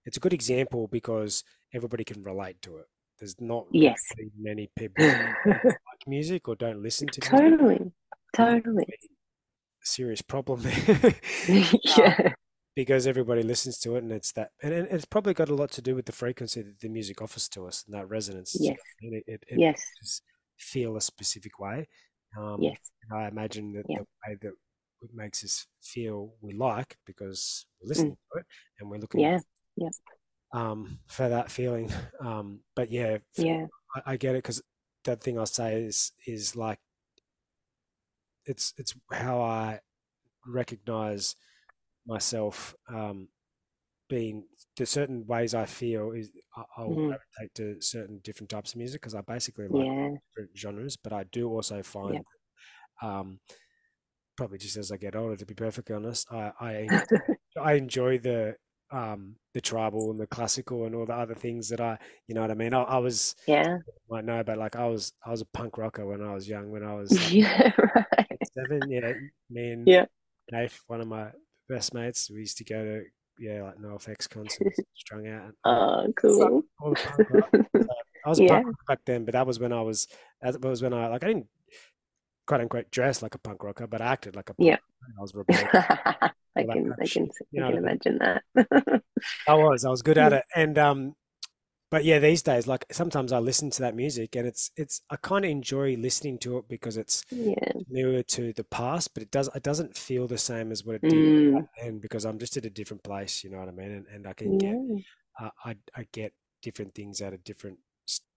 [0.05, 2.86] it's a good example because everybody can relate to it.
[3.18, 4.01] There's not yes.
[4.18, 5.76] really many people like
[6.06, 7.24] music or don't listen to it.
[7.24, 7.93] totally music.
[8.35, 8.86] totally.
[9.82, 10.62] serious problem.
[11.97, 12.32] Yeah.
[12.74, 15.82] because everybody listens to it and it's that and it's probably got a lot to
[15.82, 18.76] do with the frequency that the music offers to us and that resonance yes.
[19.01, 20.20] It, it, it yes.
[20.59, 21.86] feel a specific way.
[22.36, 22.76] Um, yes.
[23.14, 23.98] i imagine that yeah.
[23.98, 24.52] the way that
[25.02, 28.32] it makes us feel we like because we're listening mm.
[28.32, 28.47] to it
[28.81, 29.39] and we're looking yeah
[29.77, 29.89] yeah
[30.53, 31.91] um, for that feeling
[32.21, 34.63] um, but yeah yeah I, I get it because
[35.05, 36.79] that thing i say is is like
[38.47, 39.81] it's it's how i
[40.47, 41.37] recognize
[42.07, 43.29] myself um,
[44.09, 44.45] being
[44.77, 46.31] the certain ways I feel is
[46.77, 47.09] I'll mm.
[47.09, 50.09] gravitate to certain different types of music because I basically like yeah.
[50.29, 52.21] different genres, but I do also find
[53.03, 53.41] um,
[54.37, 56.89] probably just as I get older, to be perfectly honest, I I,
[57.61, 58.57] I enjoy the
[58.95, 61.99] um, the tribal and the classical and all the other things that I,
[62.29, 62.73] you know what I mean.
[62.73, 66.07] I, I was, yeah, might know, but like I was, I was a punk rocker
[66.07, 66.71] when I was young.
[66.71, 68.39] When I was, like, yeah, right.
[68.55, 69.12] seven, yeah,
[69.51, 70.05] me and yeah,
[70.51, 71.27] Dave, one of my
[71.69, 72.31] best mates.
[72.31, 73.05] We used to go to
[73.39, 75.53] yeah, like NoFX concerts, strung out.
[75.65, 76.62] Oh, cool.
[76.81, 78.62] I was a yeah.
[78.62, 80.07] punk back then, but that was when I was.
[80.41, 81.49] That was when I like I didn't
[82.47, 84.77] quote unquote dressed like a punk rocker, but I acted like a punk yeah.
[85.19, 85.69] I was rebelling.
[86.57, 88.43] I can, I can, I can imagine that.
[89.49, 91.15] I was, I was good at it, and um,
[91.95, 95.16] but yeah, these days, like sometimes I listen to that music and it's it's I
[95.16, 97.55] kind of enjoy listening to it because it's yeah.
[97.89, 101.03] newer to the past, but it does it doesn't feel the same as what it
[101.03, 101.69] did mm.
[101.81, 104.27] and because I'm just at a different place, you know what I mean, and, and
[104.27, 104.73] I can yeah.
[104.73, 105.05] get
[105.41, 107.79] uh, I I get different things out of different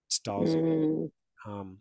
[0.08, 1.10] styles, mm.
[1.44, 1.78] um,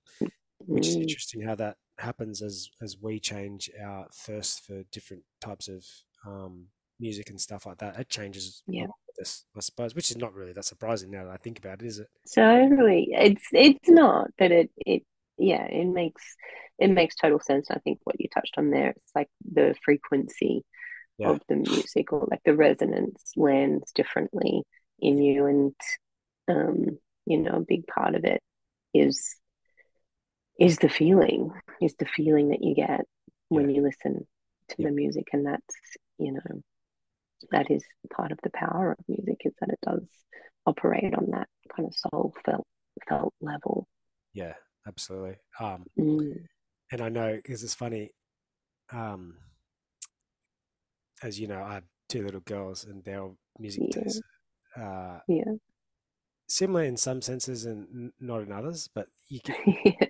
[0.59, 1.01] which is mm.
[1.01, 5.83] interesting how that happens as as we change our thirst for different types of
[6.25, 6.65] um,
[6.99, 7.99] music and stuff like that.
[7.99, 11.37] It changes yeah this, I suppose, which is not really that surprising now that I
[11.37, 12.07] think about it, is it?
[12.33, 15.03] Totally, it's it's not, but it it
[15.37, 16.23] yeah, it makes
[16.79, 17.67] it makes total sense.
[17.71, 20.63] I think what you touched on there, it's like the frequency
[21.17, 21.29] yeah.
[21.29, 24.63] of the music or like the resonance lands differently
[24.99, 25.75] in you, and
[26.47, 28.41] um, you know, a big part of it
[28.93, 29.35] is
[30.59, 31.51] is the feeling,
[31.81, 33.01] is the feeling that you get
[33.49, 33.75] when Yeah.
[33.75, 34.27] you listen
[34.69, 34.87] to Yeah.
[34.87, 35.27] the music.
[35.33, 35.75] And that's,
[36.17, 36.61] you know,
[37.51, 40.03] that is part of the power of music is that it does
[40.65, 42.65] operate on that kind of soul felt
[43.07, 43.87] felt level.
[44.33, 44.53] Yeah,
[44.87, 45.37] absolutely.
[45.59, 46.45] Um, Mm,
[46.91, 48.11] and I know because it's funny,
[48.91, 49.35] um,
[51.23, 53.29] as you know, I have two little girls and their
[53.59, 54.21] music yeah, tastes
[54.77, 55.53] uh, yeah,
[56.47, 59.55] similar in some senses and n- not in others, but you can
[59.85, 60.07] yeah,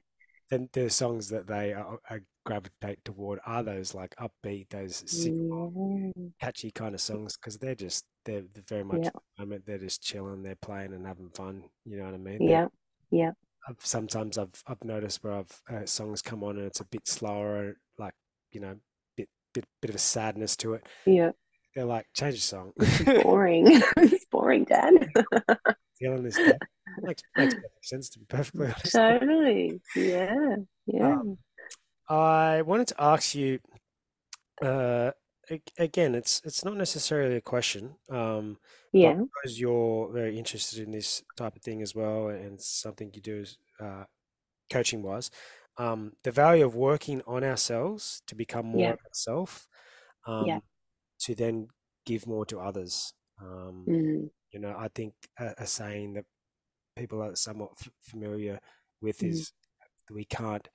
[0.49, 5.49] then the songs that they are, are gravitate toward are those like upbeat, those sing
[5.49, 6.31] mm.
[6.39, 9.65] catchy kind of songs because they're just they're, they're very much yeah, at the moment
[9.65, 11.63] they're just chilling, they're playing and having fun.
[11.85, 12.39] You know what I mean?
[12.39, 12.67] They're, yeah,
[13.11, 13.31] yeah,
[13.67, 17.07] I've, sometimes I've I've noticed where I've uh, songs come on and it's a bit
[17.07, 18.13] slower, like
[18.51, 18.75] you know,
[19.17, 20.85] bit bit bit of a sadness to it.
[21.05, 21.31] yeah.
[21.75, 22.73] They're like, change the song.
[22.79, 23.83] Is boring.
[23.97, 25.11] it's boring, Dan.
[25.99, 26.23] Feeling.
[27.03, 28.95] Makes makes perfect sense to be perfectly honest.
[28.95, 29.81] totally.
[29.95, 30.55] Yeah,
[30.85, 31.37] yeah, Um,
[32.09, 33.59] I wanted to ask you
[34.61, 35.11] uh,
[35.77, 36.15] again.
[36.15, 38.57] It's it's not necessarily a question, um,
[38.91, 43.21] yeah, because you're very interested in this type of thing as well, and something you
[43.21, 44.05] do is, uh,
[44.71, 45.31] coaching wise,
[45.77, 49.67] um, the value of working on ourselves to become more yeah, of ourselves,
[50.25, 50.55] yeah.
[50.55, 50.61] um,
[51.21, 51.69] to then
[52.05, 53.13] give more to others.
[53.41, 56.25] Um, Mm, you know, I think a, a saying that
[56.95, 58.59] people are somewhat f- familiar
[59.01, 59.51] with mm, is
[60.11, 60.67] we can't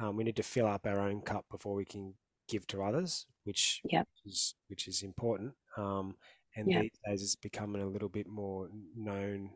[0.00, 2.14] um, we need to fill up our own cup before we can
[2.48, 5.52] give to others, which yeah, is which is important.
[5.76, 6.14] Um,
[6.56, 6.80] and yeah.
[6.82, 9.50] these days, it's becoming a little bit more known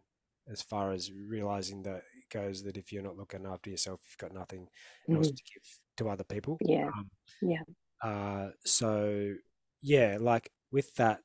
[0.51, 4.19] as far as realizing that it goes that if you're not looking after yourself, you've
[4.19, 4.69] got nothing
[5.15, 5.63] else Mm, to give
[5.97, 6.59] to other people.
[6.61, 7.63] yeah, Um, yeah,
[8.03, 9.33] uh, so
[9.81, 11.21] yeah, like with that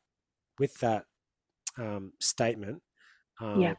[0.60, 1.06] with that
[1.78, 2.82] um, statement,
[3.56, 3.78] yeah, um,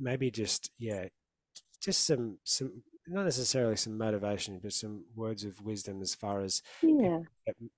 [0.00, 1.06] maybe just yeah,
[1.80, 6.62] just some some not necessarily some motivation, but some words of wisdom as far as
[6.82, 7.18] yeah.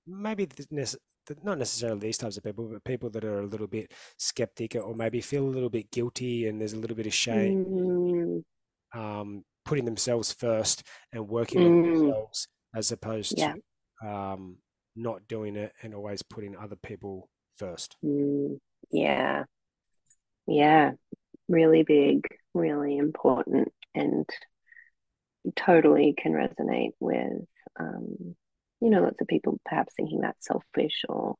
[0.07, 0.97] maybe the
[1.43, 4.95] not necessarily these types of people, but people that are a little bit skeptic or
[4.95, 8.43] maybe feel a little bit guilty and there's a little bit of shame Mm,
[8.93, 10.83] um, putting themselves first
[11.13, 13.53] and working on mm, themselves as opposed yeah,
[14.01, 14.57] to um,
[14.95, 17.95] not doing it and always putting other people first.
[18.03, 18.57] mm,
[18.91, 19.43] yeah,
[20.47, 20.91] yeah.
[21.47, 24.29] Really big, really important, and
[25.55, 27.45] totally can resonate with,
[27.79, 28.35] um,
[28.81, 31.35] you know, lots of people perhaps thinking that's selfish or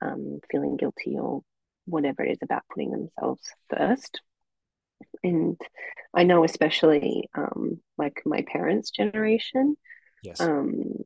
[0.00, 1.42] um, feeling guilty or
[1.86, 4.20] whatever it is about putting themselves first.
[5.24, 5.60] And
[6.14, 9.76] I know, especially um, like my parents' generation,
[10.22, 10.40] Yes.
[10.40, 11.04] um,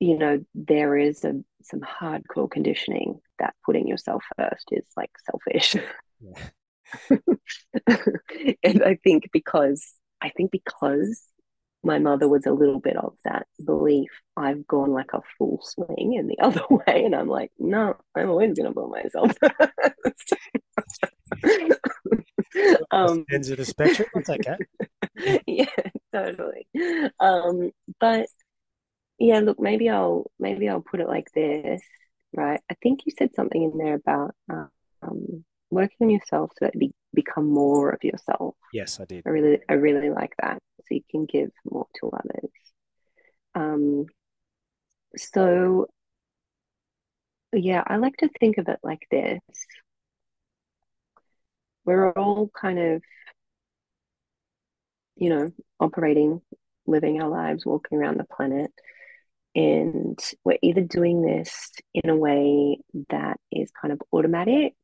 [0.00, 5.76] you know, there is a, some hardcore conditioning that putting yourself first is like selfish.
[6.20, 6.48] Yeah.
[8.62, 11.22] and I think because I think because
[11.84, 16.14] my mother was a little bit of that belief, I've gone like a full swing
[16.14, 20.34] in the other way, and I'm like, no, I'm always gonna put myself first.
[22.90, 24.08] um, Ends of the spectrum.
[24.14, 24.56] That's okay.
[25.46, 25.66] yeah,
[26.12, 26.66] totally.
[27.20, 27.70] Um,
[28.00, 28.26] but
[29.18, 31.82] yeah, look, maybe I'll maybe I'll put it like this,
[32.34, 32.60] right?
[32.70, 36.92] I think you said something in there about um, working on yourself so that you
[37.14, 38.54] become more of yourself.
[38.72, 39.24] Yes, I did.
[39.26, 40.58] I really, I really like that.
[40.80, 42.50] So you can give more to others.
[43.54, 44.06] Um,
[45.16, 45.88] so
[47.52, 49.40] yeah, I like to think of it like this.
[51.84, 53.02] We're all kind of,
[55.16, 56.42] you know, operating,
[56.86, 58.70] living our lives, walking around the planet,
[59.54, 62.78] and we're either doing this in a way
[63.10, 64.74] that is kind of automatic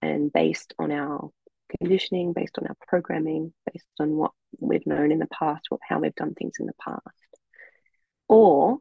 [0.00, 1.30] and based on our
[1.78, 6.00] conditioning, based on our programming, based on what we've known in the past, what how
[6.00, 7.00] we've done things in the past,
[8.28, 8.78] or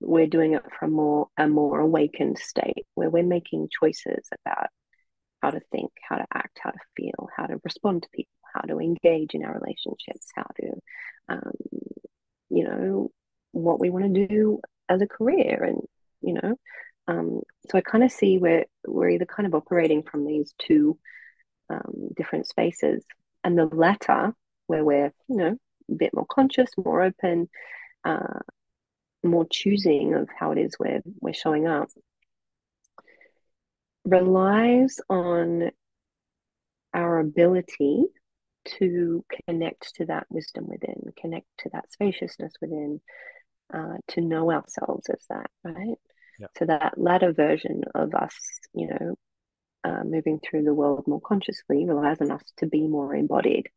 [0.00, 4.68] we're doing it from more a more awakened state where we're making choices about
[5.42, 8.62] how to think, how to act, how to feel, how to respond to people, how
[8.62, 10.72] to engage in our relationships, how to,
[11.28, 11.52] um,
[12.48, 13.10] you know,
[13.56, 15.80] what we want to do as a career, and
[16.20, 16.56] you know,
[17.08, 20.98] um, so I kind of see where we're either kind of operating from these two
[21.70, 23.04] um, different spaces,
[23.42, 24.34] and the latter,
[24.66, 25.56] where we're you know
[25.90, 27.48] a bit more conscious, more open,
[28.04, 28.40] uh,
[29.24, 31.88] more choosing of how it is we're we're showing up,
[34.04, 35.70] relies on
[36.92, 38.04] our ability
[38.64, 43.00] to connect to that wisdom within, connect to that spaciousness within,
[43.72, 45.98] uh, to know ourselves as that, right?
[46.38, 46.50] Yep.
[46.58, 48.34] So that latter version of us,
[48.74, 49.14] you know,
[49.84, 53.68] uh, moving through the world more consciously relies on us to be more embodied.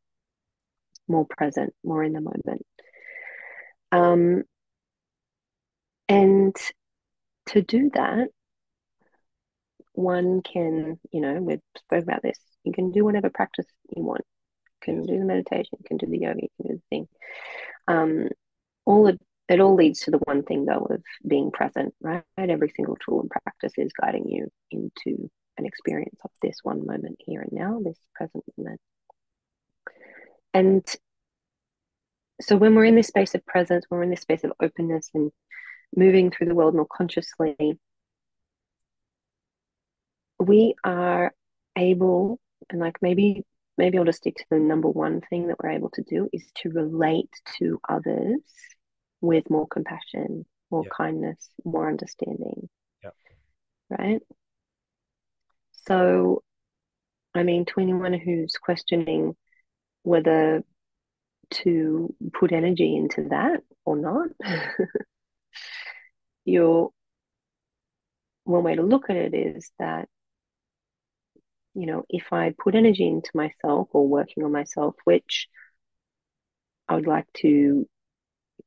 [1.07, 2.65] more present, more in the moment.
[3.91, 4.43] Um,
[6.07, 6.55] and
[7.47, 8.27] to do that,
[9.93, 12.39] one can, you know, we've spoke about this.
[12.63, 14.21] You can do whatever practice you want.
[14.85, 17.07] You can do the meditation, you can do the yoga, you can do the thing.
[17.87, 18.29] Um,
[18.85, 19.19] all it,
[19.49, 22.23] it all leads to the one thing though of being present, right?
[22.37, 27.17] Every single tool and practice is guiding you into an experience of this one moment
[27.19, 28.79] here and now, this present moment.
[30.53, 30.85] And
[32.41, 35.09] so when we're in this space of presence, when we're in this space of openness
[35.13, 35.31] and
[35.95, 37.79] moving through the world more consciously,
[40.39, 41.33] we are
[41.77, 42.39] able,
[42.69, 43.43] and like maybe
[43.77, 46.43] maybe I'll just stick to the number one thing that we're able to do is
[46.57, 48.41] to relate to others
[49.21, 50.93] with more compassion, more yep.
[50.95, 52.69] kindness, more understanding.
[53.03, 53.15] Yep.
[53.89, 54.21] Right.
[55.87, 56.43] So,
[57.33, 59.35] I mean, to anyone who's questioning
[60.03, 60.63] whether
[61.51, 64.29] to put energy into that or not,
[66.45, 66.91] your
[68.43, 70.07] one way to look at it is that
[71.75, 75.47] you know if i put energy into myself or working on myself which
[76.87, 77.87] i would like to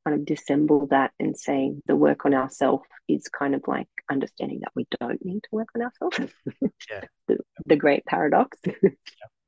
[0.05, 4.59] kind of dissemble that and say the work on ourselves is kind of like understanding
[4.61, 6.17] that we don't need to work on ourselves
[6.89, 7.01] yeah.
[7.27, 8.89] the, the great paradox yeah.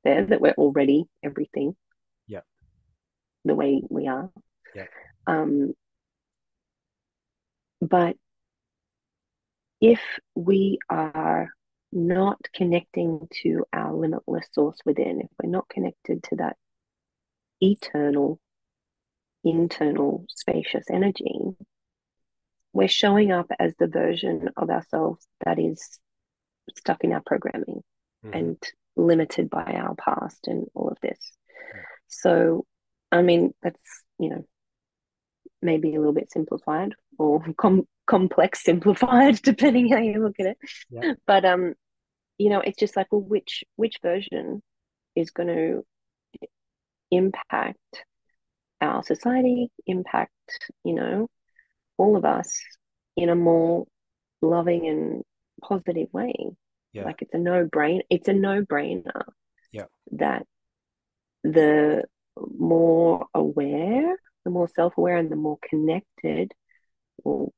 [0.03, 1.75] there that we're already everything.
[2.27, 2.41] Yeah
[3.43, 4.29] the way we are.
[4.73, 4.85] Yeah
[5.27, 5.73] um
[7.81, 8.15] but
[9.81, 9.99] if
[10.35, 11.49] we are
[11.91, 16.57] not connecting to our limitless source within, if we're not connected to that
[17.61, 18.39] eternal,
[19.45, 21.39] internal, spacious energy,
[22.73, 25.99] we're showing up as the version of ourselves that is
[26.75, 27.81] stuck in our programming
[28.25, 28.33] mm-hmm.
[28.33, 28.63] and
[28.97, 31.19] limited by our past and all of this.
[31.19, 31.79] Mm-hmm.
[32.07, 32.65] So,
[33.11, 34.45] I mean, that's, you know,
[35.61, 40.57] maybe a little bit simplified or com- complex simplified depending how you look at it
[40.89, 41.13] yeah.
[41.25, 41.73] but um
[42.37, 44.61] you know it's just like well which which version
[45.15, 45.83] is going to
[47.09, 48.05] impact
[48.81, 50.31] our society impact
[50.83, 51.27] you know
[51.97, 52.59] all of us
[53.15, 53.85] in a more
[54.41, 55.23] loving and
[55.63, 56.33] positive way.
[56.91, 57.03] Yeah.
[57.03, 59.23] like it's a no brain it's a no brainer
[59.73, 59.85] yeah.
[60.13, 60.45] that
[61.43, 62.05] the
[62.57, 64.15] more aware
[64.45, 66.53] the more self-aware and the more connected
[67.23, 67.51] well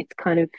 [0.00, 0.50] it's kind of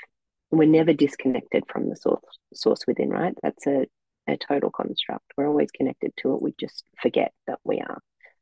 [0.52, 2.22] we're never disconnected from the source
[2.53, 3.34] source within right?
[3.41, 3.88] That's a,
[4.28, 5.26] a total construct.
[5.38, 6.41] We're always connected to it.
[6.41, 7.99] We just forget that we are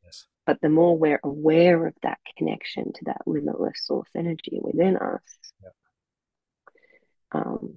[0.09, 0.27] yes.
[0.45, 5.21] but the more we're aware of that connection to that limitless source energy within us
[7.31, 7.75] um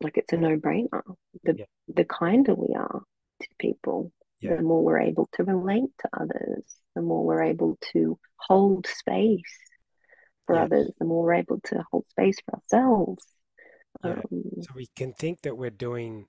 [0.00, 1.02] like it's a no-brainer
[1.44, 3.02] the the kinder we are
[3.40, 6.64] to people the more we're able to relate to others
[6.94, 9.58] the more we're able to hold space
[10.46, 13.24] for others, the more we're able to hold space for ourselves.
[14.02, 14.22] Um,
[14.62, 16.26] so we can think that we're doing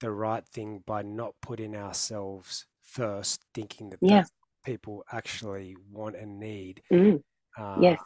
[0.00, 4.24] the right thing by not putting ourselves first, thinking that yeah.
[4.64, 6.82] People actually want and need.
[6.92, 7.22] Mm.
[7.58, 8.00] Uh, yes.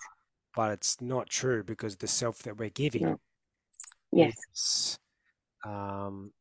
[0.55, 3.20] But it's not true because the self that we're giving no.
[4.12, 4.35] yes.
[4.55, 4.99] is,
[5.65, 6.33] um,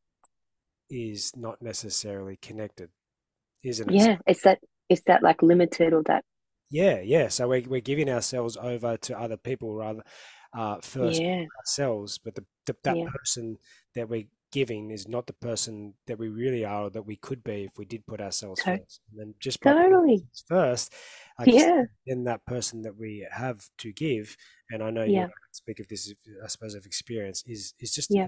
[0.90, 2.90] is not necessarily connected,
[3.64, 3.96] isn't it?
[3.96, 4.60] Yeah, it's that
[4.90, 6.24] it's that like limited or that
[6.70, 10.04] yeah yeah so we're, we're giving ourselves over to other people rather
[10.58, 11.44] uh, first yeah.
[11.60, 13.06] ourselves but the, the that yeah.
[13.14, 13.58] person
[13.94, 17.43] that we're giving is not the person that we really are or that we could
[17.43, 20.93] be if we did put ourselves to- first and then just totally first
[21.45, 24.38] yeah then that person that we have to give
[24.69, 25.26] and i know yeah.
[25.26, 26.13] you speak of this
[26.43, 28.27] i suppose of experience is is just yeah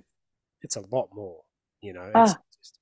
[0.62, 1.42] it's a lot more
[1.82, 2.26] you know oh.
[2.26, 2.78] just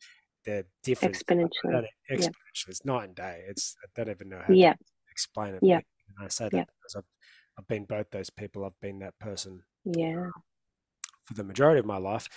[0.45, 2.69] they're different exponentially exponentially yeah.
[2.69, 4.73] it's night and day it's i don't even know how yeah
[5.15, 5.59] explain it.
[5.63, 5.79] Yeah.
[6.17, 7.09] And I say that because I've,
[7.57, 8.65] I've been both those people.
[8.65, 9.63] I've been that person.
[9.85, 10.29] Yeah.
[11.25, 12.27] For the majority of my life,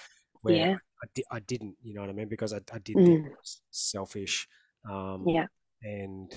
[0.42, 0.76] where yeah.
[1.02, 2.28] I, di- I didn't, you know what I mean?
[2.28, 3.06] Because I, I did mm.
[3.06, 3.26] think
[3.70, 4.48] selfish.
[4.88, 5.46] Um, yeah.
[5.82, 6.32] And,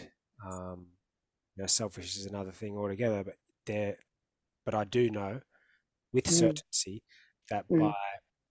[0.45, 0.87] um,
[1.55, 3.23] you know, selfish is another thing altogether.
[3.23, 3.97] But there,
[4.65, 5.41] but I do know
[6.13, 6.31] with mm.
[6.31, 7.03] certainty
[7.49, 7.79] that mm.
[7.79, 7.93] by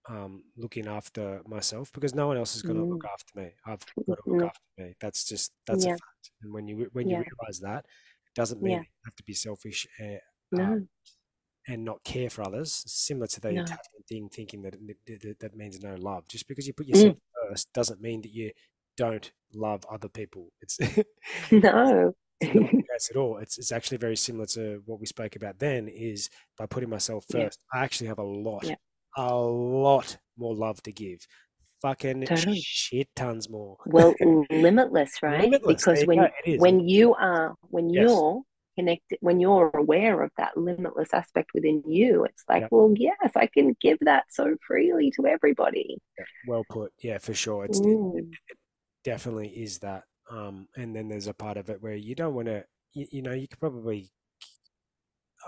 [0.08, 3.12] um, looking after myself because no one else is going to look Mm.
[3.12, 3.50] after me.
[3.64, 4.46] I've got to look Mm.
[4.46, 4.94] after me.
[5.00, 5.92] That's just that's Yeah.
[5.92, 6.30] a fact.
[6.42, 7.84] And when you when you realize that,
[8.26, 8.80] it doesn't mean Yeah.
[8.80, 10.18] you have to be selfish uh,
[10.52, 10.64] No.
[10.64, 10.88] um,
[11.68, 12.82] and not care for others.
[12.86, 13.62] Similar to the No.
[13.62, 14.76] attachment thing, thinking that
[15.06, 16.26] that, that means no love.
[16.28, 16.90] Just because you put Mm.
[16.90, 17.16] yourself
[17.48, 18.50] first doesn't mean that you
[18.96, 20.48] don't love other people.
[20.60, 20.78] It's
[21.50, 22.12] No.
[22.40, 23.38] it's not the case at all.
[23.38, 25.88] It's it's actually very similar to what we spoke about then.
[25.88, 27.44] Is by putting myself Yeah.
[27.44, 28.76] first, I actually have a lot, Yeah.
[29.16, 31.26] a lot more love to give.
[31.82, 32.60] fucking Totally.
[32.60, 33.78] shit tons more.
[33.86, 34.14] Well,
[34.50, 35.40] limitless, right?
[35.44, 35.82] Limitless.
[35.82, 36.28] Because when go.
[36.58, 38.02] When you are when Yes.
[38.02, 38.42] you're
[38.76, 42.68] connected, when you're aware of that limitless aspect within you, it's like, Yeah.
[42.70, 45.98] well, yes, I can give that so freely to everybody.
[46.44, 46.92] Well put.
[47.02, 47.64] Yeah, for sure.
[47.64, 48.36] It's it, Mm,
[49.04, 50.04] definitely is that.
[50.30, 52.64] Um, and then there's a part of it where you don't want to.
[52.92, 54.10] You, you know, you could probably.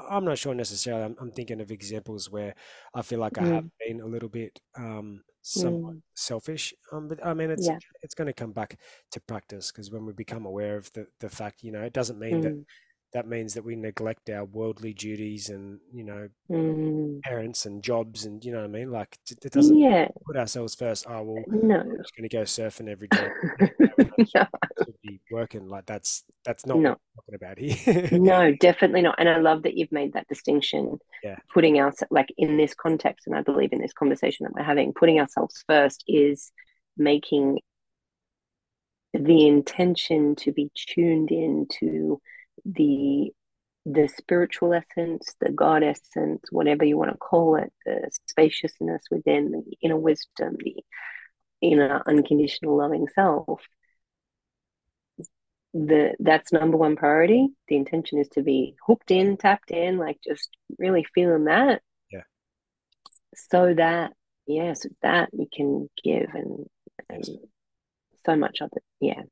[0.08, 1.04] I'm not sure necessarily.
[1.04, 2.54] I'm, I'm thinking of examples where
[2.94, 6.72] I feel like I have been a little bit um, somewhat mm, selfish.
[6.92, 7.78] Um, but I mean, it's yeah.
[8.02, 8.78] it's going to come back
[9.12, 12.18] to practice because when we become aware of the the fact, you know, it doesn't
[12.18, 12.56] mean Mm, that
[13.26, 17.20] means that we neglect our worldly duties and you know mm.
[17.22, 18.90] parents and jobs and you know what I mean.
[18.90, 20.08] Like it doesn't Yeah.
[20.26, 21.06] put ourselves first.
[21.08, 21.80] Oh well, No.
[21.80, 23.28] I'm just going to go surfing every day.
[23.60, 24.46] You know, when I No.
[25.02, 25.68] be working.
[25.68, 26.90] Like that's that's not No.
[26.90, 26.98] what
[27.28, 28.18] we're talking about here.
[28.18, 29.16] No, definitely not.
[29.18, 31.36] And I love that you've made that distinction, Yeah.
[31.52, 34.92] putting us like in this context, and I believe in this conversation that we're having,
[34.94, 36.50] putting ourselves first is
[36.96, 37.60] making
[39.14, 42.20] the intention to be tuned in to
[42.64, 43.32] the
[43.84, 49.50] the spiritual essence, the God essence, whatever you want to call it, the spaciousness within,
[49.50, 50.84] the inner wisdom, the
[51.60, 53.60] inner unconditional loving self.
[55.74, 57.48] The that's number one priority.
[57.68, 61.80] The intention is to be hooked in, tapped in, like just really feeling that.
[62.10, 62.22] Yeah.
[63.34, 64.12] So that
[64.46, 66.66] yes, that you can give and,
[67.08, 67.24] and
[68.26, 68.82] so much of it.
[69.00, 69.22] Yeah.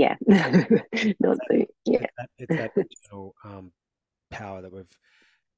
[0.00, 0.16] Yeah.
[1.20, 1.98] Not so yeah.
[2.04, 3.72] It's that, it's that internal um,
[4.30, 4.96] power that we've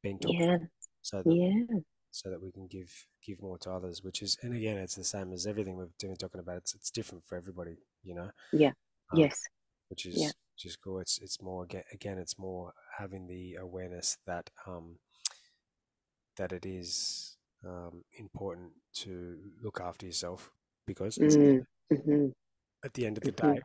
[0.02, 0.55] been talking Yeah.
[0.56, 0.69] about,
[1.02, 1.78] so that Yeah.
[2.10, 2.90] so that we can give
[3.24, 4.02] give more to others.
[4.02, 6.56] Which is, and again, it's the same as everything we've been talking about.
[6.59, 8.31] It's it's different for everybody, you know.
[8.52, 8.73] Yeah.
[9.12, 9.40] Um, Yes.
[9.90, 10.98] which is which is cool.
[10.98, 14.98] It's it's more again, again it's more having the awareness that um
[16.36, 20.51] that it is um important to look after yourself
[20.86, 21.64] because Mm.
[21.90, 22.28] hmm
[22.85, 23.55] at the end of the Mhm.
[23.55, 23.60] day,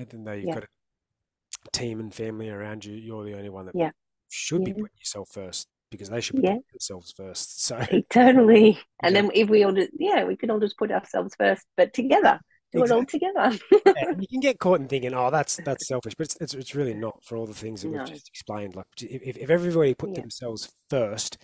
[0.00, 0.54] even though you've Yeah.
[0.54, 3.90] got a team and family around you, you're the only one that Yeah.
[4.28, 6.54] should be putting yourself first because they should be Yeah.
[6.54, 7.64] putting themselves first.
[7.66, 8.78] So Totally.
[9.02, 9.22] And Yeah.
[9.22, 12.40] then if we all just yeah, we could all just put ourselves first, but together.
[12.72, 13.56] Do it all together.
[13.86, 16.74] Yeah, you can get caught in thinking, "Oh, that's that's selfish," but it's it's, it's
[16.74, 17.98] really not for all the things that No.
[17.98, 18.74] we've just explained.
[18.74, 20.22] Like, if if everybody put Yeah.
[20.22, 21.38] themselves first,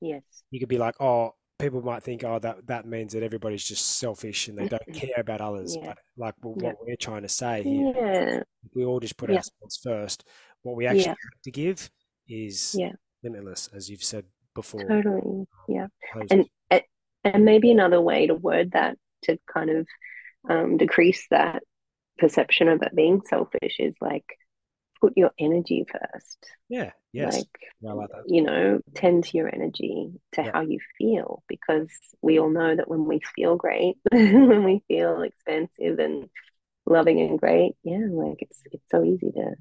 [0.00, 0.22] yes.
[0.50, 3.98] you could be like, "Oh." People might think, "Oh, that that means that everybody's just
[3.98, 5.86] selfish and they don't care about others." Yeah.
[5.86, 6.66] But like, well, Yeah.
[6.70, 8.42] what we're trying to say here, Yeah.
[8.74, 10.24] we all just put ourselves first,
[10.62, 11.88] what we actually have to give
[12.28, 12.92] is Yeah.
[13.22, 14.24] limitless, as you've said
[14.54, 14.84] before.
[14.88, 15.46] Totally.
[15.68, 15.86] Yeah.
[16.30, 16.48] And
[17.24, 19.86] and maybe another way to word that to kind of
[20.50, 21.62] um, decrease that
[22.18, 24.24] perception of it being selfish is like
[25.02, 26.38] put your energy first.
[26.68, 27.48] yeah, yes, Like
[27.80, 28.24] yeah, like that.
[28.26, 30.52] you know, tend to your energy to Yeah.
[30.52, 31.90] how you feel because
[32.22, 36.30] we all know that when we feel great, when we feel expansive and
[36.86, 39.56] loving and great, yeah, like it's it's so easy to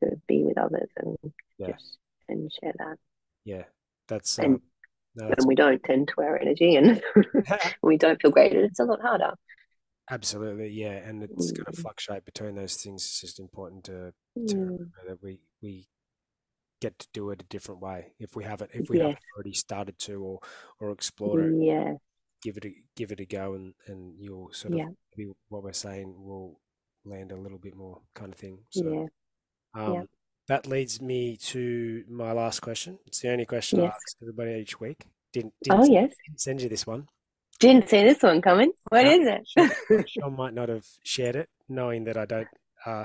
[0.00, 1.16] to be with others and
[1.58, 1.68] Yeah.
[1.68, 1.98] just
[2.28, 2.98] and share that.
[3.44, 3.64] Yeah,
[4.08, 4.62] that's And um,
[5.14, 7.02] no, that's When we don't tend to our energy and
[7.82, 9.34] we don't feel great, it's a lot harder.
[10.10, 11.82] Absolutely yeah, and it's going to Mm.
[11.82, 13.04] fluctuate between those things.
[13.04, 14.12] It's just important to
[14.48, 15.88] to Mm, remember that we we
[16.80, 19.06] get to do it a different way if we haven't if we Yes.
[19.06, 20.40] haven't already started to or
[20.80, 21.64] or explored it.
[21.64, 21.94] Yeah,
[22.42, 25.62] Give it a give it a go, and and you'll sort of yeah, maybe what
[25.62, 26.60] we're saying will
[27.04, 28.64] land a little bit more kind of thing.
[28.70, 28.90] So.
[28.90, 29.06] yeah,
[29.74, 30.08] Um,
[30.46, 32.98] That leads me to my last question.
[33.06, 35.06] It's the only question I ask everybody each week.
[35.32, 36.14] Didn't Oh, didn't, yes.
[36.26, 37.08] didn't send you this one.
[37.60, 38.72] Didn't see this one coming.
[38.88, 39.48] What No, is it?
[39.48, 42.48] Sean, Sean might not have shared it, knowing that I don't
[42.84, 43.04] uh,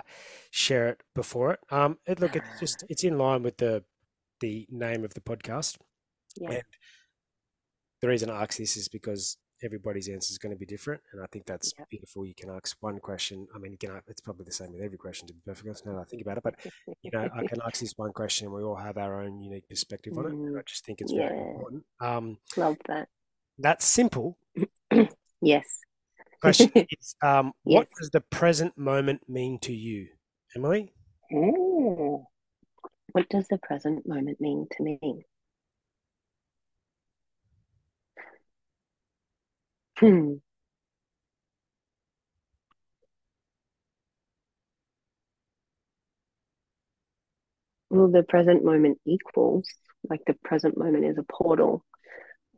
[0.52, 1.60] share it before it.
[1.72, 3.84] Um, it look, it's just it's in line with the
[4.42, 5.78] the name of the podcast.
[6.38, 6.64] Yeah, And
[8.02, 11.22] the reason I ask this is because everybody's answer is going to be different, and
[11.22, 11.86] I think that's Yeah.
[11.90, 12.26] beautiful.
[12.26, 13.48] You can ask one question.
[13.54, 14.02] I mean, you can.
[14.08, 15.86] It's probably the same with every question, to be perfectly honest.
[15.86, 16.56] Now that I think about it, but
[17.04, 19.68] you know, I can ask this one question, and we all have our own unique
[19.68, 20.30] perspective on it.
[20.30, 21.84] I Mm, just think it's very important.
[22.00, 23.10] Um, love that.
[23.60, 24.38] That simple
[25.42, 25.66] Yes.
[26.42, 30.08] question is: um, What does the present moment mean to you,
[30.56, 30.94] Emily?
[31.34, 32.28] Oh,
[33.12, 35.26] what does the present moment mean to me?
[39.98, 40.34] Hmm.
[47.90, 49.68] Well, the present moment equals,
[50.10, 51.84] like the present moment is a portal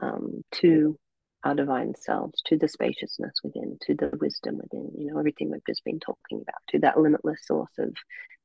[0.02, 0.98] um, to
[1.44, 5.66] our divine selves, to the spaciousness within, to the wisdom within, you know, everything we've
[5.68, 7.96] just been talking about, to that limitless source of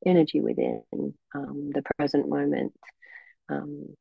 [0.06, 0.82] energy within.
[1.34, 2.74] Um, the present moment
[3.48, 3.94] um,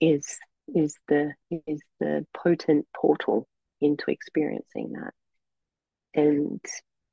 [0.00, 0.38] is
[0.74, 1.32] is the
[1.66, 3.48] is the potent portal
[3.80, 5.14] into experiencing that.
[6.14, 6.60] and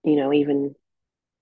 [0.04, 0.74] you know even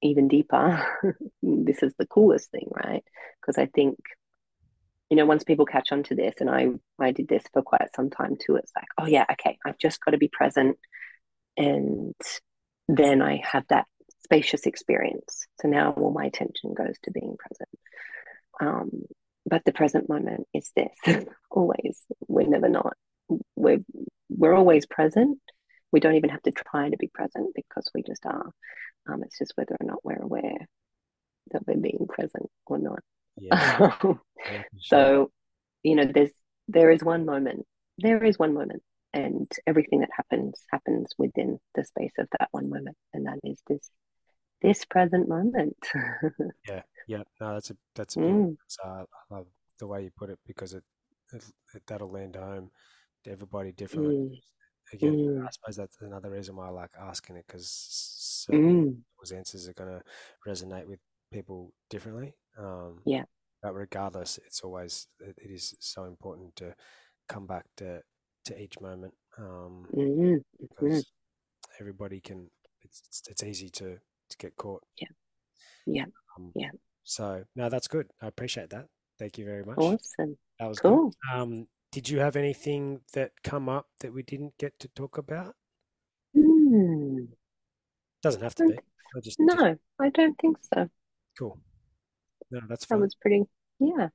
[0.02, 0.86] even deeper
[1.44, 3.04] this is the coolest thing right
[3.42, 3.98] because i think
[5.14, 6.68] you know once people catch on to this and i
[7.00, 10.04] i did this for quite some time too it's like oh yeah okay i've just
[10.04, 10.76] got to be present.
[11.56, 12.16] And
[12.88, 13.86] then i have that
[14.24, 15.48] spacious experience.
[15.62, 17.70] So now all my attention goes to being present.
[18.62, 19.04] Um,
[19.46, 22.02] but the present moment is this always.
[22.28, 22.96] We're never not
[23.56, 23.80] we're
[24.30, 25.40] we're always present.
[25.92, 28.52] We don't even have to try to be present because we just are.
[29.08, 30.68] Um, it's just whether or not we're aware
[31.52, 33.00] that we're being present or not
[33.38, 33.90] yeah.
[34.52, 35.32] yeah so
[35.84, 36.32] you know there's
[36.68, 37.66] there is one moment
[37.98, 38.82] there is one moment
[39.14, 43.62] and everything that happens happens within the space of that one moment and that is
[43.68, 43.90] this
[44.62, 45.78] this present moment
[46.68, 48.56] yeah yeah no that's a that's a mm.
[48.84, 49.48] uh, i love
[49.80, 50.84] the way you put it because it,
[51.34, 51.44] it,
[51.76, 52.70] it that'll land home
[53.24, 54.94] to everybody differently mm.
[54.94, 55.46] again mm.
[55.46, 58.96] i suppose that's another reason why i like asking it because mm.
[59.20, 60.02] those answers are going to
[60.50, 61.00] resonate with
[61.32, 63.24] people differently um, yeah.
[63.62, 66.74] but regardless it's always it, it is so important to
[67.28, 68.02] come back to
[68.46, 70.36] to each moment um, mm-hmm.
[70.60, 71.82] because mm-hmm.
[71.82, 72.50] everybody can
[72.82, 73.98] it's, it's, it's easy to
[74.30, 74.84] to get caught.
[75.00, 75.08] Yeah.
[75.86, 76.06] Yeah.
[76.38, 76.72] Um, yeah.
[77.04, 78.08] so no that's good.
[78.22, 78.88] I appreciate that.
[79.20, 79.78] Thank you very much.
[79.78, 80.38] Awesome.
[80.60, 81.12] That was cool.
[81.32, 81.40] Good.
[81.40, 85.56] um did you have anything that come up that we didn't get to talk about?
[86.36, 87.28] Mm.
[88.24, 88.74] doesn't have to be.
[89.16, 90.90] I just, no i don't think so.
[91.38, 91.60] Cool
[92.54, 93.00] no that's fine.
[93.00, 93.44] that was pretty
[93.80, 94.08] yeah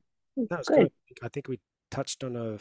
[0.49, 0.79] that was good.
[0.79, 0.91] good.
[1.23, 1.59] i think we
[1.91, 2.59] touched on a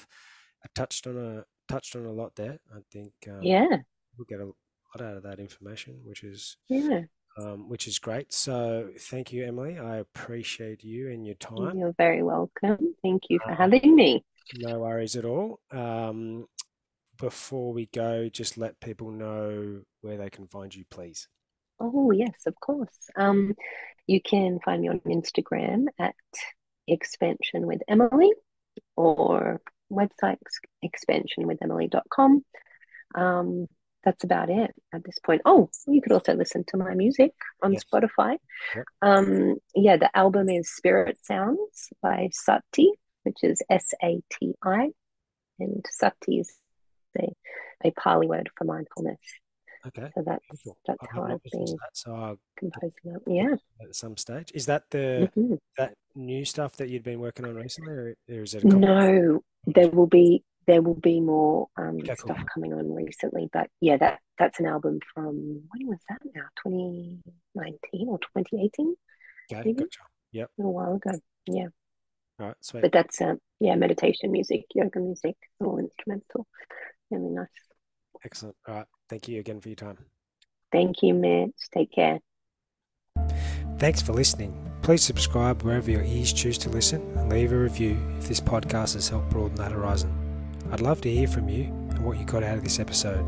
[0.63, 2.59] I touched on a touched on a lot there.
[2.73, 3.67] I think um, yeah,
[4.17, 7.01] we'll get a lot out of that information, which is yeah,
[7.37, 8.33] um, which is great.
[8.33, 9.77] So thank you, Emily.
[9.77, 11.77] I appreciate you and your time.
[11.77, 12.95] You're very welcome.
[13.03, 14.23] Thank you for uh, having me.
[14.55, 15.59] No worries at all.
[15.71, 16.47] Um,
[17.17, 21.27] before we go, just let people know where they can find you, please.
[21.79, 23.09] Oh yes, of course.
[23.15, 23.53] Um,
[24.07, 26.15] you can find me on Instagram at
[26.87, 28.31] expansion with Emily
[28.95, 29.61] or
[29.91, 30.37] website
[30.81, 32.43] expansion with emily.com.
[33.15, 33.67] Um,
[34.03, 35.41] that's about it at this point.
[35.43, 37.83] Oh, you could also listen to my music on yes.
[37.83, 38.37] Spotify.
[38.75, 38.85] Yep.
[39.01, 42.91] Um, yeah, the album is Spirit Sounds by Sati,
[43.23, 44.91] which is S A T I,
[45.59, 46.55] and Sati is
[47.19, 47.27] a,
[47.83, 49.19] a Pali word for mindfulness.
[49.87, 50.09] Okay.
[50.15, 50.45] So that's
[50.85, 53.21] that's how I've been that, so I'll composing it.
[53.27, 53.55] Yeah.
[53.81, 55.55] At some stage, is that the mm-hmm.
[55.77, 58.63] that new stuff that you'd been working on recently, or, is it?
[58.63, 63.69] no, there will be there will be more um, okay, stuff coming on recently, but
[63.79, 65.35] yeah, that that's an album from
[65.69, 66.43] when was that now?
[66.61, 67.19] Twenty
[67.55, 68.95] nineteen or twenty eighteen?
[69.51, 69.79] Okay, maybe?
[69.79, 69.99] gotcha.
[70.33, 70.49] Yep.
[70.59, 71.11] A while ago.
[71.47, 71.67] Yeah.
[72.39, 72.81] All right, sweet.
[72.81, 76.45] But that's um, yeah, meditation music, yoga music, all instrumental.
[77.09, 77.47] Really nice.
[78.25, 78.55] Excellent.
[78.67, 78.85] All right.
[79.09, 79.97] Thank you again for your time.
[80.71, 81.55] Thank you, Mitch.
[81.73, 82.19] Take care.
[83.79, 84.63] Thanks for listening.
[84.81, 88.93] Please subscribe wherever your ears choose to listen and leave a review if this podcast
[88.93, 90.11] has helped broaden that horizon.
[90.71, 93.25] I'd love to hear from you and what you got out of this episode.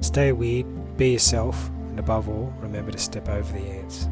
[0.00, 4.08] Stay weird, be yourself, and above all, remember to step over the ants.